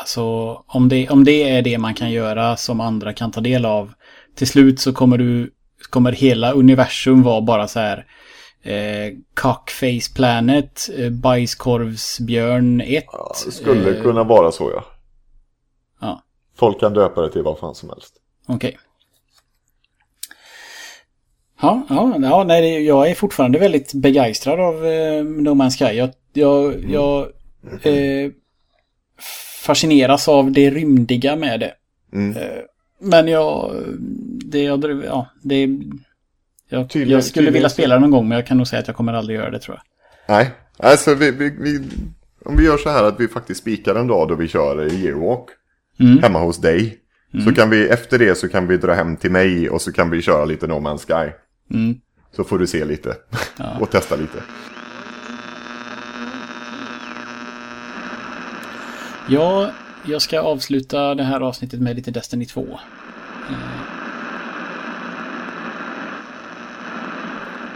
[0.00, 0.22] alltså
[0.66, 3.92] om det, om det är det man kan göra som andra kan ta del av,
[4.34, 5.50] till slut så kommer du,
[5.90, 8.06] kommer hela universum vara bara så här
[8.62, 13.04] eh, Cockface Planet, eh, Bajskorvsbjörn 1.
[13.12, 14.84] ja det skulle eh, kunna vara så ja.
[16.00, 16.22] Ja,
[16.56, 18.14] Folk kan döpa det till vad fan som helst.
[18.48, 18.78] okej.
[21.60, 25.94] Ja, ja, ja nej, det- jag är fortfarande väldigt begeistrad av eh, No Man's Sky.
[25.96, 27.26] Jag, jag, jag
[27.82, 28.30] eh,
[29.62, 31.72] fascineras av det rymdiga med det.
[32.12, 32.36] Mm.
[32.36, 32.42] Eh,
[33.00, 33.72] men jag,
[34.44, 35.60] det, jag, ja, det,
[36.68, 38.86] jag, Tydligen- jag skulle tydligen vilja spela någon gång men jag kan nog säga att
[38.86, 39.82] jag kommer aldrig göra det tror jag.
[40.36, 41.80] Nej, alltså vi, vi, vi,
[42.44, 45.48] om vi gör så här att vi faktiskt spikar en dag då vi kör Yearwalk
[46.00, 46.18] Mm.
[46.22, 46.98] hemma hos dig.
[47.44, 50.10] Så kan vi, efter det så kan vi dra hem till mig och så kan
[50.10, 51.32] vi köra lite No Man's Sky.
[51.70, 52.00] Mm.
[52.32, 53.16] Så får du se lite
[53.80, 54.42] och testa lite.
[59.28, 59.70] Ja,
[60.06, 62.78] jag ska avsluta det här avsnittet med lite Destiny 2.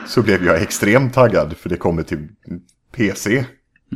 [0.06, 2.28] Så blev jag extremt taggad för det kommer till
[2.93, 3.44] PC.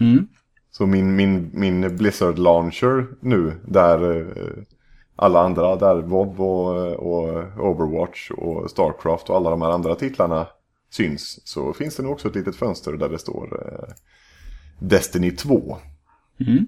[0.01, 0.29] Mm.
[0.71, 4.63] Så min, min, min Blizzard Launcher nu, där eh,
[5.17, 10.47] alla andra, där WoW och, och Overwatch och Starcraft och alla de här andra titlarna
[10.91, 11.47] syns.
[11.49, 13.95] Så finns det nog också ett litet fönster där det står eh,
[14.79, 15.79] Destiny 2.
[16.41, 16.67] Mm.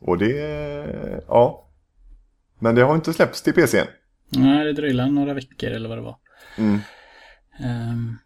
[0.00, 1.68] Och det, ja.
[2.58, 3.86] Men det har inte släppts till PC än.
[4.30, 6.16] Nej, det dröjde några veckor eller vad det var.
[6.58, 6.78] Mm.
[7.60, 8.16] Ehm,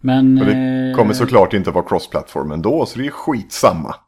[0.00, 0.38] Men...
[0.40, 3.94] Och det eh, kommer såklart inte vara cross-platform ändå, så det är skitsamma.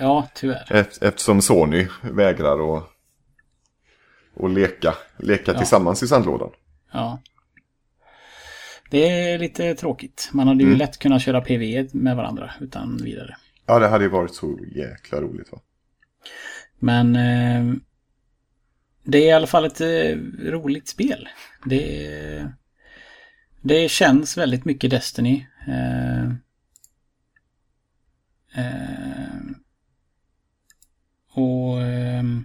[0.00, 0.64] Ja, tyvärr.
[0.70, 2.84] Eft- Eftersom Sony vägrar att,
[4.36, 6.50] att leka, leka tillsammans i sandlådan.
[6.92, 7.22] Ja.
[8.90, 10.30] Det är lite tråkigt.
[10.32, 10.78] Man hade ju Mm.
[10.78, 13.36] lätt kunnat köra PV med varandra utan vidare.
[13.66, 15.60] Ja, det hade ju varit så jäkla roligt va?
[16.78, 17.74] Men eh,
[19.04, 20.16] det är i alla fall ett eh,
[20.50, 21.28] roligt spel.
[21.64, 22.48] Det,
[23.62, 25.46] det känns väldigt mycket Destiny.
[25.68, 26.24] Eh,
[28.54, 29.40] eh,
[31.32, 32.44] och ehm,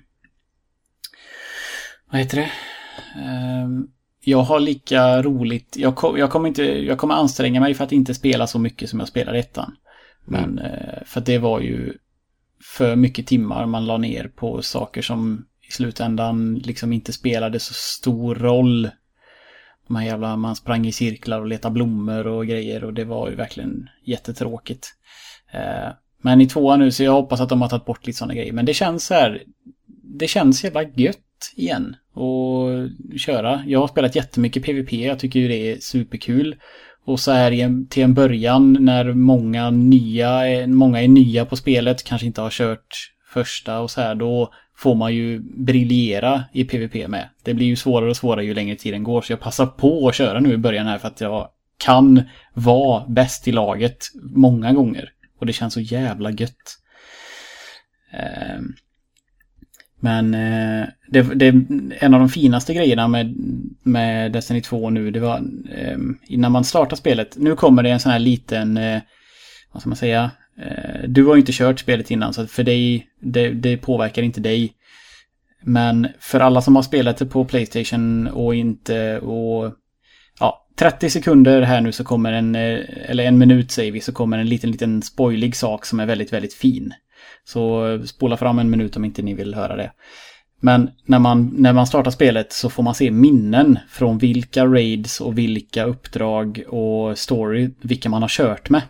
[2.11, 2.51] vad heter det?
[3.21, 3.87] Ehm,
[4.23, 5.75] jag har lika roligt.
[5.77, 8.89] Jag, ko- jag, kommer inte, jag kommer anstränga mig för att inte spela så mycket
[8.89, 9.75] som jag spelar ettan.
[10.25, 11.93] Men eh, för det var ju
[12.63, 17.73] för mycket timmar man la ner på saker som i slutändan liksom inte spelade så
[17.73, 18.89] stor roll.
[19.87, 23.29] De här jävla, man sprang i cirklar och letade blommor och grejer och det var
[23.29, 24.87] ju verkligen jättetråkigt.
[25.51, 28.33] Eh, men i tvåan nu så jag hoppas att de har tagit bort lite sådana
[28.33, 28.53] grejer.
[28.53, 29.43] Men det känns så här,
[30.19, 31.17] det känns jävla gött
[31.55, 32.69] igen och
[33.17, 33.63] köra.
[33.67, 36.55] Jag har spelat jättemycket PVP, jag tycker ju det är superkul.
[37.05, 42.27] Och så här till en början när många nya, många är nya på spelet, kanske
[42.27, 47.29] inte har kört första och så här, då får man ju briljera i PVP med.
[47.43, 50.15] Det blir ju svårare och svårare ju längre tiden går, så jag passar på att
[50.15, 52.23] köra nu i början här för att jag kan
[52.53, 55.09] vara bäst i laget många gånger.
[55.39, 56.77] Och det känns så jävla gött.
[58.11, 58.73] Ehm,
[60.03, 61.47] men eh, det, det,
[61.99, 63.35] en av de finaste grejerna med,
[63.83, 65.37] med Destiny 2 nu, det var
[65.71, 65.97] eh,
[66.27, 67.37] innan man startar spelet.
[67.37, 69.01] Nu kommer det en sån här liten, eh,
[69.71, 73.07] vad ska man säga, eh, du har ju inte kört spelet innan så för dig,
[73.19, 74.73] det, det påverkar inte dig.
[75.63, 79.73] Men för alla som har spelat det på Playstation och inte och
[80.39, 84.11] ja, 30 sekunder här nu så kommer en, eh, eller en minut säger vi, så
[84.11, 86.93] kommer en liten, liten spoilig sak som är väldigt, väldigt fin.
[87.43, 89.91] Så eh, spola fram en minut om inte ni vill höra det.
[90.59, 95.21] Men när man, när man startar spelet så får man se minnen från vilka raids
[95.21, 98.81] och vilka uppdrag och story, vilka man har kört med.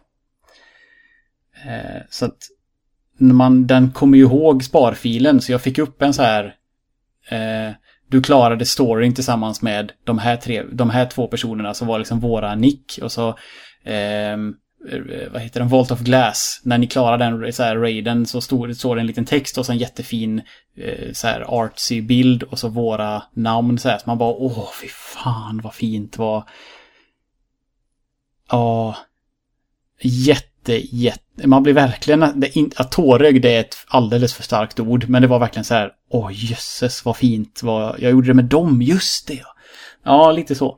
[1.65, 2.37] Eh, så att
[3.17, 6.55] när man, den kommer ju ihåg sparfilen så jag fick upp en så här
[7.29, 7.73] eh,
[8.07, 12.19] du klarade storyn tillsammans med de här, tre, de här två personerna som var liksom
[12.19, 13.29] våra nick och så
[13.83, 14.37] eh,
[14.89, 16.61] Eh, vad heter den, Vault of Glass.
[16.63, 19.65] När ni klarar den så här raiden så står, står det en liten text och
[19.65, 20.41] så en jättefin
[20.77, 23.97] eh, så här artsy bild och så våra namn så här.
[23.97, 26.43] Så man bara åh fy fan vad fint vad...
[28.49, 28.97] Ja...
[30.03, 31.47] Jätte, jätte...
[31.47, 32.31] Man blir verkligen...
[32.35, 35.09] Det, in, att tårögd är ett alldeles för starkt ord.
[35.09, 35.91] Men det var verkligen så här...
[36.09, 37.63] Åh jösses vad fint.
[37.63, 39.43] Vad, jag gjorde det med dem, just det.
[40.03, 40.77] Ja lite så.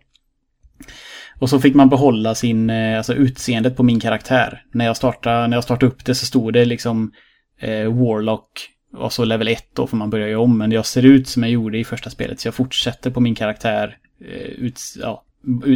[1.43, 4.65] Och så fick man behålla sin, eh, alltså utseendet på min karaktär.
[4.71, 7.11] När jag startade, när jag startade upp det så stod det liksom
[7.57, 10.57] eh, Warlock och så level 1 då för man börjar ju om.
[10.57, 13.35] Men jag ser ut som jag gjorde i första spelet så jag fortsätter på min
[13.35, 15.23] karaktär eh, ut, ja,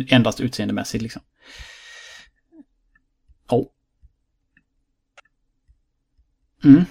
[0.09, 1.21] endast utseendemässigt liksom.
[3.49, 3.65] Ja.
[6.63, 6.85] Mm.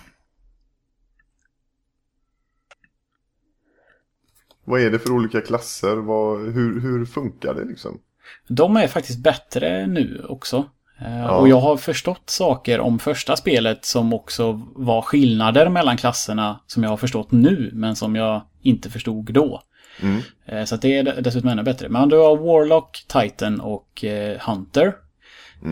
[4.64, 5.96] Vad är det för olika klasser?
[5.96, 8.00] Vad, hur, hur funkar det liksom?
[8.48, 10.64] De är faktiskt bättre nu också.
[11.00, 16.60] Eh, Och jag har förstått saker om första spelet som också var skillnader mellan klasserna
[16.66, 19.62] som jag har förstått nu, men som jag inte förstod då.
[20.02, 20.20] Mm.
[20.46, 21.88] Eh, Så det är dessutom ännu bättre.
[21.88, 24.92] Men du har Warlock, Titan och eh, Hunter.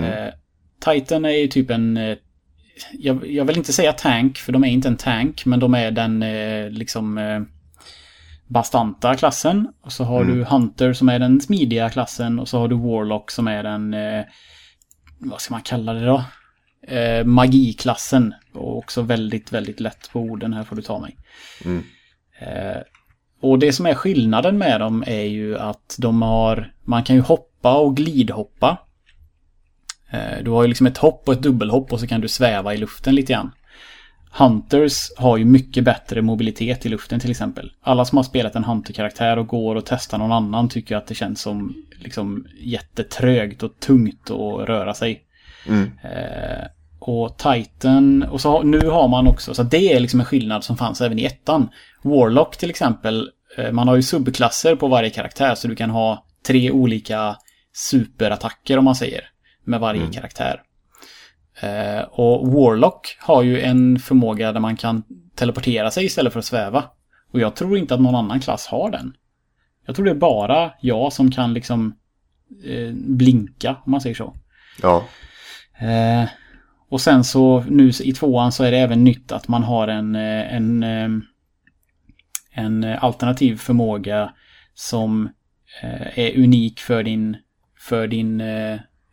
[0.04, 0.34] Eh,
[0.84, 2.16] Titan är ju typ en...
[2.92, 5.90] Jag, jag vill inte säga tank, för de är inte en tank, men de är
[5.90, 6.20] den
[6.74, 7.18] liksom...
[8.46, 9.68] Bastanta klassen.
[9.82, 12.38] Och så har du Hunter som är den smidiga klassen.
[12.38, 13.94] Och så har du Warlock som är den...
[13.94, 14.24] Eh,
[15.18, 16.24] vad ska man kalla det då?
[16.88, 18.34] Eh, magiklassen.
[18.54, 21.16] Och också väldigt, väldigt lätt på orden här får du ta mig.
[22.40, 22.82] Eh,
[23.40, 26.72] och det som är skillnaden med dem är ju att de har...
[26.84, 28.78] Man kan ju hoppa och glidhoppa.
[30.10, 32.74] Eh, Du har ju liksom ett hopp och ett dubbelhopp och så kan du sväva
[32.74, 33.50] i luften lite grann.
[34.36, 37.72] Hunters har ju mycket bättre mobilitet i luften till exempel.
[37.82, 41.14] Alla som har spelat en Hunter-karaktär och går och testar någon annan tycker att det
[41.14, 45.24] känns som liksom jättetrögt och tungt att röra sig.
[46.02, 46.66] Eh,
[46.98, 50.76] och Titan, och så nu har man också, så det är liksom en skillnad som
[50.76, 51.68] fanns även i ettan.
[52.02, 56.24] Warlock till exempel, eh, man har ju subklasser på varje karaktär så du kan ha
[56.46, 57.36] tre olika
[57.72, 59.24] superattacker om man säger.
[59.64, 60.62] Med varje karaktär.
[61.60, 65.02] Eh, och Warlock har ju en förmåga där man kan
[65.34, 66.84] teleportera sig istället för att sväva.
[67.32, 69.14] Och jag tror inte att någon annan klass har den.
[69.86, 71.94] Jag tror det är bara jag som kan liksom
[72.64, 74.36] eh, blinka, om man säger så.
[74.82, 75.04] Ja.
[75.78, 76.28] Eh,
[76.90, 80.14] och sen så nu i tvåan så är det även nytt att man har en,
[80.14, 81.08] eh, en, eh,
[82.52, 84.34] en alternativ förmåga
[84.74, 85.28] som
[86.14, 87.36] är unik för din,
[87.78, 88.42] för din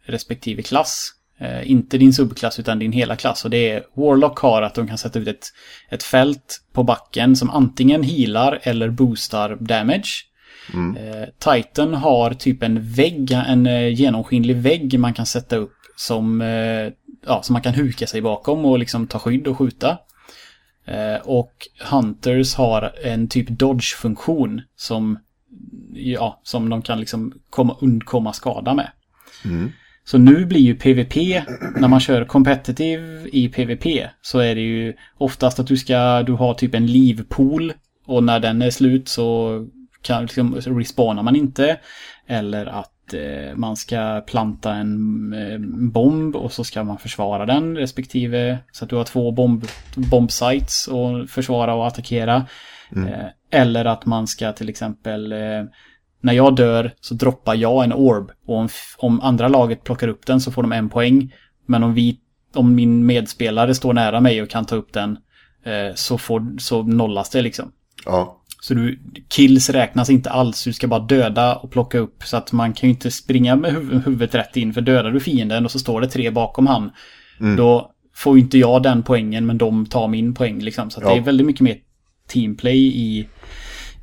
[0.05, 1.20] respektive klass.
[1.41, 3.45] Eh, inte din subklass utan din hela klass.
[3.45, 5.45] Och det är Warlock har att de kan sätta ut ett,
[5.89, 10.25] ett fält på backen som antingen healar eller boostar damage.
[10.73, 10.97] Mm.
[10.97, 16.41] Eh, Titan har typ en vägg, en eh, genomskinlig vägg man kan sätta upp som,
[16.41, 16.93] eh,
[17.25, 19.97] ja, som man kan huka sig bakom och liksom ta skydd och skjuta.
[21.23, 25.19] Och Hunters har en typ dodge-funktion som,
[25.93, 28.91] ja, som de kan liksom komma, undkomma skada med.
[29.45, 29.71] Mm.
[30.03, 31.15] Så nu blir ju PVP,
[31.75, 36.33] när man kör competitive i PVP, så är det ju oftast att du ska, du
[36.33, 37.73] har typ en livpool
[38.05, 39.59] och när den är slut så
[40.01, 41.79] kan, liksom, respawnar man inte.
[42.27, 45.59] Eller att eh, man ska planta en eh,
[45.91, 49.65] bomb och så ska man försvara den respektive så att du har två bomb,
[49.95, 52.45] bombsites och försvara och attackera.
[52.95, 55.63] Eh, eller att man ska till exempel eh,
[56.21, 58.31] när jag dör så droppar jag en orb.
[58.47, 61.33] Och om, om andra laget plockar upp den så får de en poäng.
[61.65, 62.17] Men om, vi,
[62.55, 65.17] om min medspelare står nära mig och kan ta upp den
[65.65, 67.71] eh, så, får, så nollas det liksom.
[68.05, 68.37] Ja.
[68.61, 68.99] Så du,
[69.29, 70.63] kills räknas inte alls.
[70.63, 72.23] Du ska bara döda och plocka upp.
[72.23, 74.73] Så att man kan ju inte springa med huv huvudet rätt in.
[74.73, 76.91] För dödar du fienden och så står det tre bakom han.
[77.57, 80.89] Då får inte jag den poängen men de tar min poäng liksom.
[80.89, 81.09] Så Ja.
[81.09, 81.77] det är väldigt mycket mer
[82.27, 83.27] teamplay i,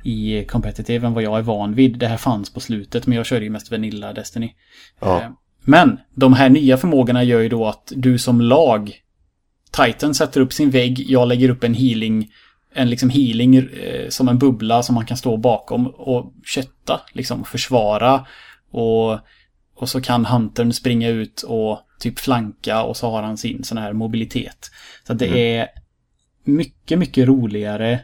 [0.09, 1.99] i competitive än vad jag är van vid.
[1.99, 4.53] Det här fanns på slutet men jag körde ju mest Vanilla Destiny.
[4.99, 5.21] Ja.
[5.21, 5.29] Eh,
[5.61, 8.93] Men de här nya förmågorna gör ju då att du som lag
[9.71, 12.29] Titan sätter upp sin vägg, jag lägger upp en healing
[12.73, 17.43] en liksom healing eh, som en bubbla som man kan stå bakom och kötta, liksom
[17.43, 18.25] försvara
[18.71, 19.11] och,
[19.75, 23.77] och så kan Huntern springa ut och typ flanka och så har han sin sån
[23.77, 24.71] här mobilitet.
[25.07, 25.67] Så det är
[26.43, 27.99] mycket, mycket roligare.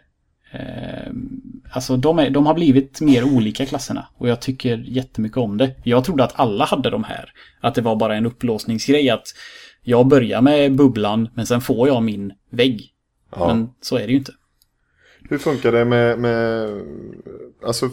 [1.75, 5.71] Alltså de, är, de har blivit mer olika klasserna och jag tycker jättemycket om det.
[5.83, 7.31] Jag trodde att alla hade de här.
[7.61, 9.27] Att det var bara en upplåsningsgrej att
[9.81, 12.89] jag börjar med bubblan men sen får jag min vägg.
[13.35, 13.47] Ja.
[13.47, 14.31] Men så är det ju inte.
[15.29, 16.69] Hur funkar det med, med
[17.65, 17.89] alltså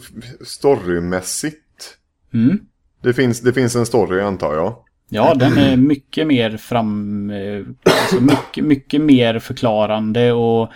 [0.47, 1.99] storymässigt?
[2.35, 2.61] Mm.
[3.03, 4.77] Det finns, det finns en story antar jag.
[5.09, 7.31] Ja, den är mycket mer fram...
[7.31, 10.71] eh, Alltså mycket, mycket mer förklarande och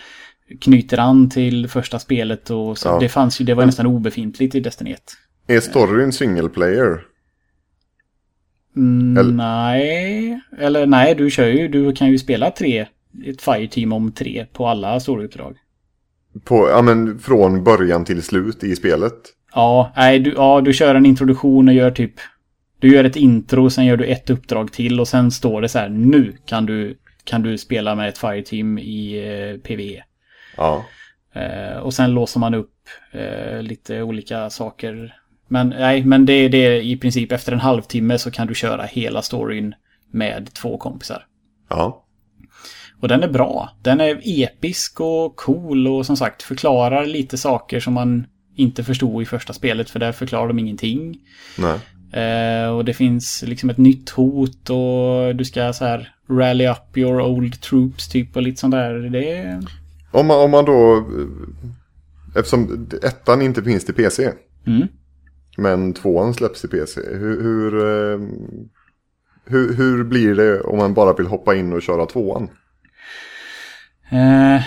[0.61, 2.89] knyter an till första spelet och så.
[2.89, 2.99] Ja.
[3.01, 5.01] Det fanns ju, det var nästan obefintligt i Destiny 1.
[5.47, 7.01] Är storyn single player?
[8.77, 12.87] Mm, Eller- Nej, eller nej, du kör ju, du kan ju spela tre,
[13.27, 15.57] ett fireteam om tre på alla storyuppdrag.
[16.45, 19.15] På, ja, men från början till slut i spelet?
[19.55, 22.13] Ja, nej, du, ja, du kör en introduktion och gör typ...
[22.79, 25.79] Du gör ett intro, sen gör du ett uppdrag till och sen står det så
[25.79, 29.17] här, nu kan du, kan du spela med ett fireteam i
[29.55, 30.03] eh, PvE.
[30.57, 30.85] Ja.
[31.33, 32.75] Eh, och sen låser man upp
[33.13, 35.15] eh, lite olika saker.
[35.49, 38.83] Men nej, men det, det är i princip efter en halvtimme så kan du köra
[38.83, 39.75] hela storyn
[40.11, 41.27] med två kompisar.
[41.69, 42.03] Ja.
[43.01, 43.71] Och den är bra.
[43.83, 48.27] Den är episk och cool och som sagt förklarar lite saker som man
[48.57, 51.19] inte förstod i första spelet för där förklarar de ingenting.
[51.59, 51.79] Nej.
[52.23, 56.97] Eh, och det finns liksom ett nytt hot och du ska så här rally up
[56.97, 58.95] your old troops typ och lite sånt där.
[58.95, 59.61] Det är...
[60.11, 60.97] Om man, om man då...
[60.97, 64.33] eh, Eftersom ettan inte finns till PC.
[64.67, 64.89] Mm.
[65.57, 67.01] Men tvåan släpps till PC.
[67.01, 68.21] Hur, hur, eh,
[69.45, 72.49] hur, hur blir det om man bara vill hoppa in och köra tvåan?
[74.11, 74.63] Eh,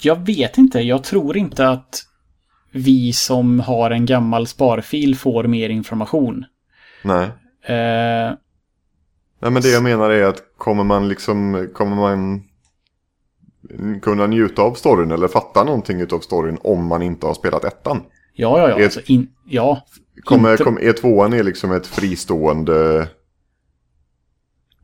[0.00, 0.80] jag vet inte.
[0.80, 2.02] Jag tror inte att
[2.72, 6.44] vi som har en gammal sparfil får mer information.
[7.04, 7.24] Nej.
[7.62, 8.34] Eh,
[9.40, 12.42] Nej men det jag menar är att kommer man liksom, kommer man
[14.02, 18.02] kunna njuta av storyn eller fatta någonting av storyn om man inte har spelat ettan?
[18.34, 18.76] ja, ja, ja.
[18.78, 19.86] Ett- Alltså in, ja.
[20.24, 23.08] Kommer, Inte- kom, är tvåan är liksom ett fristående...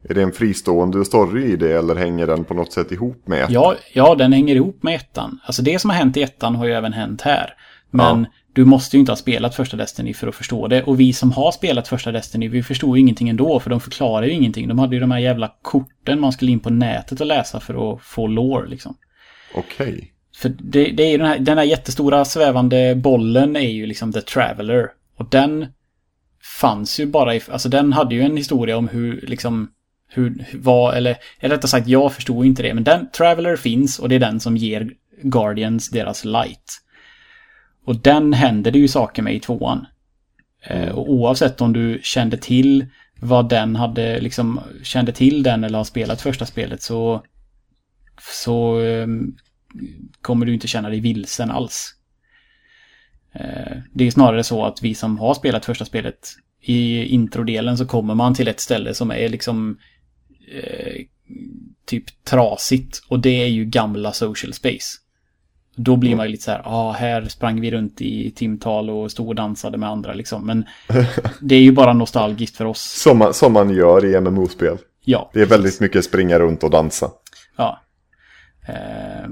[0.08, 3.38] Är det en fristående story i det eller hänger den på något sätt ihop med
[3.38, 3.52] ettan?
[3.52, 5.40] Ja, ja, den hänger ihop med ettan.
[5.44, 7.54] Alltså det som har hänt i ettan har ju även hänt här.
[7.90, 8.30] Men Ja.
[8.58, 10.82] Du måste ju inte ha spelat första Destiny för att förstå det.
[10.82, 13.60] Och vi som har spelat första Destiny, vi förstår ju ingenting ändå.
[13.60, 14.68] För de förklarar ju ingenting.
[14.68, 17.92] De hade ju de här jävla korten man skulle in på nätet och läsa för
[17.92, 18.96] att få lore liksom.
[19.54, 20.12] Okej.
[20.36, 24.20] För det, det är den här, den här jättestora svävande bollen är ju liksom The
[24.20, 24.88] Traveller.
[25.16, 25.66] Och den
[26.60, 29.70] fanns ju bara i, alltså den hade ju en historia om hur liksom,
[30.08, 32.74] hur, hur- vad, eller, eller rättare sagt jag förstod inte det.
[32.74, 34.90] Men den, Traveller finns och det är den som ger
[35.22, 36.82] Guardians deras light.
[37.88, 39.86] Och den händer det ju saker med i tvåan.
[40.62, 42.86] Eh, och oavsett om du kände till
[43.20, 47.24] vad den hade liksom kände till den eller har spelat första spelet så
[48.40, 49.36] så um,
[50.22, 51.94] kommer du inte känna dig vilsen alls.
[53.34, 56.28] Uh, det är snarare så att vi som har spelat första spelet
[56.60, 59.78] i introdelen så kommer man till ett ställe som är liksom
[60.54, 61.04] uh,
[61.86, 65.07] typ trasigt och det är ju gamla social space.
[65.80, 68.90] Då blir man ju lite så här, ja, ah, här sprang vi runt i timtal
[68.90, 70.46] och stod och dansade med andra liksom.
[70.46, 70.64] Men
[71.40, 72.80] det är ju bara nostalgiskt för oss.
[72.80, 74.78] Som man, som man gör i MMO-spel.
[75.04, 75.30] Ja.
[75.32, 77.10] Det är väldigt mycket springa runt och dansa.
[77.56, 77.80] Ja.
[78.68, 79.28] Eh,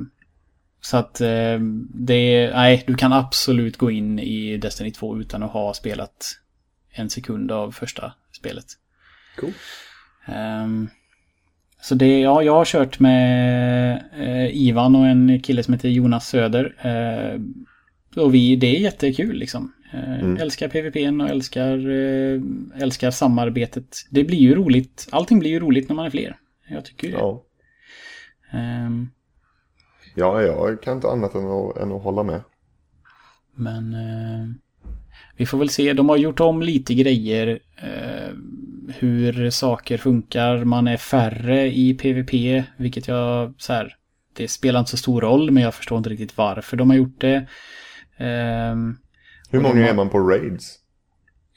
[0.81, 1.59] så att eh,
[1.95, 6.27] det är, nej, du kan absolut gå in i Destiny 2 utan att ha spelat
[6.93, 8.65] en sekund av första spelet.
[9.37, 9.53] Cool.
[10.29, 10.89] Um,
[11.87, 16.29] så det, ja, jag har kört med eh, Ivan och en kille som heter Jonas
[16.29, 16.75] Söder.
[16.81, 17.41] Eh,
[18.23, 19.73] och vi, det är jättekul liksom.
[19.93, 20.37] Eh, mm.
[20.37, 22.41] Älskar PVP och älskar, eh,
[22.83, 23.97] älskar samarbetet.
[24.11, 25.09] Det blir ju roligt.
[25.11, 26.39] Allting blir ju roligt när man är fler.
[26.69, 27.19] Jag tycker ju det.
[27.19, 27.45] Ja.
[28.87, 29.11] Um,
[30.15, 32.41] ja, jag kan inte annat än att, än att hålla med.
[33.55, 34.49] Men eh,
[35.37, 35.93] vi får väl se.
[35.93, 37.59] De har gjort om lite grejer.
[38.89, 40.65] Hur saker funkar.
[40.65, 43.97] Man är färre i PVP, vilket jag så här,
[44.37, 47.21] det spelar inte så stor roll, men jag förstår inte riktigt varför de har gjort
[47.21, 47.37] det.
[48.19, 48.99] Um,
[49.51, 50.79] hur många de är man på raids?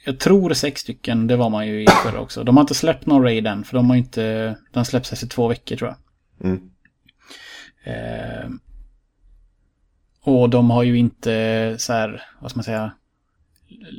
[0.04, 2.44] Jag tror sex stycken, det var man ju i förra också.
[2.44, 4.56] De har inte släppt någon raid än, för de har inte...
[4.72, 6.50] Den släpps efter två veckor tror jag.
[6.50, 6.60] Mm.
[8.46, 8.60] Um,
[10.22, 12.92] och de har ju inte så här, vad ska man säga,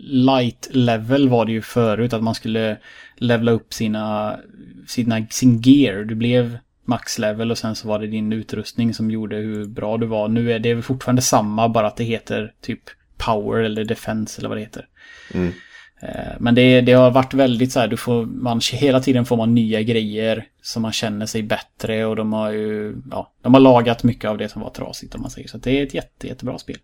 [0.03, 2.77] light level var det ju förut, att man skulle
[3.21, 4.39] levla upp sina,
[4.87, 6.03] sina, sin gear.
[6.03, 9.97] Du blev max level och sen så var det din utrustning som gjorde hur bra
[9.97, 10.27] du var.
[10.27, 12.79] Nu är det fortfarande samma, bara att det heter typ
[13.17, 14.87] power eller defense eller vad det heter.
[15.33, 15.53] Mm.
[16.01, 19.37] Eh, men det, det, har varit väldigt så här, du får, man, hela tiden får
[19.37, 23.61] man nya grejer så man känner sig bättre och de har ju, ja, de har
[23.61, 25.57] lagat mycket av det som var trasigt om man säger så.
[25.57, 26.77] Det är ett jätte, jättebra spel.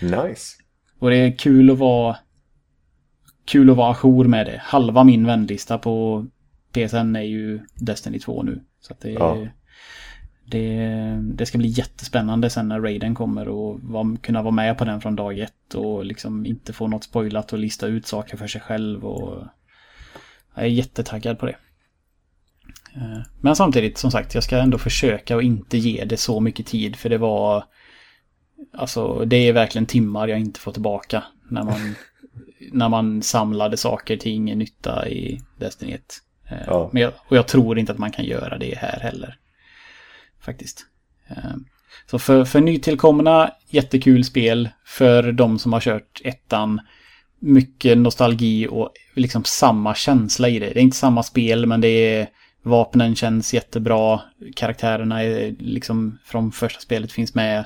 [0.00, 0.56] Nice.
[0.98, 2.16] Och det är kul att vara
[3.46, 4.60] kul att vara ajour med det.
[4.64, 6.26] Halva min vänlista på
[6.72, 8.60] PSN är ju Destiny 2 nu.
[8.80, 9.46] Så det, ja.
[10.44, 10.78] det,
[11.22, 15.00] det ska bli jättespännande sen när Raiden kommer och var, kunna vara med på den
[15.00, 18.60] från dag ett och liksom inte få något spoilat och lista ut saker för sig
[18.60, 19.04] själv.
[19.04, 19.46] Och
[20.54, 21.56] jag är jättetaggad på det.
[22.94, 26.66] Eh, men samtidigt, som sagt, jag ska ändå försöka att inte ge det så mycket
[26.66, 27.64] tid för det var
[28.72, 31.94] Alltså det är verkligen timmar jag inte får tillbaka när man,
[32.72, 36.02] när man samlade saker till ingen nytta i Destiny 1.
[36.50, 36.90] Eh, ja.
[36.92, 39.36] Men jag, och jag tror inte att man kan göra det här heller.
[40.40, 40.86] Faktiskt.
[41.28, 41.56] Eh,
[42.10, 44.68] så för, för nytillkomna, jättekul spel.
[44.84, 46.80] För de som har kört ettan,
[47.40, 50.66] mycket nostalgi och liksom samma känsla i det.
[50.66, 52.28] Det är inte samma spel, men det är
[52.62, 54.20] vapnen känns jättebra.
[54.56, 57.64] Karaktärerna är liksom från första spelet finns med.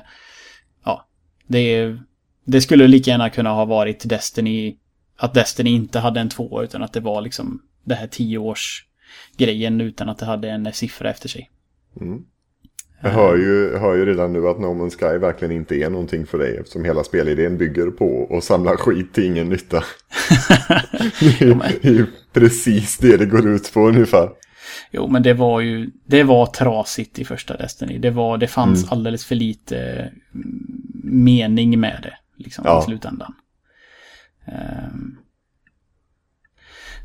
[1.51, 1.97] Det,
[2.45, 4.77] det skulle lika gärna kunna ha varit Destiny,
[5.21, 8.85] att Destiny inte hade en två utan att det var liksom det här tio års
[9.37, 11.49] grejen utan att det hade en siffra efter sig.
[12.01, 12.23] Mm.
[13.01, 16.25] Jag hör ju, hör ju redan nu att No Man's Sky verkligen inte är någonting
[16.25, 19.77] för dig eftersom hela spelidén bygger på att samla skit till ingen nytta.
[21.19, 24.29] det, är, det är ju precis det det går ut på ungefär.
[24.91, 27.97] Jo, men det var ju, det var trasigt i första Destiny.
[27.97, 28.91] Det var, det fanns mm.
[28.91, 30.09] alldeles för lite
[31.03, 32.43] mening med det.
[32.43, 32.81] Liksom ja.
[32.81, 33.33] i slutändan.
[34.45, 35.17] Um,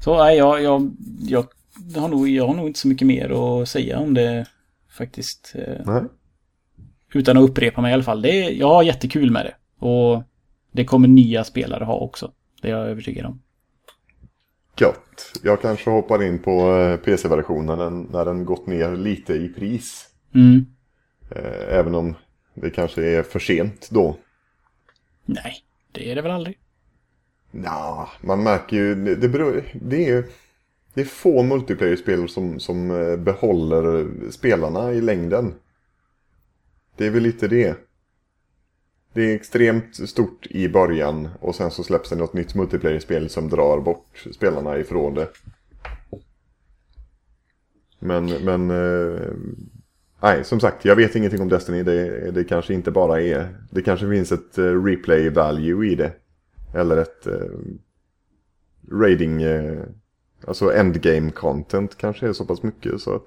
[0.00, 0.90] så nej, jag, jag,
[1.20, 1.46] jag,
[1.96, 4.46] har nog, jag har nog inte så mycket mer att säga om det
[4.96, 5.52] faktiskt.
[5.54, 6.02] Eh, nej.
[7.14, 8.22] Utan att upprepa mig i alla fall.
[8.22, 9.84] Det är, jag har jättekul med det.
[9.86, 10.22] Och
[10.72, 12.32] det kommer nya spelare ha också.
[12.62, 13.42] Det är jag övertygad om.
[14.80, 15.40] Gött.
[15.42, 20.08] Jag kanske hoppar in på eh, PC-versionen när den gått ner lite i pris.
[20.34, 20.66] Mm.
[21.30, 22.14] Eh, även om
[22.54, 24.16] det kanske är för sent då.
[25.24, 25.54] Nej,
[25.92, 26.58] det är det väl aldrig.
[27.50, 30.24] Ja, man märker ju, det, beror, det är
[30.94, 35.54] det är få multiplayer-spel som, som eh, behåller spelarna i längden.
[36.96, 37.76] Det är väl lite det.
[39.12, 43.48] Det är extremt stort i början och sen så släpps det något nytt multiplayer-spel som
[43.48, 45.28] drar bort spelarna ifrån det.
[47.98, 49.30] Men, men eh,
[50.20, 51.82] Nej, som sagt, jag vet ingenting om Destiny.
[51.82, 53.48] Det, det kanske inte bara är...
[53.70, 56.12] Det kanske finns ett eh, replay value i det.
[56.76, 57.58] Eller ett uh,
[58.92, 59.44] raiding...
[59.44, 59.82] Uh,
[60.46, 63.24] alltså endgame content kanske är så pass mycket så att...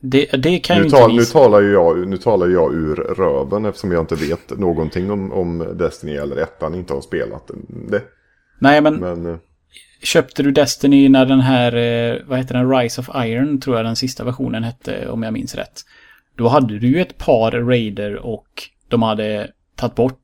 [0.00, 3.64] Det, det kan nu, ju tal, inte nu, talar jag, nu talar jag ur röven
[3.64, 8.02] eftersom jag inte vet någonting om, om Destiny eller ettan, inte har spelat det.
[8.58, 8.94] Nej, men...
[8.94, 9.38] men
[10.02, 13.84] köpte du Destiny när den här, eh, vad heter den, Rise of Iron tror jag
[13.84, 15.84] den sista versionen hette om jag minns rätt.
[16.36, 20.20] Då hade du ju ett par raider och de hade tagit bort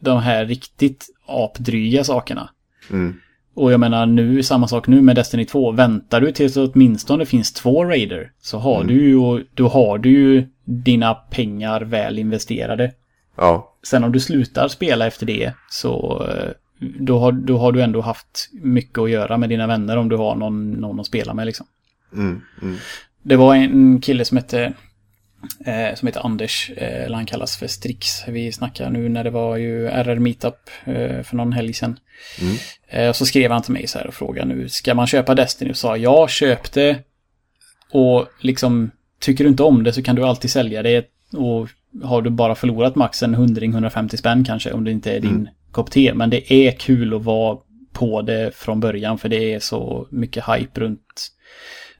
[0.00, 2.50] de här riktigt apdryga sakerna.
[2.90, 3.14] Mm.
[3.54, 5.72] Och jag menar nu, samma sak nu med Destiny 2.
[5.72, 8.86] Väntar du tills det åtminstone finns två raider så har Mm.
[8.86, 12.92] du ju, då har du ju dina pengar väl investerade.
[13.36, 16.50] Ja, Sen om du slutar spela efter det så eh,
[17.00, 20.16] då har, då har du ändå haft mycket att göra med dina vänner om du
[20.16, 21.66] har någon, någon att spela med liksom.
[22.12, 22.76] mm, mm.
[23.22, 24.72] Det var en kille som hette
[25.66, 28.28] eh, som heter Anders, eh, eller han kallas för Strix.
[28.28, 31.98] Vi snackar nu när det var ju RR Meetup eh, för någon helg sedan.
[32.40, 32.56] Mm.
[32.88, 35.70] Eh, så skrev han till mig så här och frågade nu, ska man köpa Destiny?
[35.70, 36.98] Och sa jag köp det.
[37.92, 38.90] Och liksom,
[39.20, 41.06] tycker du inte om det så kan du alltid sälja det.
[41.32, 41.68] Och
[42.02, 45.30] har du bara förlorat max en hundring, 150 spänn kanske, om det inte är din
[45.30, 45.48] Mm.
[45.70, 46.14] kopp te.
[46.14, 47.58] Men det är kul att vara
[47.92, 51.28] på det från början, för det är så mycket hype runt,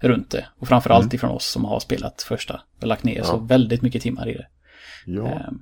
[0.00, 0.46] runt det.
[0.58, 1.14] Och framförallt Mm.
[1.14, 3.24] ifrån oss som har spelat första och lagt ner Ja.
[3.24, 4.46] så väldigt mycket timmar i det.
[5.06, 5.26] ja.
[5.28, 5.58] Ehm,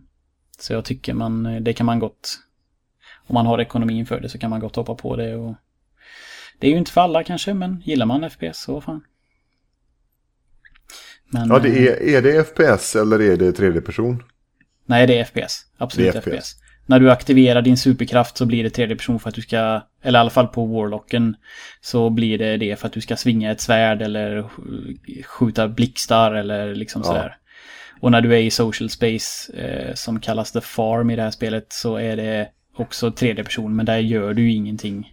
[0.59, 2.39] Så jag tycker man, det kan man gott,
[3.27, 5.37] om man har ekonomin för det så kan man gott hoppa på det.
[5.37, 5.55] Och
[6.59, 9.05] det är ju inte för alla kanske, men gillar man FPS så fan.
[11.31, 11.85] Men, ja det eh,
[12.15, 14.23] är, är det FPS eller är det tredje person?
[14.87, 15.67] Nej, det är FPS.
[15.79, 16.35] Absolut Det är FPS.
[16.35, 16.57] FPS.
[16.87, 20.19] När du aktiverar din superkraft så blir det tredje person för att du ska, eller
[20.19, 21.37] i alla fall på Warlocken,
[21.81, 26.33] så blir det det för att du ska svinga ett svärd eller sk- skjuta blixtar
[26.33, 27.07] eller liksom Ja.
[27.09, 27.37] sådär.
[28.01, 31.31] Och när du är i social space, eh, som kallas The Farm i det här
[31.31, 35.13] spelet, så är det också tredje person, men där gör du ju ingenting.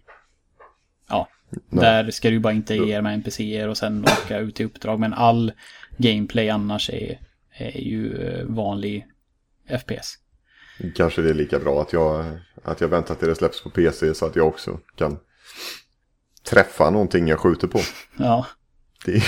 [1.10, 1.28] Ja,
[1.70, 1.84] Nej.
[1.84, 5.52] där ska du bara interagera med NPCer och sen åka ut i uppdrag, men all
[5.98, 7.20] gameplay annars är,
[7.58, 9.06] är ju eh, vanlig
[9.80, 10.18] FPS.
[10.96, 12.26] Kanske det är lika bra att jag,
[12.64, 15.18] att jag väntar till det släpps på PC så att jag också kan
[16.50, 17.80] träffa någonting jag skjuter på.
[18.18, 18.46] Ja.
[19.06, 19.24] Det.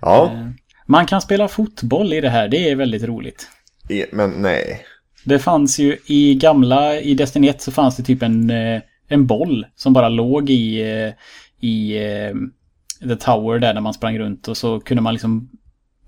[0.00, 0.48] Ja, Eh,
[0.86, 3.48] Man kan spela fotboll i det här, det är väldigt roligt.
[3.88, 4.86] e- men nej.
[5.24, 9.26] Det fanns ju i gamla, i Destiny 1 så fanns det typ en, eh, en
[9.26, 11.12] boll som bara låg i, eh,
[11.68, 11.98] i
[13.00, 15.50] The Tower där när man sprang runt och så kunde man liksom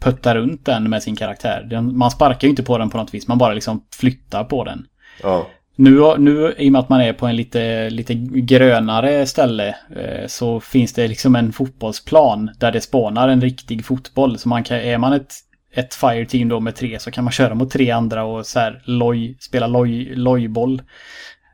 [0.00, 1.66] putta runt den med sin karaktär.
[1.70, 4.64] Den, man sparkar ju inte på den på något vis, man bara liksom flyttar på
[4.64, 4.86] den.
[5.22, 5.46] Ja,
[5.76, 10.26] Nu, nu i och med att man är på en lite, lite grönare ställe eh,
[10.26, 14.38] så finns det liksom en fotbollsplan där det spånar en riktig fotboll.
[14.38, 15.34] Så man kan, är man ett,
[15.74, 18.82] ett fireteam då med tre så kan man köra mot tre andra och så här
[18.84, 20.82] loj, spela loj, lojboll.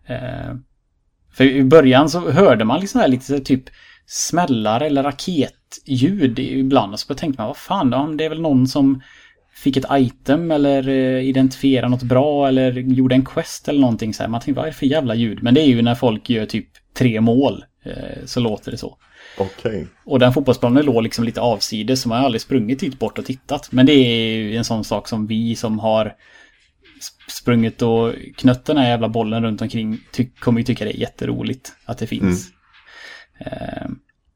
[0.07, 0.55] Eh,
[1.33, 3.65] för i början så hörde man liksom här lite så här typ
[4.07, 6.93] smällar eller raketljud ibland.
[6.93, 9.03] Och så tänkte man, vad fan, det är väl någon som
[9.57, 14.23] fick ett item eller eh, identifierade något bra eller gjorde en quest eller någonting så
[14.23, 14.31] här.
[14.31, 15.43] Man tänkte, vad är det för jävla ljud?
[15.43, 17.65] Men det är ju när folk gör typ tre mål.
[17.85, 18.99] Eh, så låter det så.
[19.39, 19.87] okej.
[20.05, 23.25] Och den fotbollsplanen låg liksom lite avsides så man har aldrig sprungit dit bort och
[23.25, 23.73] tittat.
[23.73, 28.65] Men det är ju en sån sak som vi som har sp- sprungit och knött
[28.65, 29.99] den här jävla bollen runt omkring
[30.39, 32.51] kommer ju tycka det är jätteroligt att det finns.
[33.39, 33.89] Eh,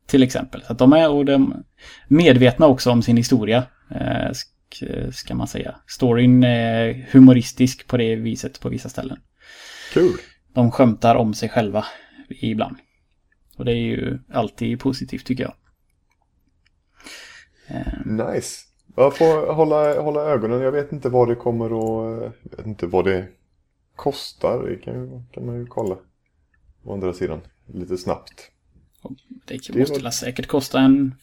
[0.07, 0.63] till exempel.
[0.63, 1.65] Så de är och de
[2.09, 3.65] medvetna också om sin historia.
[3.91, 5.77] Eh, sk- ska man säga.
[5.87, 9.19] Storyn är humoristisk på det viset på vissa ställen.
[9.93, 10.13] Kul.
[10.53, 11.85] De skämtar om sig själva
[12.29, 12.77] ibland.
[13.57, 15.55] Och det är ju alltid positivt tycker jag.
[17.67, 18.65] Eh, Nice.
[18.97, 20.61] Jag får hålla, hålla ögonen.
[20.61, 22.33] Jag vet inte vad det kommer att...
[22.51, 23.27] Jag vet inte vad det
[23.97, 24.63] kostar.
[24.69, 25.97] Det kan, kan man ju kolla.
[26.85, 27.41] Å andra sidan.
[27.67, 28.51] Lite snabbt.
[29.03, 31.15] Det Det måste var- väl säkert kosta en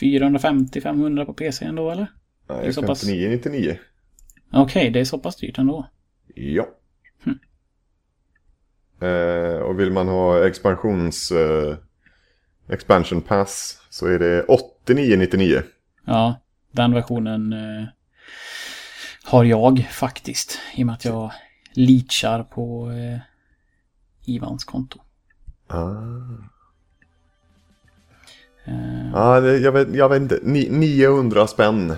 [0.00, 2.06] 450-500 på PC ändå eller?
[2.48, 3.78] Nej, så pass- 59,99.
[4.52, 5.86] Okej, det är så pass dyrt ändå.
[6.34, 6.68] Ja.
[7.24, 7.38] Hm.
[9.00, 11.32] Eh, och vill man ha expansions...
[11.32, 11.76] Eh,
[12.68, 15.62] expansion pass så är det 89,99.
[16.06, 17.84] Ja, den versionen eh,
[19.24, 20.58] har jag faktiskt.
[20.74, 21.32] I och med att jag
[21.72, 23.18] leachar på eh,
[24.24, 25.00] Ivans konto.
[25.66, 25.92] Ah.
[28.64, 30.38] Eh, Ja, jag, vet, jag vet inte.
[30.42, 31.94] Ni, 900 spänn.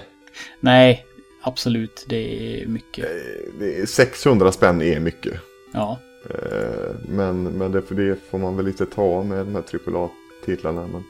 [0.60, 1.06] Nej,
[1.42, 2.04] absolut.
[2.08, 2.16] Det
[2.62, 3.04] är mycket.
[3.04, 5.34] Eh, Det är 600 spänn är mycket.
[5.72, 5.98] Ja,
[6.30, 10.80] Eh, Men, men det, för det får man väl lite ta med de här AAA-titlarna.
[10.86, 11.04] Men...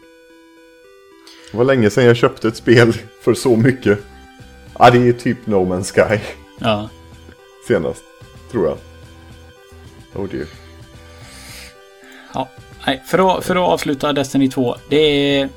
[1.51, 3.99] Det var länge sedan jag köpte ett spel för så mycket.
[4.79, 6.21] Ja, det är typ No Man's Sky
[6.59, 6.89] ja.
[7.69, 8.03] senast,
[8.51, 8.79] tror jag.
[10.23, 10.47] Oh dear.
[12.35, 12.49] Ja,
[12.87, 14.77] nej, för, att, för att avsluta Destiny 2.
[14.89, 15.49] Det är,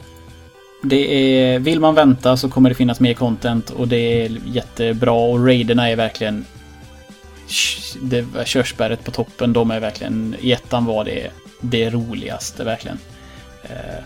[0.84, 1.60] det är...
[1.60, 5.90] Vill man vänta så kommer det finnas mer content och det är jättebra och raiderna
[5.90, 6.46] är verkligen...
[8.02, 10.36] Det körsbäret på toppen, de är verkligen...
[10.40, 11.32] I ettan var det
[11.62, 13.00] det roligaste verkligen.
[13.64, 14.04] Eh,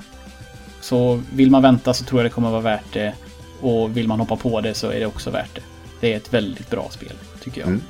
[0.82, 3.14] så vill man vänta så tror jag det kommer vara värt det.
[3.62, 5.62] Och vill man hoppa på det så är det också värt det.
[6.00, 7.14] Det är ett väldigt bra spel,
[7.44, 7.68] tycker jag.
[7.68, 7.82] Mm.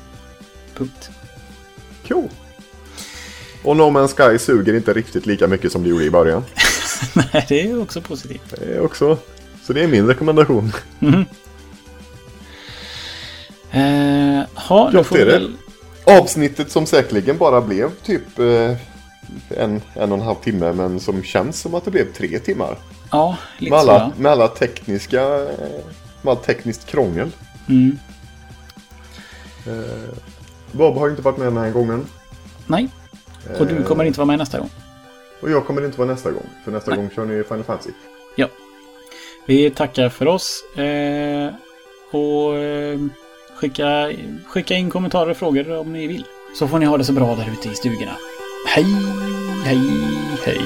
[0.76, 1.10] Punkt.
[2.08, 2.30] Cool.
[3.64, 6.44] Och No Man's Sky suger inte riktigt lika mycket som det gjorde i början.
[7.14, 8.54] Nej, det är också positivt.
[8.60, 9.18] Det är också...
[9.64, 10.72] Så det är min rekommendation.
[13.72, 15.32] Eh, ha, Gott får är det.
[15.32, 15.54] väl...
[16.06, 18.76] Avsnittet som säkerligen bara blev typ eh,
[19.58, 22.78] en, en och en halv timme men som känns som att det blev tre timmar.
[23.12, 23.90] Ja, lite Med så.
[23.92, 24.12] alla, ja.
[24.22, 25.22] med alla tekniska...
[25.22, 25.50] eh,
[26.22, 27.30] Med allt tekniskt krångel.
[27.70, 27.98] Mm.
[29.68, 30.10] Eh,
[30.72, 32.06] Bob har inte varit med den här gången.
[32.68, 32.88] Nej,
[33.60, 34.70] och du kommer inte vara med nästa gång.
[35.42, 36.50] Och jag kommer inte vara nästa gång.
[36.66, 37.00] För nästa Nej.
[37.00, 37.92] gång kör ni Final Fantasy.
[38.36, 38.48] Ja.
[39.46, 40.64] Vi tackar för oss.
[40.78, 41.54] Eh,
[42.12, 43.00] och eh,
[43.56, 44.12] skicka,
[44.48, 46.24] skicka in kommentarer och frågor om ni vill.
[46.60, 48.16] Så får ni ha det så bra där ute i stugorna.
[48.68, 48.86] Hej,
[49.64, 49.80] hej,
[50.46, 50.62] hej.